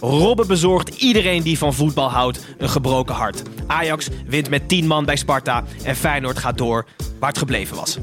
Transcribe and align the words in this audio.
Robben 0.00 0.46
bezorgt 0.46 0.88
iedereen 0.88 1.42
die 1.42 1.58
van 1.58 1.74
voetbal 1.74 2.10
houdt 2.10 2.40
een 2.58 2.68
gebroken 2.68 3.14
hart. 3.14 3.42
Ajax 3.66 4.08
wint 4.26 4.50
met 4.50 4.68
10 4.68 4.86
man 4.86 5.04
bij 5.04 5.16
Sparta 5.16 5.64
en 5.82 5.96
Feyenoord 5.96 6.38
gaat 6.38 6.58
door 6.58 6.86
waar 7.18 7.28
het 7.28 7.38
gebleven 7.38 7.76
was. 7.76 7.98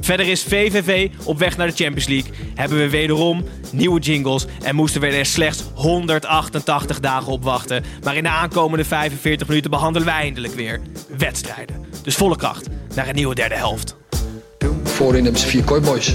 Verder 0.00 0.28
is 0.28 0.42
VVV 0.42 1.08
op 1.24 1.38
weg 1.38 1.56
naar 1.56 1.66
de 1.66 1.84
Champions 1.84 2.06
League. 2.06 2.30
Hebben 2.54 2.78
we 2.78 2.88
wederom 2.88 3.44
nieuwe 3.72 4.00
jingles 4.00 4.46
en 4.62 4.74
moesten 4.74 5.00
we 5.00 5.06
er 5.06 5.26
slechts 5.26 5.64
188 5.74 7.00
dagen 7.00 7.32
op 7.32 7.44
wachten. 7.44 7.84
Maar 8.02 8.16
in 8.16 8.22
de 8.22 8.28
aankomende 8.28 8.84
45 8.84 9.48
minuten 9.48 9.70
behandelen 9.70 10.06
wij 10.06 10.16
eindelijk 10.16 10.54
weer 10.54 10.80
wedstrijden. 11.16 11.84
Dus 12.02 12.14
volle 12.14 12.36
kracht 12.36 12.68
naar 12.94 13.08
een 13.08 13.14
nieuwe 13.14 13.34
derde 13.34 13.54
helft. 13.54 13.96
Voorin 14.82 15.22
hebben 15.22 15.40
ze 15.40 15.48
vier 15.48 15.64
kooiboys. 15.64 16.14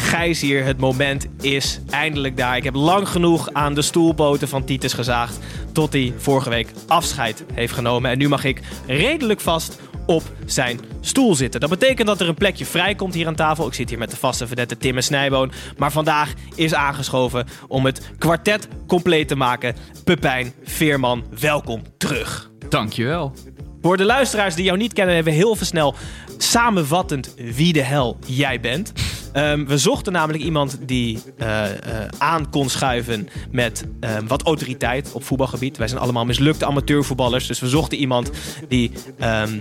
Gijs 0.11 0.41
hier. 0.41 0.65
Het 0.65 0.77
moment 0.77 1.27
is 1.41 1.79
eindelijk 1.89 2.37
daar. 2.37 2.57
Ik 2.57 2.63
heb 2.63 2.75
lang 2.75 3.07
genoeg 3.07 3.53
aan 3.53 3.73
de 3.73 3.81
stoelpoten 3.81 4.47
van 4.47 4.63
Titus 4.63 4.93
gezaagd 4.93 5.39
tot 5.73 5.93
hij 5.93 6.13
vorige 6.17 6.49
week 6.49 6.67
afscheid 6.87 7.45
heeft 7.53 7.73
genomen. 7.73 8.11
En 8.11 8.17
nu 8.17 8.29
mag 8.29 8.43
ik 8.43 8.61
redelijk 8.87 9.39
vast 9.39 9.79
op 10.05 10.23
zijn 10.45 10.79
stoel 11.01 11.35
zitten. 11.35 11.59
Dat 11.59 11.69
betekent 11.69 12.07
dat 12.07 12.21
er 12.21 12.27
een 12.27 12.35
plekje 12.35 12.65
vrijkomt 12.65 13.13
hier 13.13 13.27
aan 13.27 13.35
tafel. 13.35 13.67
Ik 13.67 13.73
zit 13.73 13.89
hier 13.89 13.97
met 13.97 14.11
de 14.11 14.17
vaste 14.17 14.47
vedette 14.47 14.77
Tim 14.77 14.95
en 14.95 15.03
Snijboon. 15.03 15.51
Maar 15.77 15.91
vandaag 15.91 16.33
is 16.55 16.73
aangeschoven 16.73 17.47
om 17.67 17.85
het 17.85 18.11
kwartet 18.17 18.67
compleet 18.87 19.27
te 19.27 19.35
maken. 19.35 19.75
Pepijn 20.03 20.53
Veerman, 20.63 21.23
welkom 21.39 21.81
terug. 21.97 22.51
Dankjewel. 22.69 23.33
Voor 23.81 23.97
de 23.97 24.05
luisteraars 24.05 24.55
die 24.55 24.65
jou 24.65 24.77
niet 24.77 24.93
kennen, 24.93 25.15
hebben 25.15 25.33
we 25.33 25.39
heel 25.39 25.55
veel 25.55 25.65
snel 25.65 25.95
samenvattend 26.37 27.33
wie 27.37 27.73
de 27.73 27.83
hel 27.83 28.17
jij 28.25 28.59
bent. 28.59 28.93
Ehm, 29.33 29.65
we 29.65 29.77
zochten 29.77 30.13
namelijk 30.13 30.43
iemand 30.43 30.77
die 30.85 31.19
eh, 31.37 31.71
eh, 31.71 32.07
aan 32.17 32.49
kon 32.49 32.69
schuiven 32.69 33.29
met 33.51 33.85
ehm, 33.99 34.27
wat 34.27 34.43
autoriteit 34.43 35.11
op 35.11 35.23
voetbalgebied. 35.23 35.77
Wij 35.77 35.87
zijn 35.87 36.01
allemaal 36.01 36.25
mislukte 36.25 36.65
amateurvoetballers, 36.65 37.47
dus 37.47 37.59
we 37.59 37.69
zochten 37.69 37.97
iemand 37.97 38.31
die 38.67 38.91
ehm, 39.17 39.59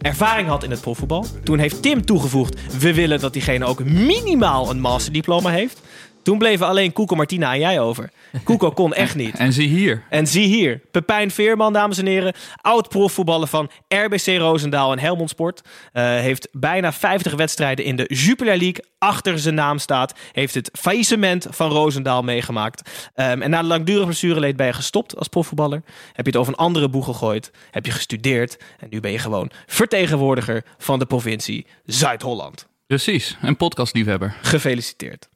ervaring 0.00 0.48
had 0.48 0.64
in 0.64 0.70
het 0.70 0.80
profvoetbal. 0.80 1.26
Toen 1.44 1.58
heeft 1.58 1.82
Tim 1.82 2.04
toegevoegd, 2.04 2.78
we 2.78 2.94
willen 2.94 3.20
dat 3.20 3.32
diegene 3.32 3.64
ook 3.64 3.84
minimaal 3.84 4.70
een 4.70 4.80
masterdiploma 4.80 5.50
heeft. 5.50 5.80
Toen 6.24 6.38
bleven 6.38 6.66
alleen 6.66 6.92
Koeko 6.92 7.16
Martina 7.16 7.52
en 7.52 7.58
jij 7.58 7.80
over. 7.80 8.10
Koeko 8.44 8.70
kon 8.70 8.94
echt 9.04 9.14
niet. 9.14 9.36
En 9.36 9.52
zie 9.52 9.68
hier. 9.68 10.02
En 10.10 10.26
zie 10.26 10.46
hier, 10.46 10.80
Pepijn 10.90 11.30
Veerman, 11.30 11.72
dames 11.72 11.98
en 11.98 12.06
heren. 12.06 12.34
Oud 12.60 12.88
profvoetballer 12.88 13.48
van 13.48 13.70
RBC 13.88 14.26
Roosendaal 14.26 14.92
en 14.92 14.98
Helmond 14.98 15.30
Sport. 15.30 15.60
Eh, 15.92 16.04
heeft 16.04 16.48
bijna 16.52 16.92
50 16.92 17.34
wedstrijden 17.34 17.84
in 17.84 17.96
de 17.96 18.04
Jupiler 18.04 18.56
League 18.56 18.84
achter 18.98 19.38
zijn 19.38 19.54
naam 19.54 19.78
staat. 19.78 20.14
Heeft 20.32 20.54
het 20.54 20.70
faillissement 20.72 21.46
van 21.50 21.70
Roosendaal 21.70 22.22
meegemaakt. 22.22 22.90
Ehm, 23.14 23.42
en 23.42 23.50
na 23.50 23.60
de 23.60 23.68
langdurige 23.68 24.04
blessureleed 24.04 24.56
ben 24.56 24.66
je 24.66 24.72
gestopt 24.72 25.16
als 25.16 25.28
profvoetballer. 25.28 25.82
Heb 26.12 26.24
je 26.24 26.30
het 26.30 26.40
over 26.40 26.52
een 26.52 26.58
andere 26.58 26.88
boeg 26.88 27.04
gegooid. 27.04 27.50
Heb 27.70 27.86
je 27.86 27.92
gestudeerd. 27.92 28.56
En 28.78 28.86
nu 28.90 29.00
ben 29.00 29.12
je 29.12 29.18
gewoon 29.18 29.50
vertegenwoordiger 29.66 30.64
van 30.78 30.98
de 30.98 31.06
provincie 31.06 31.66
Zuid-Holland. 31.84 32.66
Precies, 32.86 33.36
een 33.42 33.56
podcastliefhebber. 33.56 34.36
Gefeliciteerd. 34.42 35.28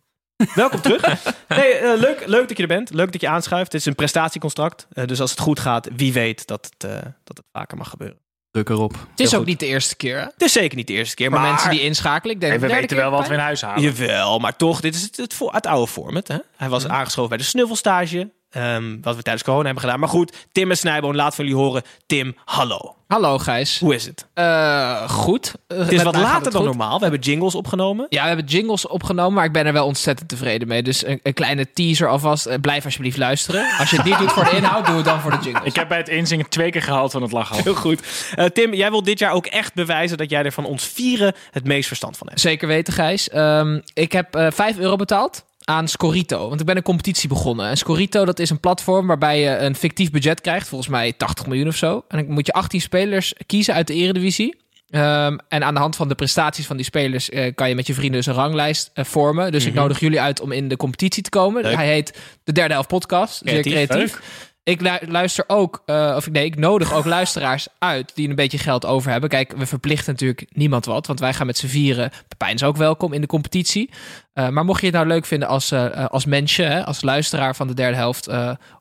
Welkom 0.55 0.81
terug. 0.81 1.03
Nee, 1.49 1.73
eh, 1.73 1.99
leuk, 2.01 2.23
leuk 2.27 2.49
dat 2.49 2.57
je 2.57 2.63
er 2.63 2.69
bent. 2.69 2.95
Leuk 2.95 3.13
dat 3.13 3.21
je 3.21 3.29
aanschuift. 3.29 3.73
Het 3.73 3.81
is 3.81 3.87
een 3.87 3.95
prestatiecontract. 3.95 4.87
Eh, 4.93 5.05
dus 5.07 5.21
als 5.21 5.31
het 5.31 5.41
goed 5.41 5.61
gaat, 5.61 5.89
wie 5.97 6.13
weet 6.13 6.47
dat 6.47 6.71
het, 6.71 6.91
eh, 6.91 6.97
dat 7.25 7.37
het 7.37 7.43
vaker 7.53 7.77
mag 7.77 7.89
gebeuren. 7.91 8.19
Druk 8.51 8.69
erop. 8.69 8.93
Het 8.93 9.01
is 9.01 9.17
Heel 9.17 9.27
ook 9.27 9.37
goed. 9.37 9.47
niet 9.47 9.61
de 9.61 9.67
eerste 9.67 9.97
keer. 9.97 10.17
hè? 10.19 10.23
Het 10.25 10.43
is 10.43 10.53
zeker 10.53 10.77
niet 10.77 10.87
de 10.87 10.93
eerste 10.93 11.15
keer. 11.15 11.31
Maar 11.31 11.41
mensen 11.51 11.71
die 11.71 11.81
inschakelen. 11.81 12.35
Ik 12.35 12.41
denk 12.41 12.53
En 12.53 12.61
we 12.61 12.67
weten 12.67 12.97
wel 12.97 13.11
wat 13.11 13.29
we 13.29 13.35
in 13.35 13.41
huis 13.41 13.61
halen. 13.63 13.83
Jawel, 13.83 14.39
maar 14.39 14.57
toch, 14.57 14.81
dit 14.81 14.95
is 14.95 15.03
het, 15.03 15.17
het, 15.17 15.39
het 15.39 15.67
oude 15.67 15.93
format. 15.93 16.29
Hè? 16.29 16.37
Hij 16.57 16.69
was 16.69 16.87
aangeschoven 16.87 17.29
bij 17.29 17.39
de 17.39 17.45
snuffelstage. 17.45 18.31
Ehm, 18.51 18.97
wat 19.03 19.17
we 19.17 19.23
tijdens 19.23 19.45
corona 19.45 19.65
hebben 19.65 19.83
gedaan. 19.83 20.01
Maar 20.01 20.09
goed, 20.09 20.47
Tim 20.53 20.71
en 20.71 20.77
Snijboon, 20.77 21.17
laat 21.17 21.35
van 21.35 21.45
jullie 21.47 21.61
horen. 21.61 21.83
Tim, 22.07 22.37
hallo. 22.45 22.97
Hallo 23.07 23.39
Gijs. 23.39 23.79
Hoe 23.81 23.95
is 23.95 24.07
het? 24.07 24.27
Eh, 24.35 25.09
goed. 25.11 25.55
Eh, 25.67 25.79
Het 25.79 25.89
is 25.93 25.97
met 25.97 26.05
wat 26.05 26.17
later 26.17 26.43
dan 26.53 26.61
goed. 26.61 26.65
normaal. 26.71 26.97
We 26.97 27.03
hebben 27.03 27.21
jingles 27.21 27.55
opgenomen. 27.55 28.07
Ja, 28.09 28.21
we 28.23 28.27
hebben 28.29 28.47
jingles 28.47 28.87
opgenomen, 28.87 29.33
maar 29.35 29.45
ik 29.45 29.53
ben 29.53 29.67
er 29.67 29.73
wel 29.73 29.87
ontzettend 29.87 30.29
tevreden 30.29 30.69
mee. 30.69 30.83
Dus 30.83 31.07
een, 31.07 31.21
een 31.23 31.33
kleine 31.35 31.73
teaser 31.73 32.09
alvast. 32.09 32.47
Eh, 32.47 32.61
blijf 32.61 32.85
alsjeblieft 32.85 33.17
luisteren. 33.17 33.67
Als 33.79 33.91
je 33.91 33.97
het 33.97 34.05
niet 34.05 34.19
doet 34.19 34.33
voor 34.33 34.45
de 34.45 34.51
inhoud, 34.57 34.87
doe 34.87 34.97
het 34.97 35.05
dan 35.05 35.21
voor 35.21 35.31
de 35.31 35.39
jingles. 35.43 35.65
Ik 35.65 35.75
heb 35.77 35.89
bij 35.89 35.99
het 35.99 36.09
inzingen 36.09 36.49
twee 36.49 36.71
keer 36.71 36.83
gehaald 36.83 37.13
van 37.13 37.23
het 37.23 37.33
lachen. 37.33 37.63
Heel 37.63 37.75
goed. 37.75 38.03
Eh, 38.35 38.45
Tim, 38.45 38.75
jij 38.75 38.91
wilt 38.91 39.05
dit 39.05 39.19
jaar 39.19 39.33
ook 39.33 39.47
echt 39.47 39.75
bewijzen 39.75 40.17
dat 40.19 40.31
jij 40.31 40.43
er 40.45 40.53
van 40.53 40.65
ons 40.65 40.85
vieren 40.87 41.35
het 41.51 41.65
meest 41.65 41.87
verstand 41.87 42.17
van 42.17 42.27
hebt. 42.29 42.41
Zeker 42.41 42.69
weten, 42.69 42.93
Gijs. 42.93 43.29
Ehm, 43.29 43.81
ik 43.95 44.13
heb 44.13 44.35
eh 44.35 44.47
5 44.51 44.79
euro 44.79 44.97
betaald 44.97 45.45
aan 45.69 45.89
Scorito. 45.89 46.49
Want 46.49 46.61
ik 46.61 46.67
ben 46.67 46.77
een 46.77 46.83
competitie 46.83 47.29
begonnen. 47.29 47.69
En 47.69 47.77
Scorito, 47.77 48.25
dat 48.25 48.39
is 48.39 48.51
een 48.51 48.61
platform 48.61 49.07
waarbij 49.07 49.41
je 49.41 49.57
een 49.57 49.75
fictief 49.75 50.11
budget 50.11 50.41
krijgt. 50.41 50.69
Volgens 50.69 50.91
mij 50.91 51.13
80 51.13 51.47
miljoen 51.47 51.69
of 51.69 51.77
zo. 51.77 52.05
En 52.09 52.19
dan 52.19 52.33
moet 52.33 52.47
je 52.47 52.53
18 52.53 52.81
spelers 52.81 53.35
kiezen 53.47 53.75
uit 53.75 53.87
de 53.87 53.95
eredivisie. 53.95 54.57
Ehm, 54.91 55.37
en 55.49 55.65
aan 55.65 55.75
de 55.75 55.81
hand 55.81 55.97
van 55.97 56.09
de 56.09 56.15
prestaties 56.15 56.67
van 56.67 56.77
die 56.77 56.85
spelers 56.85 57.31
eh, 57.31 57.55
kan 57.55 57.69
je 57.69 57.75
met 57.75 57.87
je 57.87 57.95
vrienden 57.95 58.17
dus 58.17 58.27
een 58.27 58.35
ranglijst 58.35 58.91
eh, 58.95 59.05
vormen. 59.05 59.53
Dus 59.53 59.67
ik 59.67 59.75
nodig 59.75 60.01
jullie 60.01 60.21
uit 60.21 60.41
om 60.41 60.53
in 60.53 60.69
de 60.69 60.77
competitie 60.77 61.23
te 61.23 61.31
komen. 61.31 61.63
Leuk. 61.63 61.75
Hij 61.75 61.87
heet 61.87 62.19
de 62.45 62.53
derde 62.53 62.73
helft 62.73 62.89
podcast. 62.89 63.41
Zeer 63.45 63.63
Creatief. 63.63 63.89
creatief. 63.89 64.21
Ik 64.69 64.81
lu- 64.81 65.11
luister 65.11 65.45
ook, 65.47 65.83
eh, 65.87 66.13
of 66.17 66.31
nee, 66.31 66.45
ik 66.45 66.57
nodig 66.57 66.93
ook 66.93 67.05
luisteraars 67.19 67.69
uit 67.79 68.13
die 68.15 68.29
een 68.29 68.35
beetje 68.35 68.59
geld 68.59 68.87
over 68.87 69.11
hebben. 69.11 69.29
Kijk, 69.29 69.53
we 69.57 69.67
verplichten 69.67 70.13
natuurlijk 70.13 70.47
niemand 70.53 70.85
wat, 70.85 71.07
want 71.07 71.21
wij 71.21 71.35
gaan 71.35 71.47
met 71.47 71.59
z'n 71.59 71.67
vieren. 71.67 72.11
Pepijn 72.29 72.55
is 72.55 72.63
ook 72.63 72.77
welkom 72.77 73.13
in 73.13 73.21
de 73.21 73.27
competitie. 73.27 73.91
Eh, 74.33 74.49
maar 74.49 74.65
mocht 74.65 74.81
je 74.81 74.87
het 74.87 74.95
nou 74.95 75.07
leuk 75.07 75.27
vinden 75.27 75.49
als, 75.49 75.71
eh, 75.71 76.07
als 76.07 76.25
mensje, 76.25 76.63
hè, 76.63 76.85
als 76.85 77.03
luisteraar 77.03 77.57
van 77.57 77.67
de 77.67 77.75
derde 77.75 77.97
helft, 77.97 78.29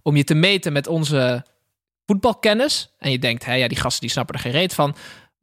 om 0.02 0.16
je 0.16 0.24
te 0.24 0.34
meten 0.34 0.74
met 0.74 0.88
onze 0.88 1.46
voetbalkennis. 2.06 2.94
En 3.00 3.12
je 3.12 3.20
denkt, 3.20 3.46
hé, 3.46 3.54
ja, 3.54 3.68
die 3.68 3.80
gasten 3.80 4.02
die 4.02 4.10
snappen 4.10 4.36
er 4.36 4.42
geen 4.42 4.52
reet 4.52 4.74
van. 4.74 4.96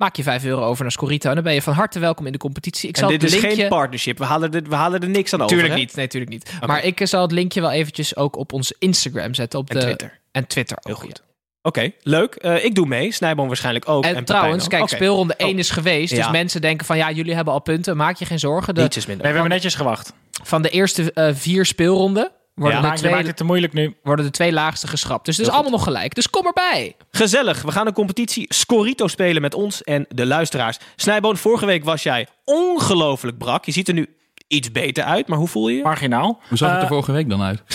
Maak 0.04 0.16
je 0.16 0.22
5 0.22 0.44
euro 0.44 0.62
over 0.65 0.82
naar 0.82 0.92
Scorito 0.92 1.28
en 1.28 1.34
dan 1.34 1.44
ben 1.44 1.54
je 1.54 1.62
van 1.62 1.72
harte 1.72 1.98
welkom 1.98 2.26
in 2.26 2.32
de 2.32 2.38
competitie. 2.38 2.88
Ik 2.88 2.94
En 2.94 3.00
zal 3.00 3.10
dit 3.10 3.22
het 3.22 3.32
is 3.32 3.41
linkje... 3.41 3.60
geen 3.60 3.69
partnership. 3.69 4.19
We 4.19 4.25
halen, 4.25 4.53
er, 4.53 4.62
we 4.62 4.75
halen 4.75 5.00
er 5.00 5.09
niks 5.09 5.32
aan 5.32 5.38
over. 5.41 5.50
Tuurlijk 5.56 5.75
hè? 5.75 5.81
niet, 5.81 5.97
nee, 5.97 6.06
tuurlijk 6.06 6.32
niet. 6.32 6.53
Maar 6.66 6.84
ik 6.84 7.00
eh, 7.00 7.06
zal 7.06 7.22
het 7.22 7.32
linkje 7.32 7.60
wel 7.60 7.70
eventjes 7.70 8.16
ook 8.16 8.36
op 8.36 8.53
onze 8.53 8.74
Instagram 8.78 9.34
zetten. 9.34 9.59
Op 9.59 9.71
En 9.71 9.77
de, 9.78 9.83
Twitter. 9.84 10.21
En 10.33 10.47
Twitter 10.47 10.77
ook. 10.77 10.86
Heel 10.86 10.95
goed. 10.95 11.22
Oké, 11.62 11.91
leuk. 12.03 12.34
Eh, 12.34 12.65
ik 12.65 12.74
doe 12.74 12.86
mee. 12.86 13.12
Snijboom 13.12 13.47
waarschijnlijk 13.47 13.89
ook. 13.89 14.04
En, 14.04 14.24
trouwens, 14.24 14.68
kijk, 14.68 14.89
speelronde 14.89 15.34
1 15.36 15.53
Oh. 15.53 15.59
is 15.59 15.71
geweest. 15.71 16.15
Dus 16.15 16.24
Ja. 16.24 16.30
mensen 16.30 16.60
denken 16.60 16.86
van 16.86 16.97
ja, 16.97 17.10
jullie 17.10 17.34
hebben 17.34 17.53
al 17.53 17.60
punten. 17.60 17.97
Maak 17.97 18.16
je 18.16 18.24
geen 18.24 18.39
zorgen. 18.39 18.74
De, 18.74 18.80
Niets 18.80 18.97
is 18.97 19.07
minder. 19.07 19.24
Nee, 19.24 19.33
we 19.34 19.39
hebben 19.41 19.57
netjes 19.57 19.74
gewacht. 19.74 20.12
van 20.42 20.62
de 20.62 20.68
eerste 20.71 21.12
eh, 21.12 21.28
vier 21.34 21.65
speelronden 21.66 22.30
worden, 22.54 22.83
Ja, 22.83 22.92
twee, 22.95 23.12
maakt 23.12 23.27
het 23.27 23.36
te 23.36 23.45
moeilijk 23.45 23.72
nu. 23.72 23.97
worden 24.03 24.24
de 24.24 24.30
twee 24.30 24.53
laagste 24.53 24.86
geschrapt. 24.86 25.24
Dus 25.24 25.36
het 25.36 25.47
is 25.47 25.51
Heel 25.53 25.60
allemaal 25.60 25.78
nog 25.78 25.86
gelijk. 25.86 26.15
Dus 26.15 26.30
kom 26.30 26.47
erbij. 26.47 26.97
Gezellig. 27.10 27.62
We 27.62 27.72
gaan 27.72 27.86
een 27.86 27.92
competitie 27.92 28.47
Scorito 28.54 29.06
spelen 29.09 29.42
met 29.42 29.54
ons 29.54 29.83
en 29.83 30.06
de 30.09 30.27
luisteraars. 30.27 30.78
Snijboon, 30.97 31.36
vorige 31.36 31.66
week 31.66 31.84
was 31.84 32.03
jij 32.03 32.27
ongelooflijk 32.45 33.39
brak. 33.39 33.65
Je 33.65 33.72
ziet 33.72 33.89
er 33.89 33.95
nu 33.95 34.15
iets 34.48 34.72
beter 34.72 35.04
uit, 35.04 35.28
maar 35.28 35.39
hoe 35.39 35.48
voel 35.48 35.68
je 35.68 35.77
je? 35.77 35.83
Marginaal. 35.83 36.41
Hoe 36.48 36.59
zag 36.59 36.68
het 36.68 36.77
er 36.78 36.83
Eh, 36.84 36.89
vorige 36.91 37.12
week 37.12 37.28
dan 37.28 37.42
uit? 37.42 37.62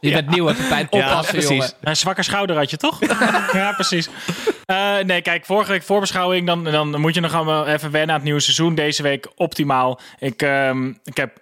Je 0.00 0.12
bent 0.12 0.30
nieuw, 0.30 0.44
Pepijn. 0.46 0.86
Ja, 0.90 0.98
Oppassen, 0.98 1.32
precies. 1.32 1.50
jongen. 1.50 1.72
Een 1.80 1.96
zwakke 1.96 2.22
schouder 2.22 2.56
had 2.56 2.70
je 2.70 2.76
toch? 2.76 2.98
ja, 3.52 3.72
precies. 3.72 4.08
Eh, 4.66 4.98
nee, 5.06 5.22
kijk, 5.22 5.44
vorige 5.44 5.70
week 5.70 5.82
voorbeschouwing. 5.82 6.46
Dan, 6.46 6.64
dan 6.64 7.00
moet 7.00 7.14
je 7.14 7.20
nog 7.20 7.34
allemaal 7.34 7.66
even 7.66 7.90
wennen 7.90 8.08
aan 8.10 8.14
het 8.14 8.24
nieuwe 8.24 8.40
seizoen. 8.40 8.74
Deze 8.74 9.02
week 9.02 9.28
optimaal. 9.34 10.00
Ik, 10.18 10.42
ehm, 10.42 10.88
ik 11.04 11.16
heb 11.16 11.40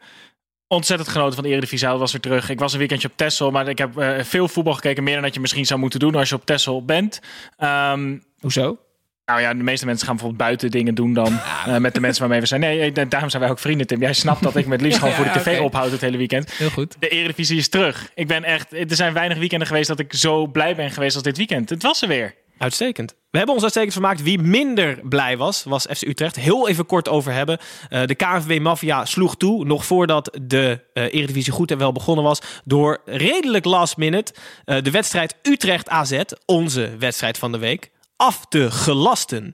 ontzettend 0.68 1.08
genoten 1.08 1.34
van 1.34 1.42
de 1.42 1.50
Eredivisie. 1.50 1.88
Hij 1.88 1.96
was 1.96 2.12
weer 2.12 2.20
terug. 2.20 2.50
Ik 2.50 2.58
was 2.58 2.72
een 2.72 2.78
weekendje 2.78 3.08
op 3.08 3.16
Texel, 3.16 3.50
maar 3.50 3.68
ik 3.68 3.78
heb 3.78 3.98
eh, 3.98 4.22
veel 4.22 4.48
voetbal 4.48 4.74
gekeken. 4.74 5.04
Meer 5.04 5.14
dan 5.14 5.22
dat 5.22 5.34
je 5.34 5.40
misschien 5.40 5.66
zou 5.66 5.80
moeten 5.80 6.00
doen 6.00 6.14
als 6.14 6.28
je 6.28 6.34
op 6.34 6.46
Texel 6.46 6.84
bent. 6.84 7.20
Ehm, 7.56 8.18
Hoezo? 8.40 8.78
nou 9.26 9.40
ja, 9.40 9.54
de 9.54 9.62
meeste 9.62 9.86
mensen 9.86 10.06
gaan 10.06 10.16
bijvoorbeeld 10.16 10.46
buiten 10.46 10.70
dingen 10.70 10.94
doen 10.94 11.12
dan 11.14 11.38
eh, 11.66 11.76
met 11.76 11.94
de 11.94 12.00
mensen 12.00 12.20
waarmee 12.20 12.40
we 12.40 12.46
zijn. 12.46 12.60
Nee, 12.60 12.92
eh, 12.92 13.04
daarom 13.08 13.30
zijn 13.30 13.42
wij 13.42 13.50
ook 13.50 13.58
vrienden, 13.58 13.86
Tim. 13.86 14.00
Jij 14.00 14.12
snapt 14.12 14.42
dat 14.42 14.56
ik 14.56 14.66
met 14.66 14.80
liefst 14.80 14.98
gewoon 15.00 15.14
voor 15.14 15.24
de 15.24 15.30
tv 15.30 15.60
ophoud 15.60 15.90
het 15.90 16.00
hele 16.00 16.16
weekend. 16.16 16.52
Heel 16.52 16.70
goed. 16.70 16.96
De 16.98 17.08
Eredivisie 17.08 17.56
is 17.58 17.68
terug. 17.68 18.10
Ik 18.14 18.26
ben 18.26 18.44
echt, 18.44 18.72
er 18.72 18.86
zijn 18.88 19.12
weinig 19.12 19.38
weekenden 19.38 19.66
geweest 19.66 19.88
dat 19.88 19.98
ik 19.98 20.12
zo 20.12 20.46
blij 20.46 20.76
ben 20.76 20.90
geweest 20.90 21.14
als 21.14 21.24
dit 21.24 21.36
weekend. 21.36 21.70
Het 21.70 21.82
was 21.82 22.02
er 22.02 22.08
weer. 22.08 22.34
Uitstekend. 22.58 23.14
We 23.30 23.42
hebben 23.42 23.54
ons 23.54 23.62
uitstekend 23.62 23.92
vermaakt. 23.92 24.22
Wie 24.22 24.38
minder 24.38 25.00
blij 25.02 25.36
was, 25.36 25.64
was 25.64 25.86
FC 25.86 26.02
Utrecht. 26.02 26.36
Heel 26.36 26.68
even 26.68 26.86
kort 26.86 27.08
over 27.08 27.32
hebben. 27.32 27.58
Eh, 27.88 28.06
de 28.06 28.14
KNVB 28.14 28.60
Mafia 28.60 29.04
sloeg 29.04 29.36
toe, 29.36 29.64
nog 29.64 29.84
voordat 29.84 30.38
de 30.42 30.84
eh, 30.92 31.02
Eredivisie 31.02 31.52
goed 31.52 31.70
en 31.70 31.78
wel 31.78 31.92
begonnen 31.92 32.24
was, 32.24 32.40
door 32.64 33.00
redelijk 33.04 33.64
last 33.64 33.96
minute 33.96 34.34
eh, 34.64 34.82
de 34.82 34.90
wedstrijd 34.90 35.36
Utrecht-AZ, 35.42 36.22
onze 36.46 36.96
wedstrijd 36.98 37.38
van 37.38 37.52
de 37.52 37.58
week, 37.58 37.90
af 38.16 38.46
te 38.48 38.70
gelasten. 38.70 39.52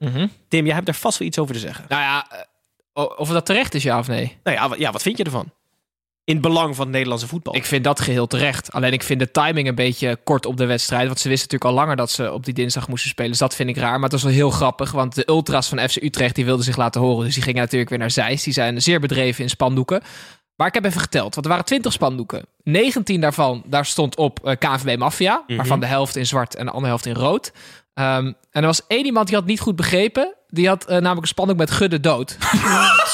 Tim, 0.48 0.66
jij 0.66 0.74
hebt 0.74 0.88
er 0.88 0.94
vast 0.94 1.18
wel 1.18 1.28
iets 1.28 1.38
over 1.38 1.54
te 1.54 1.60
zeggen. 1.60 1.84
Nou 1.88 2.02
ja, 2.02 2.46
of 3.16 3.28
dat 3.28 3.46
terecht 3.46 3.74
is, 3.74 3.82
ja 3.82 3.98
of 3.98 4.08
nee? 4.08 4.38
Nou 4.42 4.56
ja, 4.56 4.76
ja 4.78 4.92
wat 4.92 5.02
vind 5.02 5.18
je 5.18 5.24
ervan? 5.24 5.52
In 6.24 6.34
het 6.34 6.42
belang 6.42 6.76
van 6.76 6.84
het 6.84 6.92
Nederlandse 6.92 7.26
voetbal. 7.26 7.54
Ik 7.54 7.64
vind 7.64 7.84
dat 7.84 8.00
geheel 8.00 8.26
terecht. 8.26 8.72
Alleen 8.72 8.92
ik 8.92 9.02
vind 9.02 9.20
de 9.20 9.30
timing 9.30 9.68
een 9.68 9.74
beetje 9.74 10.18
kort 10.24 10.46
op 10.46 10.56
de 10.56 10.66
wedstrijd. 10.66 11.06
Want 11.06 11.20
ze 11.20 11.28
wisten 11.28 11.48
natuurlijk 11.50 11.70
al 11.70 11.84
langer 11.84 11.96
dat 11.96 12.10
ze 12.10 12.32
op 12.32 12.44
die 12.44 12.54
dinsdag 12.54 12.88
moesten 12.88 13.10
spelen. 13.10 13.30
Dus 13.30 13.38
dat 13.40 13.54
vind 13.54 13.68
ik 13.68 13.76
raar. 13.76 13.92
Maar 13.92 14.02
het 14.02 14.12
was 14.12 14.22
wel 14.22 14.32
heel 14.32 14.50
grappig. 14.50 14.92
Want 14.92 15.14
de 15.14 15.28
ultras 15.28 15.68
van 15.68 15.88
FC 15.88 15.96
Utrecht 15.96 16.34
die 16.34 16.44
wilden 16.44 16.64
zich 16.64 16.76
laten 16.76 17.00
horen. 17.00 17.24
Dus 17.24 17.34
die 17.34 17.42
gingen 17.42 17.60
natuurlijk 17.60 17.90
weer 17.90 17.98
naar 17.98 18.10
Zeist. 18.10 18.44
Die 18.44 18.52
zijn 18.52 18.82
zeer 18.82 19.00
bedreven 19.00 19.42
in 19.42 19.50
spandoeken. 19.50 20.02
Maar 20.56 20.66
ik 20.66 20.74
heb 20.74 20.84
even 20.84 21.00
geteld. 21.00 21.34
Want 21.34 21.46
er 21.46 21.52
waren 21.52 21.66
20 21.66 21.92
spandoeken. 21.92 22.44
19 22.62 23.20
daarvan, 23.20 23.62
daar 23.66 23.86
stond 23.86 24.16
op 24.16 24.46
eh, 24.46 24.56
KNVB 24.58 24.98
Mafia. 24.98 25.44
Waarvan 25.46 25.80
de 25.80 25.86
helft 25.86 26.16
in 26.16 26.26
zwart 26.26 26.54
en 26.54 26.64
de 26.64 26.70
andere 26.70 26.88
helft 26.88 27.06
in 27.06 27.14
rood. 27.14 27.52
Ehm, 27.94 28.26
en 28.26 28.60
er 28.60 28.66
was 28.66 28.86
één 28.86 29.04
iemand 29.04 29.26
die 29.26 29.36
had 29.36 29.46
niet 29.46 29.60
goed 29.60 29.76
begrepen. 29.76 30.34
Die 30.48 30.68
had 30.68 30.84
eh, 30.84 30.90
namelijk 30.90 31.20
een 31.20 31.26
spandoek 31.26 31.56
met 31.56 31.70
Gudde 31.70 32.00
dood. 32.00 32.36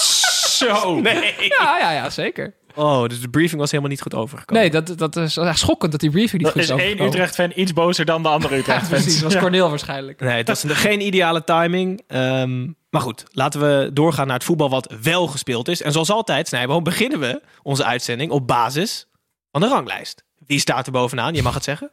Zo. 0.59 1.01
Nee. 1.01 1.35
ja, 1.59 1.79
ja, 1.79 1.93
ja, 1.93 2.11
zeker. 2.11 2.55
Oh, 2.79 3.07
dus 3.09 3.21
de 3.21 3.29
briefing 3.29 3.61
was 3.61 3.71
helemaal 3.71 3.91
niet 3.93 4.03
goed 4.03 4.15
overgekomen. 4.15 4.63
Nee, 4.63 4.71
dat, 4.83 4.99
dat 4.99 5.17
is 5.17 5.37
echt 5.37 5.59
schokkend 5.59 5.91
dat 5.93 6.01
die 6.01 6.11
briefing 6.11 6.43
niet 6.43 6.43
Dat 6.43 6.53
goed 6.53 6.63
is 6.63 6.69
is 6.69 6.71
één 6.75 6.81
overgekomen. 6.81 7.13
Utrecht-fan 7.13 7.53
iets 7.55 7.73
bozer 7.73 8.05
dan 8.05 8.23
de 8.23 8.29
andere 8.29 8.55
Ja, 8.55 8.61
Utrecht-fans. 8.61 9.03
precies. 9.03 9.21
Dat 9.21 9.33
was 9.33 9.43
Corneel 9.43 9.69
waarschijnlijk. 9.69 10.21
Nee, 10.21 10.37
het 10.37 10.49
was 10.49 10.63
een- 10.63 10.71
geen 10.77 11.01
ideale 11.07 11.45
timing. 11.45 12.03
Ehm, 12.07 12.65
maar 12.91 13.01
goed, 13.01 13.25
laten 13.31 13.61
we 13.61 13.91
doorgaan 13.93 14.27
naar 14.27 14.37
het 14.37 14.45
voetbal 14.45 14.71
wat 14.71 14.95
wel 15.03 15.27
gespeeld 15.27 15.69
is. 15.69 15.83
En 15.83 15.93
zoals 15.93 16.11
altijd, 16.11 16.49
Snijboom, 16.49 16.83
beginnen 16.85 17.21
we 17.21 17.43
onze 17.63 17.85
uitzending 17.85 18.31
op 18.31 18.47
basis 18.47 19.07
van 19.53 19.61
de 19.61 19.69
ranglijst. 19.69 20.25
Wie 20.47 20.59
staat 20.61 20.87
er 20.87 20.93
bovenaan? 20.93 21.35
Je 21.35 21.43
mag 21.43 21.55
het 21.55 21.65
zeggen. 21.65 21.91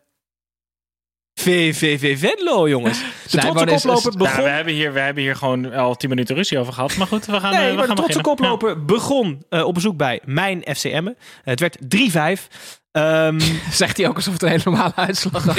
VVV 1.40 2.20
Venlo, 2.20 2.70
jongens. 2.70 3.00
De 3.32 3.38
trotse 3.38 3.66
is- 3.66 3.82
koploper 3.82 4.10
is- 4.12 4.18
begon... 4.18 4.36
Ja, 4.44 4.44
we, 4.44 4.50
hebben 4.56 4.74
hier, 4.74 4.94
we 4.94 5.00
hebben 5.00 5.24
hier 5.24 5.36
gewoon 5.36 5.74
al 5.74 5.96
tien 5.96 6.10
minuten 6.10 6.36
ruzie 6.36 6.60
over 6.60 6.74
gehad. 6.74 6.96
Maar 6.98 7.08
goed, 7.08 7.26
we 7.26 7.40
gaan, 7.40 7.54
eh, 7.54 7.60
Nee, 7.60 7.70
we 7.70 7.76
maar 7.76 7.86
gaan 7.88 7.96
de 7.96 8.02
trotse 8.02 8.22
beginnen. 8.22 8.58
koploper 8.58 8.86
begon 8.86 9.46
eh, 9.50 9.64
op 9.66 9.74
bezoek 9.74 9.98
bij 9.98 10.20
mijn 10.26 10.62
FCM. 10.76 11.12
Het 11.44 11.60
werd 11.60 11.78
3-5. 11.78 12.48
Ehm, 12.96 13.40
Zegt 13.72 13.98
hij 13.98 14.08
ook 14.08 14.16
alsof 14.16 14.34
het 14.34 14.42
een 14.42 14.50
hele 14.50 14.62
normale 14.66 14.96
uitslag 14.96 15.44
was. 15.44 15.56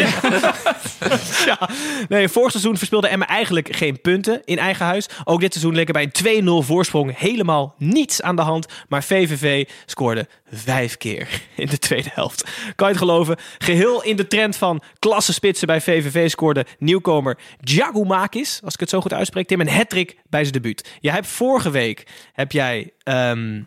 ja, 1.45 1.69
nee, 2.09 2.29
vorig 2.29 2.51
seizoen 2.51 2.77
verspeelde 2.77 3.09
Emma 3.09 3.27
eigenlijk 3.27 3.77
geen 3.77 4.01
punten 4.01 4.43
in 4.45 4.59
eigen 4.59 4.87
huis. 4.87 5.09
Ook 5.25 5.41
dit 5.41 5.53
seizoen 5.53 5.75
leek 5.75 5.87
er 5.87 5.93
bij 5.93 6.11
een 6.13 6.63
2-0 6.63 6.67
voorsprong 6.67 7.19
helemaal 7.19 7.75
niets 7.79 8.23
aan 8.23 8.37
de 8.37 8.43
hand. 8.43 8.67
Maar 8.89 9.05
VVV 9.05 9.69
scoorde 9.87 10.29
vijf 10.51 10.97
keer 10.97 11.43
in 11.57 11.67
de 11.67 11.79
tweede 11.79 12.11
helft. 12.13 12.45
Kan 12.75 12.87
je 12.87 12.95
het 12.95 13.03
geloven? 13.03 13.37
Geheel 13.59 14.03
in 14.03 14.17
de 14.17 14.27
trend 14.27 14.57
van 14.57 14.83
klassenspitsen 14.99 15.67
bij 15.67 15.81
VVV 15.81 16.31
scoorde 16.31 16.67
nieuwkomer 16.79 17.39
Giagumakis, 17.61 18.61
als 18.65 18.75
ik 18.75 18.81
het 18.81 18.91
zo 18.91 19.01
goed 19.01 19.13
uitspreek, 19.13 19.47
Tim, 19.47 19.61
een 19.61 19.69
hat-trick 19.69 20.17
bij 20.29 20.41
zijn 20.41 20.53
debuut. 20.53 20.89
Jij 21.01 21.13
hebt 21.13 21.27
vorige 21.27 21.71
week, 21.71 22.07
heb 22.33 22.53
jij... 22.53 22.91
ehm, 23.03 23.61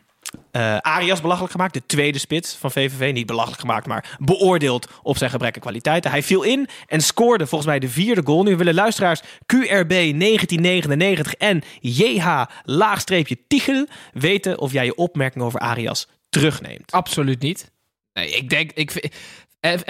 eh, 0.51 0.77
Arias 0.77 1.21
belachelijk 1.21 1.51
gemaakt, 1.51 1.73
de 1.73 1.85
tweede 1.85 2.19
spits 2.19 2.55
van 2.55 2.71
VVV. 2.71 3.13
Niet 3.13 3.25
belachelijk 3.25 3.59
gemaakt, 3.61 3.87
maar 3.87 4.17
beoordeeld 4.19 4.87
op 5.01 5.17
zijn 5.17 5.29
gebrek 5.29 5.55
aan 5.55 5.61
kwaliteiten. 5.61 6.11
Hij 6.11 6.23
viel 6.23 6.43
in 6.43 6.67
en 6.87 7.01
scoorde 7.01 7.47
volgens 7.47 7.69
mij 7.69 7.79
de 7.79 7.89
vierde 7.89 8.21
goal. 8.25 8.43
Nu 8.43 8.55
willen 8.55 8.73
luisteraars 8.73 9.21
QRB 9.45 9.89
1999 9.89 11.33
en 11.33 11.61
JH 11.79 12.43
laagstreepje 12.63 13.37
Tichel 13.47 13.87
weten 14.13 14.59
of 14.59 14.71
jij 14.71 14.85
je 14.85 14.95
opmerking 14.95 15.43
over 15.43 15.59
Arias 15.59 16.07
terugneemt. 16.29 16.91
Absoluut 16.91 17.41
niet. 17.41 17.71
Nee, 18.13 18.29
ik 18.31 18.49
denk... 18.49 18.71
Ik, 18.71 18.91
vind- 18.91 19.13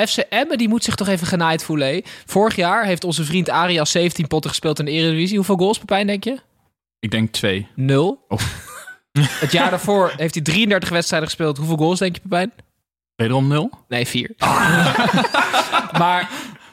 FC 0.10 0.18
Emmen 0.30 0.58
die 0.58 0.68
moet 0.68 0.84
zich 0.84 0.96
toch 0.96 1.08
even 1.08 1.28
genaaid 1.28 1.64
voelen. 1.64 1.88
hé. 1.88 2.00
Vorig 2.26 2.56
jaar 2.56 2.86
heeft 2.86 3.04
onze 3.04 3.24
vriend 3.24 3.50
Arias 3.50 3.92
17 3.92 4.28
potten 4.28 4.50
gespeeld 4.50 4.80
in 4.80 4.86
de 4.86 4.92
Eredivisie. 4.92 5.36
Hoeveel 5.38 5.56
goals, 5.56 5.80
Pepijn, 5.80 6.08
denk 6.08 6.24
je? 6.24 6.38
Ik 7.00 7.12
denk 7.12 7.32
twee. 7.32 7.68
Nul. 7.76 8.26
Oh. 8.28 8.40
Het 9.44 9.52
jaar 9.52 9.70
daarvoor 9.70 10.14
heeft 10.18 10.34
hij 10.34 10.44
33 10.44 10.90
wedstrijden 10.90 11.30
gespeeld. 11.30 11.58
Hoeveel 11.58 11.78
goals, 11.78 12.00
denk 12.00 12.16
je, 12.16 12.22
Pepijn? 12.22 12.52
Wederom 13.16 13.48
nul. 13.48 13.70
Nee, 13.88 14.08
vier. 14.08 14.34
maar 16.02 16.30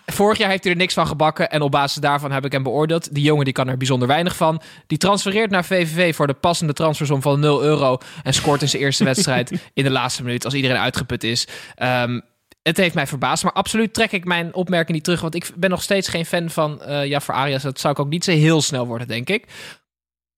vorig 0.07 0.39
jaar 0.39 0.51
heeft 0.51 0.65
hij 0.65 0.73
er 0.73 0.79
niks 0.79 0.95
van 0.95 1.07
gebakken. 1.07 1.51
En 1.51 1.63
op 1.63 1.71
basis 1.71 2.01
daarvan 2.01 2.33
heb 2.33 2.45
ik 2.45 2.53
hem 2.53 2.63
beoordeeld. 2.63 3.15
Die 3.15 3.25
jongen 3.25 3.45
die 3.45 3.55
kan 3.55 3.69
er 3.69 3.77
bijzonder 3.77 4.09
weinig 4.09 4.37
van. 4.37 4.63
Die 4.87 4.99
transfereert 4.99 5.51
naar 5.51 5.65
VVV 5.65 6.15
voor 6.15 6.27
de 6.27 6.35
passende 6.35 6.73
transfersom 6.73 7.23
van 7.23 7.41
0 7.41 7.63
euro. 7.63 7.99
En 8.23 8.35
scoort 8.35 8.63
in 8.63 8.69
zijn 8.69 8.83
eerste 8.83 9.05
wedstrijd 9.15 9.71
in 9.75 9.85
de 9.85 9.91
laatste 9.91 10.23
minuut. 10.23 10.45
Als 10.45 10.55
iedereen 10.55 10.77
uitgeput 10.77 11.25
is. 11.25 11.49
Ehm, 11.75 12.21
het 12.63 12.77
heeft 12.77 12.95
mij 12.95 13.07
verbaasd. 13.07 13.43
Maar 13.43 13.53
absoluut 13.53 13.95
trek 13.95 14.13
ik 14.13 14.25
mijn 14.25 14.55
opmerking 14.55 14.95
niet 14.95 15.05
terug. 15.05 15.21
Want 15.21 15.35
ik 15.35 15.51
ben 15.57 15.71
nog 15.71 15.83
steeds 15.83 16.09
geen 16.09 16.27
fan 16.27 16.51
van 16.51 16.83
eh 16.83 17.07
Jafar 17.07 17.35
Arias. 17.35 17.63
Dat 17.63 17.81
zou 17.81 17.93
ik 17.93 18.01
ook 18.01 18.09
niet 18.09 18.25
zo 18.25 18.31
heel 18.31 18.63
snel 18.63 18.87
worden, 18.87 19.09
denk 19.09 19.29
ik. 19.29 19.45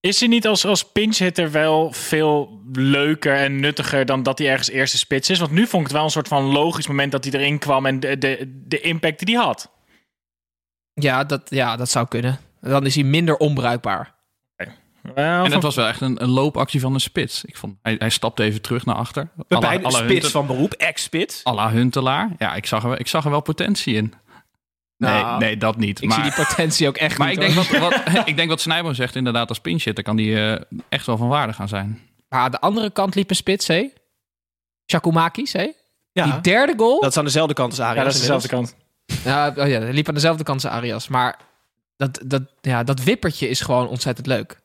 Is 0.01 0.19
hij 0.19 0.29
niet 0.29 0.47
als, 0.47 0.65
als 0.65 0.91
pinch-hitter 0.91 1.51
wel 1.51 1.91
veel 1.91 2.61
leuker 2.73 3.35
en 3.35 3.59
nuttiger 3.59 4.05
dan 4.05 4.23
dat 4.23 4.37
hij 4.37 4.49
ergens 4.49 4.69
eerste 4.69 4.97
spits 4.97 5.29
is? 5.29 5.39
Want 5.39 5.51
nu 5.51 5.61
vond 5.67 5.81
ik 5.81 5.87
het 5.87 5.91
wel 5.95 6.03
een 6.03 6.09
soort 6.11 6.27
van 6.27 6.43
logisch 6.43 6.87
moment 6.87 7.11
dat 7.11 7.23
hij 7.23 7.33
erin 7.33 7.59
kwam 7.59 7.85
en 7.85 7.99
de, 7.99 8.17
de, 8.17 8.61
de 8.67 8.81
impact 8.81 9.25
die 9.25 9.35
hij 9.35 9.45
had. 9.45 9.71
Ja 10.93 11.23
dat, 11.23 11.41
ja, 11.49 11.75
dat 11.75 11.89
zou 11.89 12.07
kunnen. 12.07 12.39
Dan 12.61 12.85
is 12.85 12.95
hij 12.95 13.03
minder 13.03 13.37
onbruikbaar. 13.37 14.15
En 15.15 15.51
het 15.51 15.63
was 15.63 15.75
wel 15.75 15.87
echt 15.87 16.01
een, 16.01 16.23
een 16.23 16.29
loopactie 16.29 16.79
van 16.79 16.93
een 16.93 16.99
spits. 16.99 17.45
Ik 17.45 17.57
vond, 17.57 17.75
hij, 17.81 17.95
hij 17.99 18.09
stapte 18.09 18.43
even 18.43 18.61
terug 18.61 18.85
naar 18.85 18.95
achter. 18.95 19.29
Alla- 19.47 19.67
alla 19.81 19.89
spits 19.97 20.31
van 20.31 20.47
beroep, 20.47 20.73
ex-spits. 20.73 21.45
à 21.45 21.53
la 21.53 21.71
Huntelaar. 21.71 22.29
Ja, 22.37 22.55
ik 22.55 22.65
zag, 22.65 22.83
er, 22.83 22.89
wel- 22.89 22.99
ik 22.99 23.07
zag 23.07 23.23
er 23.25 23.29
wel 23.31 23.41
potentie 23.41 23.95
in. 23.95 24.13
Nee, 24.99 25.21
Nou, 25.21 25.39
nee 25.39 25.57
dat 25.57 25.77
niet. 25.77 26.01
Ik 26.01 26.07
maar 26.09 26.23
zie 26.23 26.33
die 26.33 26.45
potentie 26.45 26.87
ook 26.87 26.97
echt 26.97 27.17
maar 27.17 27.27
niet. 27.27 27.37
ik, 27.37 27.41
denk 27.41 27.53
wat, 27.53 27.79
wat, 27.79 28.01
ik 28.27 28.35
denk 28.35 28.49
wat 28.49 28.61
Snijboom 28.61 28.93
zegt, 28.93 29.15
inderdaad, 29.15 29.49
als 29.49 29.59
pinchitter 29.59 30.03
kan 30.03 30.15
die 30.15 30.49
eh, 30.51 30.61
echt 30.89 31.05
wel 31.05 31.17
van 31.17 31.27
waarde 31.27 31.53
gaan 31.53 31.67
zijn. 31.67 31.99
Maar 32.29 32.39
aan 32.39 32.51
de 32.51 32.59
andere 32.59 32.89
kant 32.91 33.15
liep 33.15 33.29
een 33.29 33.35
spits, 33.35 33.67
hé? 33.67 33.89
Chakumakis, 34.85 35.53
hé? 35.53 35.71
Ja, 36.11 36.23
Die 36.23 36.41
derde 36.41 36.73
goal. 36.77 36.99
dat 37.01 37.11
is 37.11 37.17
aan 37.17 37.23
dezelfde 37.25 37.53
kant 37.53 37.69
als 37.69 37.79
Arias. 37.79 37.97
ja, 37.97 38.03
dat 38.03 38.13
is 38.13 38.19
dezelfde 38.19 38.47
kant. 38.47 38.75
Ja, 39.23 39.47
oh 39.47 39.67
ja, 39.67 39.79
hij 39.79 39.93
liep 39.93 40.07
aan 40.07 40.13
dezelfde 40.13 40.43
kant 40.43 40.63
als 40.63 40.73
Arias. 40.73 41.07
Maar 41.07 41.39
dat, 41.97 42.19
dat, 42.25 42.41
ja, 42.61 42.83
dat 42.83 43.03
wippertje 43.03 43.49
is 43.49 43.61
gewoon 43.61 43.87
ontzettend 43.87 44.27
leuk. 44.27 44.59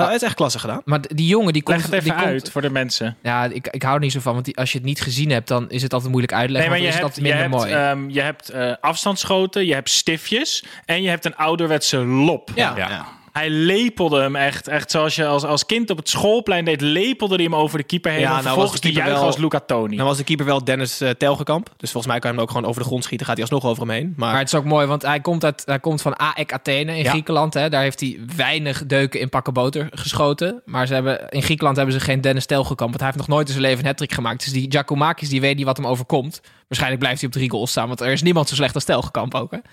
Nou, 0.00 0.06
het 0.12 0.22
is 0.22 0.26
echt 0.26 0.34
klasse 0.36 0.58
gedaan. 0.58 0.80
Maar 0.84 1.00
die 1.14 1.26
jongen 1.26 1.52
die 1.52 1.62
komt... 1.62 1.76
Leg 1.76 1.86
het 1.86 1.94
even 1.94 2.16
die 2.16 2.26
uit 2.26 2.40
Komt, 2.40 2.52
voor 2.52 2.62
de 2.62 2.70
mensen. 2.70 3.16
ja, 3.22 3.44
ik, 3.44 3.68
ik 3.70 3.82
hou 3.82 3.94
er 3.94 4.00
niet 4.00 4.12
zo 4.12 4.20
van. 4.20 4.32
Want 4.32 4.44
die, 4.44 4.56
als 4.56 4.72
je 4.72 4.78
het 4.78 4.86
niet 4.86 5.00
gezien 5.00 5.30
hebt, 5.30 5.48
dan 5.48 5.70
is 5.70 5.82
het 5.82 5.92
altijd 5.92 6.10
moeilijk 6.10 6.32
uitleggen. 6.34 6.70
Nee, 6.70 6.80
maar 6.80 6.88
je 6.88 6.98
want 6.98 7.14
dan 7.14 7.22
hebt, 7.24 7.24
is 7.24 7.24
je 7.24 7.32
het 7.32 7.40
altijd 7.40 7.70
hebt, 7.70 7.80
minder 7.80 7.96
mooi. 7.98 8.08
ehm, 8.10 8.14
je 8.16 8.20
hebt 8.22 8.48
eh, 8.48 8.74
afstandsschoten, 8.80 9.66
je 9.66 9.74
hebt 9.74 9.90
stiftjes 9.90 10.64
en 10.84 11.02
je 11.02 11.08
hebt 11.08 11.24
een 11.24 11.36
ouderwetse 11.36 11.96
lop. 11.98 12.50
Ja, 12.54 12.74
Ja. 12.76 13.06
Hij 13.32 13.50
lepelde 13.50 14.20
hem 14.20 14.36
echt, 14.36 14.68
echt 14.68 14.90
zoals 14.90 15.14
je 15.14 15.26
als, 15.26 15.44
als 15.44 15.66
kind 15.66 15.90
op 15.90 15.96
het 15.96 16.08
schoolplein 16.08 16.64
deed, 16.64 16.80
lepelde 16.80 17.34
hij 17.34 17.44
hem 17.44 17.54
over 17.54 17.78
de 17.78 17.84
keeper 17.84 18.10
heen. 18.10 18.20
Ja, 18.20 18.28
nou 18.28 18.42
vervolgens 18.42 18.70
was 18.72 18.80
de 18.80 18.92
keeper 18.92 19.12
wel- 19.12 19.22
als 19.22 19.36
Luca 19.36 19.60
Toni. 19.60 19.96
Dan 19.96 20.06
was 20.06 20.16
de 20.16 20.24
keeper 20.24 20.46
wel 20.46 20.64
Dennis 20.64 21.00
eh, 21.00 21.10
Telgekamp. 21.10 21.70
Dus 21.76 21.90
volgens 21.90 22.12
mij 22.12 22.20
kan 22.20 22.30
je 22.30 22.36
hem 22.36 22.44
ook 22.46 22.52
gewoon 22.52 22.68
over 22.68 22.80
de 22.82 22.86
grond 22.88 23.04
schieten. 23.04 23.26
Gaat 23.26 23.36
hij 23.36 23.44
alsnog 23.50 23.70
over 23.70 23.82
hem 23.86 23.92
heen. 23.92 24.14
Maar, 24.16 24.30
Maar 24.30 24.38
het 24.38 24.48
is 24.48 24.54
ook 24.54 24.64
mooi, 24.64 24.86
want 24.86 25.02
hij 25.02 25.20
komt, 25.20 25.44
uit, 25.44 25.62
hij 25.64 25.78
komt 25.80 26.02
van 26.02 26.16
AEK 26.16 26.52
Athene 26.52 26.96
in 26.96 27.02
Ja. 27.02 27.10
Griekenland. 27.10 27.54
Hè. 27.54 27.68
Daar 27.68 27.82
heeft 27.82 28.00
hij 28.00 28.20
weinig 28.36 28.86
deuken 28.86 29.20
in 29.20 29.28
pakken 29.28 29.52
boter 29.52 29.88
geschoten. 29.90 30.62
Maar 30.64 30.86
ze 30.86 30.94
hebben, 30.94 31.28
in 31.28 31.42
Griekenland 31.42 31.76
hebben 31.76 31.94
ze 31.94 32.00
geen 32.00 32.20
Dennis 32.20 32.46
Telgekamp. 32.46 32.90
Want 32.90 33.00
hij 33.02 33.06
heeft 33.06 33.18
nog 33.18 33.28
nooit 33.36 33.46
in 33.46 33.52
zijn 33.54 33.66
leven 33.66 33.86
een 33.86 33.94
hat 33.98 34.12
gemaakt. 34.12 34.44
Dus 34.44 34.52
die 34.52 34.66
Giacomakis, 34.70 35.28
die 35.28 35.40
weet 35.40 35.56
niet 35.56 35.66
wat 35.66 35.76
hem 35.76 35.86
overkomt. 35.86 36.40
Waarschijnlijk 36.72 37.02
blijft 37.02 37.20
hij 37.20 37.30
op 37.30 37.34
drie 37.34 37.50
goals 37.50 37.70
staan. 37.70 37.88
Want 37.88 38.00
er 38.00 38.12
is 38.12 38.22
niemand 38.22 38.48
zo 38.48 38.54
slecht 38.54 38.74
als 38.74 38.84
Telgekamp 38.84 39.34
ook. 39.34 39.50
Hè. 39.50 39.58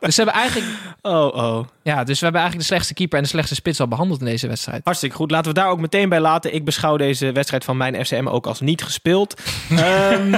Dus, 0.00 0.14
ze 0.14 0.22
hebben 0.22 0.40
eigenlijk, 0.40 0.70
oh, 1.02 1.34
oh. 1.34 1.66
ja, 1.82 2.04
dus 2.04 2.18
we 2.18 2.24
hebben 2.24 2.40
eigenlijk 2.40 2.58
de 2.58 2.74
slechtste 2.74 2.94
keeper 2.94 3.16
en 3.16 3.22
de 3.22 3.28
slechtste 3.30 3.54
spits 3.54 3.80
al 3.80 3.88
behandeld 3.88 4.20
in 4.20 4.26
deze 4.26 4.48
wedstrijd. 4.48 4.80
Hartstikke 4.84 5.16
goed. 5.16 5.30
Laten 5.30 5.52
we 5.52 5.58
daar 5.60 5.68
ook 5.68 5.80
meteen 5.80 6.08
bij 6.08 6.20
laten. 6.20 6.54
Ik 6.54 6.64
beschouw 6.64 6.96
deze 6.96 7.32
wedstrijd 7.32 7.64
van 7.64 7.76
mijn 7.76 8.04
FCM 8.04 8.26
ook 8.28 8.46
als 8.46 8.60
niet 8.60 8.82
gespeeld. 8.82 9.34
Ehm, 9.70 10.30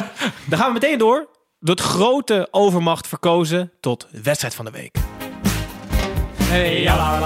dan 0.47 0.59
gaan 0.59 0.67
we 0.67 0.73
meteen 0.73 0.99
door. 0.99 1.29
Door 1.61 1.75
het 1.75 1.85
grote 1.85 2.49
overmacht 2.51 3.07
verkozen 3.09 3.73
tot 3.81 4.07
wedstrijd 4.23 4.55
van 4.55 4.65
de 4.65 4.71
week. 4.71 4.97
Hey, 6.43 6.83
ja. 6.83 7.19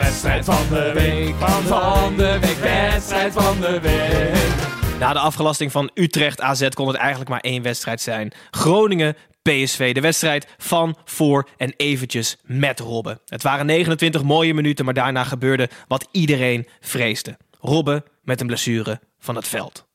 wedstrijd 0.00 0.44
van 0.44 0.66
de 0.70 0.92
week, 0.94 1.34
van, 1.38 1.62
van 1.62 2.16
de 2.16 2.38
week, 2.40 2.58
wedstrijd 2.58 3.32
van 3.32 3.60
de 3.60 3.80
week. 3.80 4.77
Na 4.98 5.12
de 5.12 5.18
afgelasting 5.18 5.72
van 5.72 5.90
Utrecht 5.94 6.40
AZ 6.40 6.68
kon 6.68 6.86
het 6.86 6.96
eigenlijk 6.96 7.30
maar 7.30 7.40
één 7.40 7.62
wedstrijd 7.62 8.00
zijn. 8.00 8.32
Groningen 8.50 9.16
PSV. 9.42 9.94
De 9.94 10.00
wedstrijd 10.00 10.46
van, 10.56 10.96
voor 11.04 11.48
en 11.56 11.74
eventjes 11.76 12.36
met 12.42 12.80
Robben. 12.80 13.20
Het 13.26 13.42
waren 13.42 13.66
29 13.66 14.22
mooie 14.22 14.54
minuten, 14.54 14.84
maar 14.84 14.94
daarna 14.94 15.24
gebeurde 15.24 15.68
wat 15.88 16.08
iedereen 16.10 16.68
vreesde. 16.80 17.36
Robben 17.60 18.04
met 18.22 18.40
een 18.40 18.46
blessure 18.46 19.00
van 19.18 19.36
het 19.36 19.48
veld. 19.48 19.86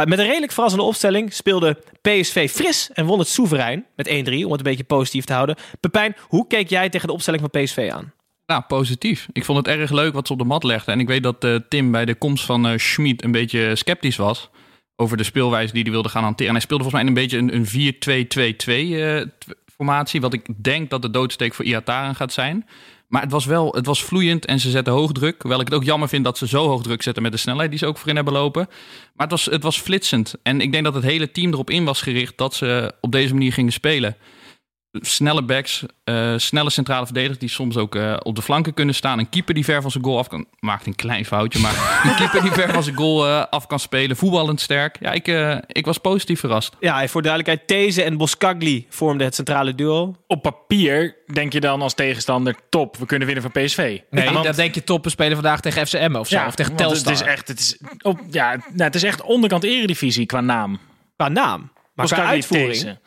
Uh, 0.00 0.06
met 0.06 0.18
een 0.18 0.26
redelijk 0.26 0.52
verrassende 0.52 0.84
opstelling 0.84 1.32
speelde 1.32 1.82
PSV 2.00 2.50
fris 2.50 2.90
en 2.92 3.06
won 3.06 3.18
het 3.18 3.28
soeverein 3.28 3.86
met 3.96 4.08
1-3, 4.08 4.12
om 4.12 4.22
het 4.22 4.50
een 4.50 4.62
beetje 4.62 4.84
positief 4.84 5.24
te 5.24 5.32
houden. 5.32 5.56
Pepijn, 5.80 6.16
hoe 6.20 6.46
keek 6.46 6.68
jij 6.68 6.88
tegen 6.88 7.06
de 7.06 7.14
opstelling 7.14 7.42
van 7.42 7.62
PSV 7.62 7.90
aan? 7.92 8.12
Nou, 8.50 8.62
positief. 8.62 9.28
Ik 9.32 9.44
vond 9.44 9.58
het 9.58 9.78
erg 9.78 9.90
leuk 9.90 10.12
wat 10.12 10.26
ze 10.26 10.32
op 10.32 10.38
de 10.38 10.44
mat 10.44 10.62
legden. 10.64 10.94
En 10.94 11.00
ik 11.00 11.06
weet 11.06 11.22
dat 11.22 11.44
uh, 11.44 11.56
Tim 11.68 11.90
bij 11.90 12.04
de 12.04 12.14
komst 12.14 12.44
van 12.44 12.66
uh, 12.66 12.78
Schmid 12.78 13.24
een 13.24 13.32
beetje 13.32 13.76
sceptisch 13.76 14.16
was 14.16 14.50
over 14.96 15.16
de 15.16 15.22
speelwijze 15.22 15.72
die 15.72 15.82
hij 15.82 15.92
wilde 15.92 16.08
gaan 16.08 16.22
hanteren. 16.22 16.46
En 16.46 16.52
hij 16.52 16.62
speelde 16.62 16.82
volgens 16.82 17.02
mij 17.02 17.12
een 17.12 17.20
beetje 17.20 17.38
een, 17.38 17.54
een 17.54 18.88
4-2-2-2 18.88 18.98
uh, 18.98 19.22
formatie, 19.74 20.20
wat 20.20 20.32
ik 20.32 20.46
denk 20.56 20.90
dat 20.90 21.02
de 21.02 21.10
doodsteek 21.10 21.54
voor 21.54 21.64
Iataren 21.64 22.14
gaat 22.14 22.32
zijn. 22.32 22.66
Maar 23.08 23.22
het 23.22 23.30
was 23.30 23.44
wel, 23.44 23.72
het 23.72 23.86
was 23.86 24.04
vloeiend 24.04 24.46
en 24.46 24.60
ze 24.60 24.70
zetten 24.70 24.92
hoog 24.92 25.12
druk. 25.12 25.42
Hoewel 25.42 25.60
ik 25.60 25.66
het 25.66 25.74
ook 25.74 25.84
jammer 25.84 26.08
vind 26.08 26.24
dat 26.24 26.38
ze 26.38 26.48
zo 26.48 26.66
hoog 26.66 26.82
druk 26.82 27.02
zetten 27.02 27.22
met 27.22 27.32
de 27.32 27.38
snelheid 27.38 27.70
die 27.70 27.78
ze 27.78 27.86
ook 27.86 27.98
voorin 27.98 28.16
hebben 28.16 28.34
lopen. 28.34 28.66
Maar 29.14 29.26
het 29.26 29.30
was, 29.30 29.44
het 29.44 29.62
was 29.62 29.80
flitsend. 29.80 30.34
En 30.42 30.60
ik 30.60 30.72
denk 30.72 30.84
dat 30.84 30.94
het 30.94 31.04
hele 31.04 31.30
team 31.30 31.52
erop 31.52 31.70
in 31.70 31.84
was 31.84 32.02
gericht 32.02 32.38
dat 32.38 32.54
ze 32.54 32.94
op 33.00 33.12
deze 33.12 33.32
manier 33.32 33.52
gingen 33.52 33.72
spelen 33.72 34.16
snelle 34.92 35.42
backs, 35.42 35.84
uh, 36.04 36.34
snelle 36.36 36.70
centrale 36.70 37.04
verdedigers 37.04 37.38
die 37.38 37.48
soms 37.48 37.76
ook 37.76 37.94
uh, 37.94 38.16
op 38.22 38.34
de 38.34 38.42
flanken 38.42 38.74
kunnen 38.74 38.94
staan. 38.94 39.18
Een 39.18 39.28
keeper 39.28 39.54
die 39.54 39.64
ver 39.64 39.82
van 39.82 39.90
zijn 39.90 40.04
goal 40.04 40.18
af 40.18 40.28
kan... 40.28 40.46
Maakt 40.58 40.86
een 40.86 40.94
klein 40.94 41.24
foutje, 41.24 41.60
maar 41.60 41.74
een 42.10 42.14
keeper 42.14 42.42
die 42.42 42.52
ver 42.52 42.70
van 42.72 42.82
zijn 42.82 42.96
goal 42.96 43.26
uh, 43.26 43.44
af 43.50 43.66
kan 43.66 43.78
spelen. 43.78 44.16
Voetballend 44.16 44.60
sterk. 44.60 44.96
Ja, 45.00 45.12
ik, 45.12 45.26
ik 45.66 45.86
was 45.86 45.98
positief 45.98 46.40
verrast. 46.40 46.76
Ja, 46.80 47.08
voor 47.08 47.22
duidelijkheid, 47.22 47.68
These 47.68 48.02
en 48.02 48.16
Boskagli 48.16 48.86
vormden 48.88 49.26
het 49.26 49.34
centrale 49.34 49.74
duo. 49.74 50.14
Op 50.26 50.42
papier 50.42 51.16
denk 51.32 51.52
je 51.52 51.60
dan 51.60 51.82
als 51.82 51.94
tegenstander 51.94 52.56
top, 52.68 52.96
we 52.96 53.06
kunnen 53.06 53.26
winnen 53.26 53.50
van 53.52 53.62
PSV. 53.62 54.00
Nee, 54.10 54.30
want, 54.30 54.44
dat 54.44 54.56
denk 54.56 54.74
je 54.74 54.84
top, 54.84 55.04
we 55.04 55.10
spelen 55.10 55.34
vandaag 55.34 55.60
tegen 55.60 55.86
FCM 55.86 56.14
of 56.18 56.28
zo. 56.28 56.36
Ja, 56.36 56.46
of 56.46 56.54
tegen 56.54 56.76
Telstar. 56.76 57.12
Het 57.12 57.20
is 57.20 57.26
echt, 57.26 57.48
het 57.48 57.58
is, 57.58 57.78
op, 58.02 58.20
ja, 58.30 58.50
nou, 58.50 58.82
het 58.82 58.94
is 58.94 59.02
echt 59.02 59.22
onderkant 59.22 59.64
eredivisie 59.64 60.26
qua 60.26 60.40
naam. 60.40 60.78
Qua 61.16 61.28
naam? 61.28 61.72
Maar 61.94 62.06
qua 62.06 62.24
uitvoering... 62.24 62.72
These. 62.72 62.98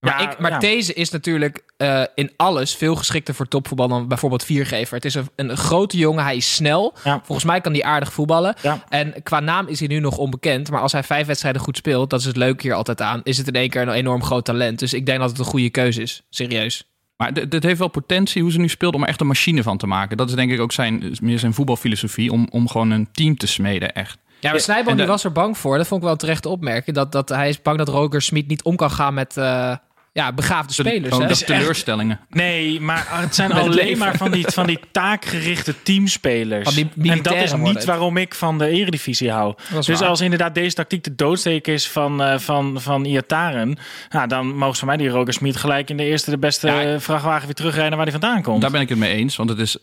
Maar, 0.00 0.22
ja, 0.22 0.30
ik, 0.30 0.38
maar 0.38 0.50
ja. 0.50 0.58
deze 0.58 0.94
is 0.94 1.10
natuurlijk 1.10 1.64
uh, 1.78 2.02
in 2.14 2.30
alles 2.36 2.74
veel 2.74 2.96
geschikter 2.96 3.34
voor 3.34 3.48
topvoetbal 3.48 3.88
dan 3.88 4.08
bijvoorbeeld 4.08 4.44
Viergever. 4.44 4.94
Het 4.94 5.04
is 5.04 5.14
een, 5.14 5.28
een 5.36 5.56
grote 5.56 5.96
jongen, 5.96 6.24
hij 6.24 6.36
is 6.36 6.54
snel. 6.54 6.94
Ja. 7.04 7.20
Volgens 7.24 7.46
mij 7.46 7.60
kan 7.60 7.72
hij 7.72 7.82
aardig 7.82 8.12
voetballen. 8.12 8.54
En 8.88 9.14
qua 9.22 9.40
naam 9.40 9.66
is 9.66 9.78
hij 9.78 9.88
nu 9.88 9.98
nog 9.98 10.18
onbekend. 10.18 10.70
Maar 10.70 10.80
als 10.80 10.92
hij 10.92 11.02
vijf 11.02 11.26
wedstrijden 11.26 11.62
goed 11.62 11.76
speelt, 11.76 12.10
dat 12.10 12.20
is 12.20 12.26
het 12.26 12.36
leuke 12.36 12.62
hier 12.62 12.74
altijd 12.74 13.00
aan, 13.00 13.20
is 13.22 13.38
het 13.38 13.46
in 13.46 13.54
één 13.54 13.68
keer 13.68 13.82
een 13.82 13.88
enorm 13.88 14.22
groot 14.22 14.44
talent. 14.44 14.78
Dus 14.78 14.92
ik 14.92 15.06
denk 15.06 15.20
dat 15.20 15.30
het 15.30 15.38
een 15.38 15.44
goede 15.44 15.70
keuze 15.70 16.02
is. 16.02 16.22
Serieus. 16.30 16.84
Maar 17.16 17.48
dit 17.48 17.62
heeft 17.62 17.78
wel 17.78 17.88
potentie 17.88 18.42
hoe 18.42 18.52
ze 18.52 18.58
nu 18.58 18.68
speelt 18.68 18.94
om 18.94 19.02
er 19.02 19.08
echt 19.08 19.20
een 19.20 19.26
machine 19.26 19.62
van 19.62 19.78
te 19.78 19.86
maken. 19.86 20.16
Dat 20.16 20.28
is 20.28 20.34
denk 20.34 20.50
ik 20.50 20.60
ook 20.60 20.72
zijn, 20.72 21.16
meer 21.20 21.38
zijn 21.38 21.54
voetbalfilosofie, 21.54 22.32
om, 22.32 22.48
om 22.50 22.68
gewoon 22.68 22.90
een 22.90 23.08
team 23.12 23.36
te 23.36 23.46
smeden, 23.46 23.92
echt. 23.92 24.18
Ja, 24.40 24.50
maar 24.50 24.60
Snijboom 24.60 25.06
was 25.06 25.24
er 25.24 25.32
bang 25.32 25.58
voor. 25.58 25.76
Dat 25.76 25.86
vond 25.86 26.00
ik 26.00 26.06
wel 26.06 26.16
terecht 26.16 26.42
te 26.42 26.48
opmerken. 26.48 26.94
Dat, 26.94 27.12
dat 27.12 27.28
hij 27.28 27.48
is 27.48 27.62
bang 27.62 27.78
dat 27.78 27.88
Roger 27.88 28.22
Smit 28.22 28.48
niet 28.48 28.62
om 28.62 28.76
kan 28.76 28.90
gaan 28.90 29.14
met... 29.14 29.36
Uh, 29.36 29.76
ja, 30.18 30.32
begaafde 30.32 30.72
spelers. 30.72 31.14
Gewoon 31.14 31.28
hè? 31.28 31.36
teleurstellingen. 31.36 32.20
Nee, 32.30 32.80
maar 32.80 33.06
het 33.10 33.34
zijn 33.34 33.52
alleen 33.62 33.98
maar 33.98 34.16
van 34.16 34.30
die, 34.30 34.46
van 34.48 34.66
die 34.66 34.78
taakgerichte 34.92 35.74
teamspelers. 35.82 36.76
en 37.02 37.22
dat 37.22 37.34
is 37.34 37.54
niet 37.54 37.84
waarom 37.84 38.16
ik 38.16 38.34
van 38.34 38.58
de 38.58 38.68
Eredivisie 38.68 39.30
hou. 39.30 39.54
Dus 39.70 39.86
waar. 39.86 40.08
als 40.08 40.20
inderdaad 40.20 40.54
deze 40.54 40.74
tactiek 40.74 41.04
de 41.04 41.14
doodsteek 41.14 41.66
is 41.66 41.88
van, 41.88 42.22
uh, 42.22 42.38
van, 42.38 42.80
van 42.80 43.04
Iataren... 43.04 43.78
Nou, 44.08 44.28
dan 44.28 44.56
mogen 44.56 44.72
ze 44.72 44.78
van 44.78 44.88
mij 44.88 44.96
die 44.96 45.08
Roger 45.08 45.32
Smit 45.32 45.56
gelijk 45.56 45.90
in 45.90 45.96
de 45.96 46.04
eerste 46.04 46.30
de 46.30 46.38
beste 46.38 46.66
ja, 46.66 47.00
vrachtwagen 47.00 47.46
weer 47.46 47.54
terugrijden 47.54 47.96
waar 47.96 48.06
hij 48.06 48.20
vandaan 48.20 48.42
komt. 48.42 48.60
Daar 48.60 48.70
ben 48.70 48.80
ik 48.80 48.88
het 48.88 48.98
mee 48.98 49.14
eens. 49.14 49.36
Want 49.36 49.48
het 49.48 49.58
is, 49.58 49.78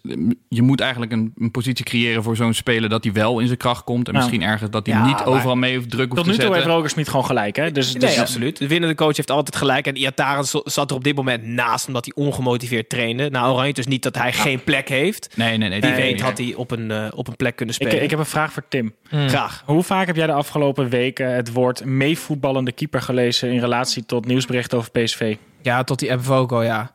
je 0.49 0.61
moet 0.61 0.79
eigenlijk 0.79 1.11
een, 1.11 1.33
een 1.37 1.51
positie 1.51 1.85
creëren 1.85 2.23
voor 2.23 2.35
zo'n 2.35 2.53
speler 2.53 2.89
dat 2.89 3.03
hij 3.03 3.13
wel 3.13 3.39
in 3.39 3.45
zijn 3.45 3.57
kracht 3.57 3.83
komt. 3.83 4.07
En 4.07 4.13
misschien 4.13 4.43
ergens 4.43 4.71
dat 4.71 4.85
hij 4.85 4.95
ja, 4.95 5.05
niet 5.05 5.23
overal 5.23 5.55
mee 5.55 5.85
druk 5.85 5.89
hoeft 5.89 5.99
te 5.99 6.05
zetten. 6.07 6.23
Tot 6.23 6.37
nu 6.37 6.45
toe 6.45 6.55
heeft 6.55 6.67
Roger 6.67 6.89
Smit 6.89 7.09
gewoon 7.09 7.25
gelijk. 7.25 7.55
Hè? 7.55 7.71
Dus, 7.71 7.93
nee, 7.93 8.01
dus, 8.01 8.19
absoluut. 8.19 8.57
De 8.57 8.67
winnende 8.67 8.95
coach 8.95 9.15
heeft 9.15 9.31
altijd 9.31 9.55
gelijk. 9.55 9.87
En 9.87 9.97
Iataren 9.97 10.24
zat 10.63 10.89
er 10.89 10.95
op 10.95 11.03
dit 11.03 11.15
moment 11.15 11.43
naast 11.43 11.87
omdat 11.87 12.05
hij 12.05 12.25
ongemotiveerd 12.25 12.89
trainde. 12.89 13.29
Nou, 13.29 13.53
Oranje 13.53 13.73
dus 13.73 13.87
niet 13.87 14.03
dat 14.03 14.15
hij 14.15 14.31
ja. 14.31 14.41
geen 14.41 14.63
plek 14.63 14.89
heeft. 14.89 15.29
Nee, 15.35 15.57
nee, 15.57 15.69
nee. 15.69 15.81
Die 15.81 15.89
nee, 15.89 16.01
weet 16.01 16.13
nee. 16.13 16.23
had 16.23 16.37
hij 16.37 16.53
op 16.53 16.71
een, 16.71 16.89
uh, 16.89 17.07
op 17.15 17.27
een 17.27 17.35
plek 17.35 17.55
kunnen 17.55 17.75
spelen. 17.75 17.95
Ik, 17.95 18.01
ik, 18.01 18.09
heb 18.09 18.19
een 18.19 18.25
vraag 18.25 18.53
voor 18.53 18.63
Tim. 18.69 18.95
Mm. 19.09 19.29
Graag. 19.29 19.63
Hoe 19.65 19.83
vaak 19.83 20.07
heb 20.07 20.15
jij 20.15 20.27
de 20.27 20.33
afgelopen 20.33 20.89
weken 20.89 21.35
het 21.35 21.51
woord 21.51 21.85
meevoetballende 21.85 22.71
keeper 22.71 23.01
gelezen 23.01 23.51
in 23.51 23.59
relatie 23.59 24.05
tot 24.05 24.25
nieuwsberichten 24.25 24.77
over 24.77 24.91
PSV? 24.91 25.35
Ja, 25.61 25.83
tot 25.83 25.99
die 25.99 26.13
Mvogo, 26.13 26.63
ja. 26.63 26.93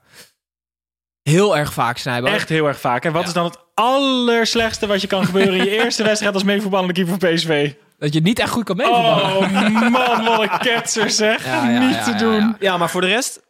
Heel 1.22 1.56
erg 1.56 1.72
vaak, 1.72 1.98
Snijboom. 1.98 2.32
Echt 2.32 2.48
heel 2.48 2.66
erg 2.66 2.80
vaak. 2.80 3.04
En 3.04 3.12
wat 3.12 3.22
ja. 3.22 3.28
is 3.28 3.34
dan 3.34 3.44
het 3.44 3.58
allerslechtste 3.74 4.86
wat 4.86 5.00
je 5.00 5.06
kan 5.06 5.24
gebeuren 5.24 5.54
in 5.54 5.64
je 5.64 5.70
eerste 5.82 6.02
wedstrijd 6.02 6.34
als 6.34 6.42
meevoetballende 6.42 6.92
keeper 6.92 7.18
van 7.18 7.34
PSV? 7.34 7.72
Dat 8.00 8.14
je 8.14 8.20
niet 8.20 8.38
echt 8.38 8.50
goed 8.50 8.64
kan 8.64 8.76
meevoetballen. 8.76 9.36
Oh 9.36 9.90
man, 9.90 10.24
wat 10.24 10.42
een 10.42 10.58
ketser 10.58 11.10
zeg. 11.10 11.44
Ja, 11.44 11.70
ja, 11.70 11.88
niet 11.88 12.04
te 12.04 12.14
doen. 12.14 12.56
Ja, 12.58 12.76
maar 12.76 12.90
voor 12.90 13.00
de 13.00 13.06
rest 13.06 13.40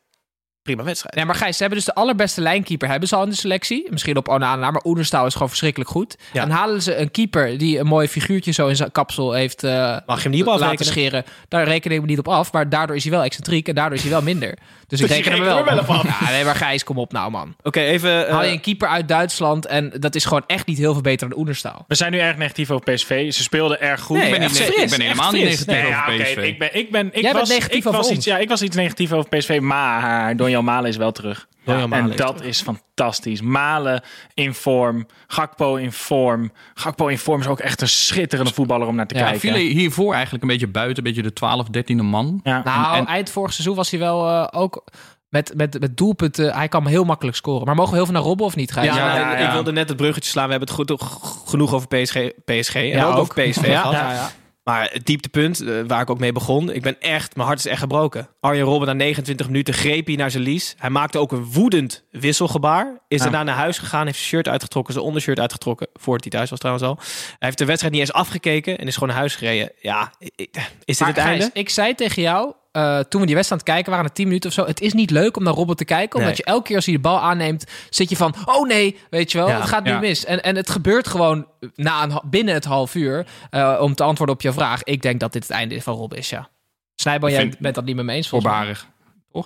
prima 0.63 0.83
wedstrijd. 0.83 1.15
Nee, 1.15 1.25
maar 1.25 1.35
Gijs, 1.35 1.57
ze 1.57 1.61
hebben 1.63 1.79
dus 1.79 1.87
de 1.87 1.95
allerbeste 1.95 2.41
lijnkeeper 2.41 2.89
hebben 2.89 3.09
ze 3.09 3.17
al 3.17 3.23
in 3.23 3.29
de 3.29 3.37
selectie. 3.37 3.87
Misschien 3.91 4.17
op 4.17 4.29
Onana, 4.29 4.71
maar 4.71 4.85
Oenerstal 4.85 5.27
is 5.27 5.33
gewoon 5.33 5.49
verschrikkelijk 5.49 5.91
goed. 5.91 6.17
Ja. 6.33 6.41
Dan 6.41 6.51
halen 6.51 6.83
ze 6.83 6.97
een 6.97 7.11
keeper 7.11 7.59
die 7.59 7.79
een 7.79 7.87
mooi 7.87 8.09
figuurtje 8.09 8.53
zo 8.53 8.67
in 8.67 8.77
zijn 8.77 8.93
kapsel 8.93 9.33
heeft 9.33 9.65
uh, 9.65 9.97
Mag 10.07 10.17
je 10.17 10.23
hem 10.23 10.31
niet 10.31 10.47
op 10.47 10.59
laten 10.59 10.87
scheren. 10.87 11.25
Daar 11.49 11.65
reken 11.65 11.91
ik 11.91 12.01
me 12.01 12.07
niet 12.07 12.19
op 12.19 12.29
af, 12.29 12.53
maar 12.53 12.69
daardoor 12.69 12.97
is 12.97 13.03
hij 13.03 13.13
wel 13.13 13.23
excentriek 13.23 13.69
en 13.69 13.75
daardoor 13.75 13.97
is 13.97 14.03
hij 14.03 14.11
wel 14.11 14.23
minder. 14.23 14.59
Dus, 14.91 15.01
ik 15.01 15.07
Dus 15.07 15.17
reken 15.17 15.31
je 15.31 15.37
hem 15.37 15.47
wel. 15.47 15.57
rekent 15.65 15.79
er 15.81 15.87
wel 15.87 15.97
af. 15.97 16.21
Ja, 16.27 16.31
nee, 16.31 16.45
maar 16.45 16.55
Gijs, 16.55 16.85
kom 16.85 16.99
op 16.99 17.13
nou 17.13 17.31
man. 17.31 17.55
Oké, 17.63 17.81
even... 17.81 18.27
eh, 18.27 18.33
Haal 18.33 18.45
je 18.45 18.51
een 18.53 18.61
keeper 18.61 18.89
uit 18.89 19.09
Duitsland 19.09 19.67
en 19.67 19.93
dat 19.99 20.15
is 20.15 20.25
gewoon 20.25 20.45
echt 20.47 20.67
niet 20.67 20.79
heel 20.79 20.93
veel 20.93 21.03
beter 21.03 21.29
dan 21.29 21.39
Oenerstal. 21.39 21.85
We 21.89 21.95
zijn 21.95 22.13
nu 22.13 22.19
erg 22.19 22.37
negatief 22.37 22.71
over 22.71 22.93
PSV. 22.95 23.33
Ze 23.33 23.43
speelden 23.43 23.81
erg 23.81 24.01
goed. 24.01 24.17
Nee, 24.17 24.27
ik 24.27 24.31
ben, 24.33 24.41
niet, 24.41 24.51
fris, 24.63 24.83
ik 24.83 24.91
ben 24.91 25.01
helemaal 25.01 25.33
niet 25.33 25.43
negatief 25.45 25.67
Nee, 25.67 25.87
ja, 25.87 26.01
over 26.01 26.15
oké, 26.15 26.23
PSV. 26.23 26.37
Ik 26.37 26.59
ben, 26.59 26.69
ik 26.77 26.91
ben, 26.91 27.07
ik 27.07 27.13
Jij 27.15 27.23
bent 27.23 27.35
was, 27.37 27.49
negatief 27.49 27.79
ik 27.79 27.87
over 27.87 27.99
was 27.99 28.09
ons. 28.09 28.17
iets, 28.17 28.25
ja, 28.27 28.39
ik 28.39 28.49
was 28.49 28.63
iets 28.63 28.77
negatief 28.77 29.13
over 29.13 29.29
PSV, 29.39 29.59
maar 29.63 30.37
Donjan 30.37 30.65
Malen 30.65 30.89
is 30.91 30.97
wel 30.97 31.13
terug. 31.13 31.47
En 31.65 32.13
dat 32.17 32.43
is 32.43 32.63
fantastisch. 32.63 33.41
Malen 33.41 34.03
in 34.35 34.55
vorm, 34.55 35.07
Gakpo 35.27 35.77
in 35.77 35.93
vorm. 35.93 36.53
Gakpo 36.75 37.07
in 37.07 37.19
vorm 37.19 37.41
is 37.41 37.47
ook 37.47 37.59
echt 37.61 37.81
een 37.81 37.89
schitterende 37.89 38.53
voetballer 38.53 38.87
om 38.87 38.95
naar 38.95 39.07
te 39.07 39.15
Ja, 39.15 39.21
kijken. 39.23 39.41
viel 39.41 39.53
hij 39.53 39.63
hiervoor 39.63 40.13
eigenlijk 40.15 40.43
een 40.43 40.49
beetje 40.49 40.67
buiten, 40.69 40.97
een 40.99 41.05
beetje 41.13 41.23
de 41.29 41.33
12, 41.33 41.67
13e 41.71 42.03
man. 42.03 42.41
Ja. 42.43 42.63
Nou, 42.65 42.97
en- 42.97 43.07
eind 43.07 43.31
vorig 43.31 43.53
seizoen 43.53 43.77
was 43.77 43.91
hij 43.91 44.01
wel 44.01 44.29
uh, 44.29 44.47
ook 44.51 44.85
met, 45.29 45.53
met, 45.57 45.81
met 45.81 45.97
doelpunten. 45.97 46.55
Hij 46.55 46.69
kan 46.69 46.87
heel 46.87 47.05
makkelijk 47.05 47.37
scoren. 47.37 47.67
Maar 47.67 47.75
mogen 47.75 47.91
we 47.91 47.97
heel 47.97 48.05
veel 48.07 48.15
naar 48.15 48.25
Robben 48.25 48.47
of 48.47 48.57
niet, 48.57 48.73
Gijs? 48.73 48.87
Ja, 48.87 48.97
Ja, 49.17 49.17
ja. 49.39 49.47
ik 49.47 49.53
wilde 49.53 49.73
net 49.73 49.89
het 49.89 49.97
bruggetje 49.97 50.31
slaan. 50.31 50.45
We 50.45 50.51
hebben 50.51 50.69
het 50.77 50.91
goed, 50.99 51.09
genoeg 51.49 51.75
over 51.75 51.89
PSG, 51.89 52.17
PSG 52.45 52.75
en 52.75 52.87
Ja, 52.87 53.05
ook, 53.05 53.13
ook. 53.13 53.19
over 53.21 53.35
PSV 53.35 53.65
gehad. 53.65 54.33
Maar 54.65 54.89
het 54.93 55.07
dieptepunt, 55.07 55.61
eh, 55.61 55.81
waar 55.87 56.01
ik 56.01 56.11
ook 56.11 56.19
mee 56.19 56.33
begon. 56.33 56.73
Ik 56.73 56.83
ben 56.83 57.01
echt, 57.01 57.37
mijn 57.37 57.47
hart 57.47 57.59
is 57.59 57.67
echt 57.67 57.81
gebroken. 57.81 58.29
Arjen 58.41 58.65
Robben 58.65 58.87
na 58.89 58.93
29 58.95 59.47
minuten 59.47 59.75
greep 59.75 60.07
hij 60.07 60.17
naar 60.17 60.31
zijn 60.31 60.43
lies. 60.43 60.75
Hij 60.79 60.91
maakte 60.91 61.19
ook 61.19 61.33
een 61.33 61.45
woedend 61.45 62.05
wisselgebaar. 62.11 63.01
Is 63.09 63.19
Ja. 63.19 63.23
daarna 63.25 63.43
naar 63.43 63.55
huis 63.55 63.79
gegaan, 63.79 64.05
heeft 64.07 64.17
zijn 64.19 64.29
shirt 64.29 64.49
uitgetrokken, 64.49 64.93
zijn 64.93 65.05
ondershirt 65.07 65.41
uitgetrokken. 65.41 65.89
Voordat 65.95 66.23
hij 66.23 66.33
thuis 66.33 66.51
was 66.51 66.59
trouwens 66.59 66.87
al. 66.87 66.97
Hij 66.99 67.37
heeft 67.39 67.59
de 67.59 67.65
wedstrijd 67.65 67.93
niet 67.95 68.03
eens 68.03 68.13
afgekeken 68.13 68.79
en 68.79 68.87
is 68.87 68.95
gewoon 68.95 69.09
naar 69.09 69.19
huis 69.19 69.35
gereden. 69.37 69.73
Ja, 69.81 70.13
is 70.19 70.27
dit 70.37 70.99
Maar 70.99 71.09
het 71.09 71.19
Gijs, 71.19 71.41
einde? 71.43 71.51
ik 71.53 71.69
zei 71.69 71.95
tegen 71.95 72.23
jou, 72.23 72.53
eh, 72.73 72.99
toen 72.99 73.21
we 73.21 73.27
die 73.27 73.35
wedstrijd 73.35 73.51
aan 73.51 73.67
het 73.67 73.75
kijken 73.77 73.91
waren, 73.91 74.07
na 74.07 74.13
10 74.13 74.27
minuten 74.27 74.49
of 74.49 74.55
zo. 74.57 74.65
Het 74.67 74.81
is 74.81 74.93
niet 74.93 75.11
leuk 75.11 75.37
om 75.37 75.43
naar 75.43 75.55
Robben 75.55 75.77
te 75.77 75.85
kijken. 75.85 76.19
Omdat 76.19 76.27
Nee. 76.37 76.37
je 76.45 76.51
elke 76.53 76.63
keer 76.67 76.77
als 76.77 76.85
hij 76.85 76.95
de 76.95 77.01
bal 77.01 77.21
aanneemt, 77.21 77.65
zit 77.91 78.09
je 78.11 78.17
van, 78.17 78.35
oh 78.45 78.67
nee, 78.69 78.99
weet 79.11 79.33
je 79.33 79.39
wel, 79.39 79.49
Ja. 79.49 79.55
het 79.61 79.69
gaat 79.69 79.85
nu 79.85 79.91
Ja. 79.91 79.99
mis. 79.99 80.25
En, 80.25 80.43
en 80.43 80.57
het 80.57 80.71
gebeurt 80.71 81.09
gewoon 81.09 81.47
na 81.75 82.03
een, 82.03 82.21
binnen 82.25 82.55
het 82.55 82.65
half 82.65 82.95
uur. 82.95 83.27
eh, 83.51 83.79
om 83.81 83.95
te 83.95 84.03
antwoorden 84.03 84.35
op 84.35 84.43
je 84.43 84.53
vraag. 84.53 84.83
Ik 84.85 85.03
denk 85.03 85.21
dat 85.21 85.33
dit 85.33 85.43
het 85.43 85.51
einde 85.53 85.83
van 85.83 85.95
Robben 85.95 86.19
is, 86.19 86.31
ja. 86.31 86.49
Snijboom, 86.95 87.31
Ik 87.31 87.37
jij 87.37 87.55
bent 87.59 87.75
dat 87.75 87.85
niet 87.85 87.97
met 87.97 88.05
me 88.05 88.13
eens 88.13 88.29
volgens 88.29 88.85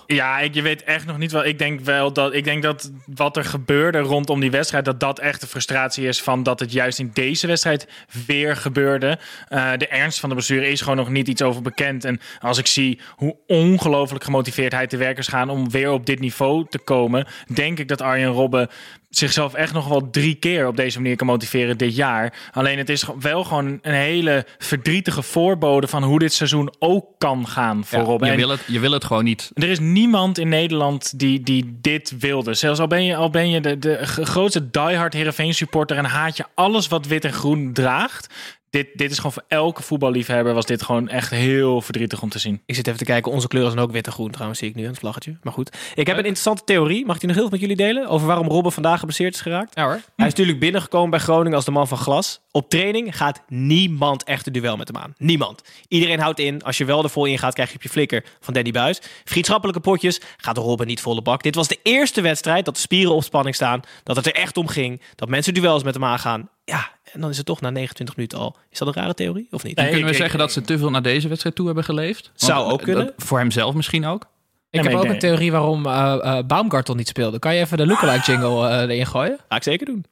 Ja, 0.07 0.41
ik, 0.41 0.55
je 0.55 0.63
weet 0.63 0.85
echt 0.85 1.07
nog 1.07 1.19
niet 1.19 1.33
wel. 1.33 1.45
Ik 1.45 1.59
denk 1.59 1.81
wel 1.81 2.13
dat, 2.13 2.35
ik 2.35 2.45
denk 2.45 2.63
dat 2.63 2.93
wat 3.07 3.37
er 3.37 3.45
gebeurde 3.45 3.99
rondom 3.99 4.41
die 4.41 4.51
wedstrijd, 4.51 4.85
dat 4.85 5.01
dat 5.01 5.19
echt 5.19 5.41
de 5.41 5.47
frustratie 5.47 6.07
is 6.07 6.23
van 6.23 6.43
dat 6.43 6.61
het 6.61 6.73
juist 6.73 6.99
in 6.99 7.11
deze 7.13 7.47
wedstrijd 7.47 7.89
weer 8.27 8.57
gebeurde. 8.57 9.19
Uh, 9.51 9.73
de 9.77 9.89
ernst 9.89 10.21
van 10.21 10.29
de 10.29 10.35
blessure 10.35 10.69
is 10.69 10.81
gewoon 10.81 10.97
nog 10.97 11.11
niet 11.11 11.29
iets 11.29 11.43
over 11.43 11.63
bekend. 11.63 12.05
En 12.05 12.21
als 12.41 12.59
ik 12.59 12.67
zie 12.67 13.01
hoe 13.11 13.37
ongelooflijk 13.47 14.25
gemotiveerd 14.25 14.73
hij 14.73 14.87
te 14.87 14.97
werk 14.97 15.19
is 15.19 15.29
gaan 15.29 15.51
om 15.51 15.71
weer 15.71 15.91
op 15.91 16.07
dit 16.07 16.21
niveau 16.21 16.67
te 16.69 16.79
komen, 16.79 17.27
denk 17.55 17.79
ik 17.79 17.89
dat 17.89 18.03
Arjen 18.03 18.31
Robben 18.31 18.69
zichzelf 19.19 19.55
echt 19.55 19.73
nog 19.73 19.89
wel 19.89 20.11
drie 20.11 20.35
keer 20.35 20.67
op 20.67 20.77
deze 20.77 21.01
manier 21.01 21.17
kan 21.17 21.27
motiveren 21.27 21.79
dit 21.79 21.97
jaar. 21.97 22.33
Alleen 22.53 22.79
het 22.79 22.89
is 22.89 23.05
wel 23.21 23.45
gewoon 23.45 23.79
een 23.83 23.95
hele 23.95 24.47
verdrietige 24.59 25.23
voorbode 25.23 25.87
van 25.87 26.03
hoe 26.03 26.19
dit 26.19 26.33
seizoen 26.33 26.75
ook 26.79 27.07
kan 27.19 27.49
gaan 27.49 27.85
voor 27.85 27.99
ja, 27.99 28.05
Robben. 28.05 28.31
Je 28.31 28.37
wil, 28.37 28.49
het, 28.49 28.61
je 28.67 28.81
wil 28.81 28.93
het 28.93 29.05
gewoon 29.05 29.25
niet. 29.25 29.51
Er 29.55 29.69
is 29.69 29.79
niemand 29.79 30.39
in 30.39 30.49
Nederland 30.49 31.19
die, 31.19 31.41
die 31.41 31.79
dit 31.81 32.15
wilde. 32.19 32.55
Zelfs 32.55 32.81
al 32.81 32.87
ben 32.87 33.05
je, 33.05 33.17
al 33.17 33.31
ben 33.31 33.51
je 33.51 33.61
de, 33.61 33.79
de 33.79 33.99
grootste 34.03 34.71
diehard 34.71 35.13
Heerenveen 35.13 35.55
supporter 35.55 35.97
en 35.97 36.05
haat 36.05 36.37
je 36.37 36.45
alles 36.55 36.89
wat 36.89 37.07
wit 37.07 37.25
en 37.25 37.33
groen 37.33 37.73
draagt 37.73 38.35
dit, 38.75 38.89
dit 38.95 39.11
is 39.11 39.17
gewoon 39.17 39.33
voor 39.33 39.45
elke 39.49 39.83
voetballiefhebber 39.83 40.55
was 40.55 40.67
dit 40.67 40.83
gewoon 40.83 41.09
echt 41.09 41.31
heel 41.31 41.81
verdrietig 41.81 42.23
om 42.23 42.29
te 42.29 42.39
zien. 42.39 42.63
Ik 42.67 42.75
zit 42.75 42.87
even 42.87 42.99
te 42.99 43.05
kijken. 43.05 43.33
Onze 43.33 43.49
kleuren 43.49 43.73
zijn 43.73 43.85
ook 43.85 43.93
wit 43.93 44.07
en 44.07 44.13
groen. 44.13 44.31
Trouwens 44.31 44.59
zie 44.59 44.69
ik 44.69 44.75
nu 44.75 44.87
een 44.87 44.95
vlaggetje. 44.95 45.37
Maar 45.43 45.53
goed. 45.53 45.77
Ik 45.95 46.07
heb 46.07 46.17
een 46.17 46.25
interessante 46.25 46.65
theorie. 46.65 47.07
Mag 47.07 47.15
ik 47.15 47.21
die 47.21 47.29
nog 47.29 47.39
heel 47.39 47.49
veel 47.49 47.59
met 47.59 47.69
jullie 47.69 47.87
delen? 47.87 48.09
Over 48.09 48.27
waarom 48.27 48.49
Robben 48.49 48.73
vandaag 48.73 48.99
geblesseerd 48.99 49.35
is 49.35 49.41
geraakt? 49.41 49.75
Ja 49.75 49.83
hoor. 49.83 49.93
Hij 49.93 50.27
is 50.27 50.33
natuurlijk 50.33 50.59
binnengekomen 50.59 51.11
bij 51.11 51.19
Groningen 51.19 51.55
als 51.55 51.65
de 51.65 51.71
man 51.71 51.89
van 51.89 51.99
glas. 51.99 52.41
Op 52.51 52.71
training 52.71 53.17
gaat 53.17 53.43
niemand 53.49 54.25
echt 54.25 54.47
een 54.47 54.53
duel 54.53 54.77
met 54.77 54.89
hem 54.89 54.97
aan. 54.97 55.15
Niemand. 55.19 55.63
Iedereen 55.89 56.21
houdt 56.21 56.39
in. 56.39 56.63
Als 56.63 56.79
je 56.79 56.85
wel 56.85 57.03
er 57.03 57.11
vol 57.11 57.25
in 57.25 57.39
gaat, 57.39 57.55
krijg 57.55 57.69
je 57.71 57.77
op 57.77 57.83
je 57.83 57.89
flikker 57.89 58.25
van 58.41 58.55
Danny 58.55 58.71
Buis. 58.71 59.01
Vriendschappelijke 59.25 59.81
potjes 59.81 60.21
gaat 60.37 60.57
Robben 60.57 60.87
niet 60.87 61.01
volle 61.01 61.23
bak. 61.23 61.43
Dit 61.43 61.55
was 61.55 61.69
de 61.69 61.79
eerste 61.83 62.21
wedstrijd 62.21 62.65
dat 62.65 62.75
de 62.75 62.81
spieren 62.81 63.15
op 63.15 63.25
spanning 63.25 63.55
staan. 63.55 63.81
Dat 64.03 64.17
het 64.17 64.27
er 64.27 64.35
echt 64.35 64.57
om 64.57 64.67
ging. 64.67 65.03
Dat 65.15 65.29
mensen 65.29 65.55
duels 65.55 65.83
met 65.83 65.95
hem 65.95 66.05
aangaan. 66.05 66.49
Ja, 66.65 66.91
en 67.15 67.21
dan 67.21 67.31
is 67.31 67.37
het 67.37 67.47
toch 67.47 67.61
na 67.61 67.71
29 67.71 68.17
minuten 68.17 68.39
al. 68.39 68.57
Is 68.71 68.79
dat 68.79 68.89
een 68.89 68.95
rare 68.95 69.15
theorie 69.15 69.49
of 69.51 69.63
niet? 69.63 69.77
Nee, 69.77 69.91
kunnen 69.91 70.11
we 70.11 70.17
zeggen 70.17 70.39
dat 70.39 70.53
ze 70.53 70.61
te 70.61 70.79
veel 70.79 70.91
naar 70.91 71.03
deze 71.03 71.29
wedstrijd 71.29 71.57
toe 71.57 71.67
hebben 71.67 71.85
geleefd? 71.85 72.31
Zou 72.35 72.73
ook 72.73 72.83
kunnen. 72.83 73.13
voor 73.17 73.39
hemzelf 73.39 73.75
misschien 73.75 74.07
ook. 74.07 74.27
Ik 74.71 74.83
heb 74.83 74.95
ook 74.95 75.05
een 75.05 75.19
theorie 75.19 75.53
waarom 75.53 75.87
uh, 75.87 75.93
uh, 75.93 76.39
Baumgartel 76.47 76.95
niet 76.95 77.09
speelde. 77.09 77.39
Kan 77.39 77.55
je 77.55 77.61
even 77.61 77.77
de 77.77 77.87
lookalike 77.87 78.33
jingle 78.33 78.69
uh, 78.69 78.81
erin 78.81 79.07
gooien? 79.07 79.39
Ga 79.49 79.57
ik 79.57 79.63
zeker 79.63 79.87
doen. 79.87 80.05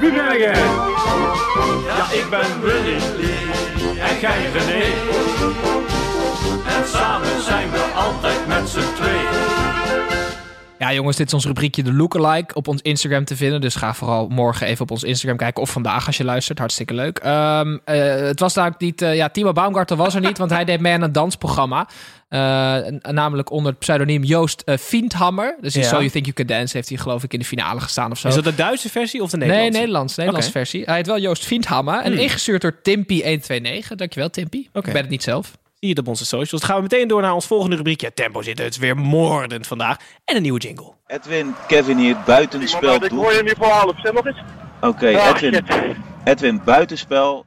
Wie 0.00 0.12
ben 0.12 0.38
jij? 0.38 0.54
Ja, 1.86 2.12
ik 2.12 2.26
ben 2.30 2.60
Willy 2.60 2.96
en 3.98 4.20
jij 4.20 4.50
René. 4.52 4.84
En 6.66 6.88
samen 6.88 7.42
zijn 7.42 7.70
we 7.70 7.92
altijd 7.94 8.46
met 8.46 8.68
z'n 8.68 8.94
tweeën. 8.94 9.53
Ja, 10.84 10.92
jongens, 10.92 11.16
dit 11.16 11.26
is 11.26 11.34
ons 11.34 11.44
rubriekje 11.44 11.82
de 11.82 11.92
lookalike 11.92 12.54
op 12.54 12.68
ons 12.68 12.82
Instagram 12.82 13.24
te 13.24 13.36
vinden. 13.36 13.60
Dus 13.60 13.74
ga 13.74 13.94
vooral 13.94 14.28
morgen 14.28 14.66
even 14.66 14.82
op 14.82 14.90
ons 14.90 15.02
Instagram 15.02 15.36
kijken. 15.36 15.62
Of 15.62 15.70
vandaag 15.70 16.06
als 16.06 16.16
je 16.16 16.24
luistert. 16.24 16.58
Hartstikke 16.58 16.94
leuk. 16.94 17.20
Um, 17.24 17.72
uh, 17.72 17.80
het 18.14 18.40
was 18.40 18.54
namelijk 18.54 18.80
niet... 18.80 19.02
Uh, 19.02 19.14
ja, 19.14 19.28
Timo 19.28 19.52
Baumgartel 19.52 19.96
was 19.96 20.14
er 20.14 20.20
niet, 20.20 20.38
want 20.38 20.50
hij 20.50 20.64
deed 20.64 20.80
mee 20.80 20.92
aan 20.92 21.02
een 21.02 21.12
dansprogramma. 21.12 21.88
Uh, 22.30 22.40
namelijk 23.00 23.50
onder 23.50 23.70
het 23.70 23.80
pseudoniem 23.80 24.24
Joost 24.24 24.62
uh, 24.66 24.76
Fiendhammer. 24.76 25.56
Dus 25.60 25.74
in 25.74 25.82
ja. 25.82 25.88
So 25.88 25.96
You 25.96 26.10
Think 26.10 26.24
You 26.24 26.36
Can 26.36 26.46
Dance 26.46 26.76
heeft 26.76 26.88
hij 26.88 26.98
geloof 26.98 27.22
ik 27.22 27.32
in 27.32 27.38
de 27.38 27.44
finale 27.44 27.80
gestaan 27.80 28.10
of 28.10 28.18
zo. 28.18 28.28
Is 28.28 28.34
dat 28.34 28.44
de 28.44 28.54
Duitse 28.54 28.90
versie 28.90 29.22
of 29.22 29.30
de 29.30 29.36
Nederlandse? 29.36 29.70
Nee, 29.70 29.80
Nederlands. 29.80 30.16
Nederlandse 30.16 30.50
okay. 30.50 30.62
versie. 30.62 30.84
Hij 30.84 30.96
heet 30.96 31.06
wel 31.06 31.18
Joost 31.18 31.44
Fiendhammer. 31.44 32.00
En 32.00 32.12
hmm. 32.12 32.20
ingestuurd 32.20 32.62
door 32.62 32.74
Timpy129. 32.74 33.94
Dankjewel, 33.96 34.30
Timpy. 34.30 34.66
Okay. 34.68 34.82
Ik 34.82 34.92
ben 34.92 35.02
het 35.02 35.10
niet 35.10 35.22
zelf 35.22 35.52
het 35.88 35.98
op 35.98 36.08
onze 36.08 36.24
socials. 36.24 36.60
Dan 36.60 36.70
gaan 36.70 36.76
we 36.76 36.82
meteen 36.82 37.08
door 37.08 37.22
naar 37.22 37.34
ons 37.34 37.46
volgende 37.46 37.76
rubriekje. 37.76 38.14
Tempo 38.14 38.42
zit 38.42 38.58
het 38.58 38.78
weer 38.78 38.96
moordend 38.96 39.66
vandaag. 39.66 39.96
En 40.24 40.36
een 40.36 40.42
nieuwe 40.42 40.60
jingle. 40.60 40.92
Edwin, 41.06 41.54
Kevin 41.66 41.98
hier, 41.98 42.16
buitenspel. 42.26 43.04
Ik 43.04 43.10
hoor 43.10 43.32
je 43.32 43.42
niet 43.42 43.54
voor 43.58 43.66
half. 43.66 44.00
Zeg 44.00 44.12
nog 44.12 44.26
eens. 44.26 44.42
Oké, 44.80 44.86
okay, 44.86 45.30
Edwin. 45.30 45.64
Edwin, 46.24 46.60
buitenspel. 46.64 47.46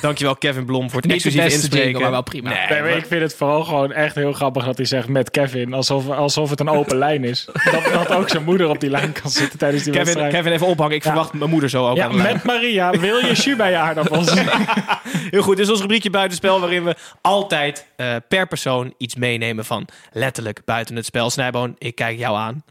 Dankjewel 0.00 0.36
Kevin 0.36 0.64
Blom 0.64 0.90
voor 0.90 1.00
het 1.00 1.10
exclusief 1.10 1.44
inspreken. 1.44 2.00
maar 2.00 2.10
wel 2.10 2.22
prima. 2.22 2.50
Nee, 2.68 2.80
maar 2.80 2.96
ik 2.96 3.06
vind 3.06 3.22
het 3.22 3.34
vooral 3.34 3.64
gewoon 3.64 3.92
echt 3.92 4.14
heel 4.14 4.32
grappig 4.32 4.64
dat 4.64 4.76
hij 4.76 4.86
zegt 4.86 5.08
met 5.08 5.30
Kevin. 5.30 5.74
Alsof, 5.74 6.08
alsof 6.08 6.50
het 6.50 6.60
een 6.60 6.68
open 6.68 6.96
lijn 6.96 7.24
is. 7.24 7.48
Dat, 7.72 7.84
dat 7.92 8.12
ook 8.12 8.28
zijn 8.28 8.44
moeder 8.44 8.68
op 8.68 8.80
die 8.80 8.90
lijn 8.90 9.12
kan 9.12 9.30
zitten 9.30 9.58
tijdens 9.58 9.82
die 9.82 9.92
Kevin, 9.92 10.06
wedstrijd. 10.06 10.34
Kevin, 10.34 10.52
even 10.52 10.66
ophangen. 10.66 10.94
Ik 10.94 11.02
verwacht 11.02 11.32
mijn 11.32 11.50
moeder 11.50 11.70
zo 11.70 11.88
ook 11.88 11.96
ja, 11.96 12.08
met 12.08 12.44
Maria. 12.44 12.90
Wil 12.90 13.16
je 13.16 13.26
jus 13.26 13.56
bij 13.56 13.70
je 13.70 13.76
aardappels? 13.76 14.34
heel 15.30 15.42
goed. 15.42 15.56
Dit 15.56 15.64
is 15.64 15.72
ons 15.72 15.80
rubriekje 15.80 16.10
buitenspel 16.10 16.60
waarin 16.60 16.84
we 16.84 16.96
altijd 17.20 17.86
uh, 17.96 18.16
per 18.28 18.46
persoon 18.46 18.94
iets 18.98 19.14
meenemen 19.14 19.64
van 19.64 19.88
letterlijk 20.12 20.60
buiten 20.64 20.96
het 20.96 21.04
spel. 21.04 21.30
Snijboon, 21.30 21.74
ik 21.78 21.94
kijk 21.94 22.18
jou 22.18 22.36
aan. 22.36 22.64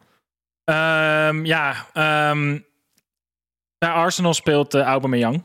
Um, 1.30 1.46
ja, 1.46 1.76
um, 2.30 2.66
Arsenal 3.80 4.34
speelt 4.34 4.76
uh, 4.76 4.82
Aubameyang. 4.82 5.44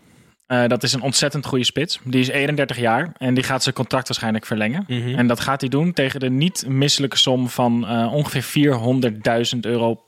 Uh, 0.53 0.67
dat 0.67 0.83
is 0.83 0.93
een 0.93 1.03
ontzettend 1.03 1.47
goede 1.47 1.65
spits. 1.65 1.99
Die 2.05 2.21
is 2.21 2.29
31 2.29 2.79
jaar 2.79 3.13
en 3.17 3.35
die 3.35 3.45
gaat 3.45 3.63
zijn 3.63 3.75
contract 3.75 4.09
waarschijnlijk 4.09 4.47
verlengen. 4.47 4.85
Mm 4.87 5.03
-hmm. 5.03 5.15
En 5.15 5.27
dat 5.27 5.41
gaat 5.41 5.61
hij 5.61 5.71
doen 5.71 5.93
tegen 5.93 6.21
de 6.21 6.31
niet 6.31 6.65
misselijke 6.69 7.17
som 7.17 7.49
van 7.49 7.85
uh, 7.89 8.13
ongeveer 8.13 8.79
400.000 9.55 9.61
euro 9.61 10.03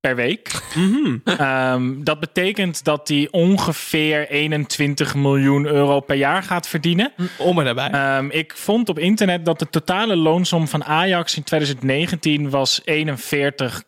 per 0.00 0.16
week. 0.16 0.62
Mm 0.74 0.92
-hmm. 0.92 1.22
um, 1.46 2.04
dat 2.04 2.20
betekent 2.20 2.84
dat 2.84 3.08
hij 3.08 3.28
ongeveer 3.30 4.28
21 4.28 5.14
miljoen 5.14 5.66
euro 5.66 6.00
per 6.00 6.16
jaar 6.16 6.42
gaat 6.42 6.68
verdienen. 6.68 7.12
Om 7.38 7.58
en 7.58 7.64
daarbij. 7.64 8.18
Um, 8.18 8.30
ik 8.30 8.52
vond 8.56 8.88
op 8.88 8.98
internet 8.98 9.44
dat 9.44 9.58
de 9.58 9.70
totale 9.70 10.16
loonsom 10.16 10.68
van 10.68 10.84
Ajax 10.84 11.36
in 11.36 11.42
2019 11.42 12.50
was 12.50 12.80
41 12.84 13.82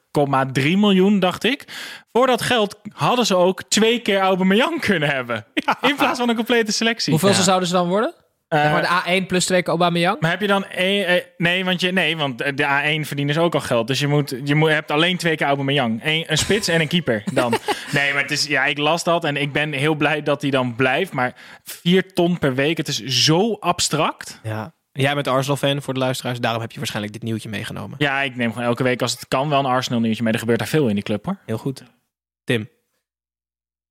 1,3 0.61 0.62
miljoen, 0.62 1.20
dacht 1.20 1.44
ik. 1.44 1.64
Voor 2.12 2.27
dat 2.27 2.42
geld 2.42 2.81
hadden 2.92 3.27
ze 3.27 3.37
ook 3.37 3.62
twee 3.62 3.98
keer 3.98 4.20
Aubameyang 4.20 4.81
kunnen 4.81 5.09
hebben. 5.09 5.44
Ja. 5.55 5.88
In 5.88 5.96
plaats 5.96 6.18
van 6.18 6.29
een 6.29 6.37
complete 6.37 6.72
selectie. 6.72 7.11
Hoeveel 7.11 7.29
ja. 7.29 7.42
zouden 7.42 7.68
ze 7.68 7.75
dan 7.75 7.88
worden? 7.88 8.14
Uh, 8.48 8.72
maar 8.72 9.05
de 9.05 9.20
A1 9.20 9.27
plus 9.27 9.44
twee 9.44 9.62
keer 9.62 9.68
Aubameyang? 9.68 10.20
Maar 10.20 10.31
heb 10.31 10.40
je 10.40 10.46
dan... 10.46 10.64
E, 10.70 11.20
nee, 11.37 11.64
want 11.64 11.81
je, 11.81 11.92
nee, 11.92 12.16
want 12.16 12.38
de 12.38 12.98
A1 13.01 13.07
verdienen 13.07 13.35
ze 13.35 13.40
ook 13.40 13.55
al 13.55 13.61
geld. 13.61 13.87
Dus 13.87 14.01
je, 14.01 14.07
moet, 14.07 14.37
je 14.44 14.55
moet, 14.55 14.70
hebt 14.70 14.90
alleen 14.90 15.16
twee 15.16 15.37
keer 15.37 15.46
Aubameyang. 15.46 16.01
Een, 16.05 16.25
een 16.27 16.38
spits 16.38 16.68
en 16.68 16.81
een 16.81 16.88
keeper 16.88 17.22
dan. 17.33 17.51
nee, 17.92 18.12
maar 18.12 18.22
het 18.22 18.31
is, 18.31 18.46
ja, 18.46 18.64
ik 18.64 18.79
las 18.79 19.05
dat 19.05 19.25
en 19.25 19.37
ik 19.37 19.53
ben 19.53 19.72
heel 19.72 19.94
blij 19.94 20.22
dat 20.22 20.42
hij 20.42 20.51
dan 20.51 20.75
blijft. 20.77 21.12
Maar 21.12 21.35
vier 21.64 22.12
ton 22.12 22.38
per 22.38 22.55
week, 22.55 22.77
het 22.77 22.88
is 22.88 23.05
zo 23.05 23.53
abstract. 23.55 24.40
Ja. 24.42 24.72
Jij 24.92 25.14
bent 25.14 25.28
Arsenal-fan 25.28 25.83
voor 25.83 25.94
de 25.94 26.00
luisteraars, 26.00 26.40
daarom 26.40 26.61
heb 26.61 26.72
je 26.72 26.78
waarschijnlijk 26.78 27.14
dit 27.14 27.22
nieuwtje 27.22 27.48
meegenomen. 27.48 27.96
Ja, 27.98 28.20
ik 28.20 28.37
neem 28.37 28.52
gewoon 28.52 28.66
elke 28.66 28.83
week 28.83 29.02
als 29.02 29.12
het 29.12 29.28
kan 29.28 29.48
wel 29.48 29.59
een 29.59 29.64
Arsenal-nieuwtje 29.64 30.22
mee. 30.22 30.33
Er 30.33 30.38
gebeurt 30.38 30.59
daar 30.59 30.68
veel 30.68 30.88
in 30.88 30.94
die 30.94 31.05
club 31.05 31.24
hoor. 31.24 31.37
Heel 31.46 31.59
goed. 31.59 31.83
Tim. 32.44 32.68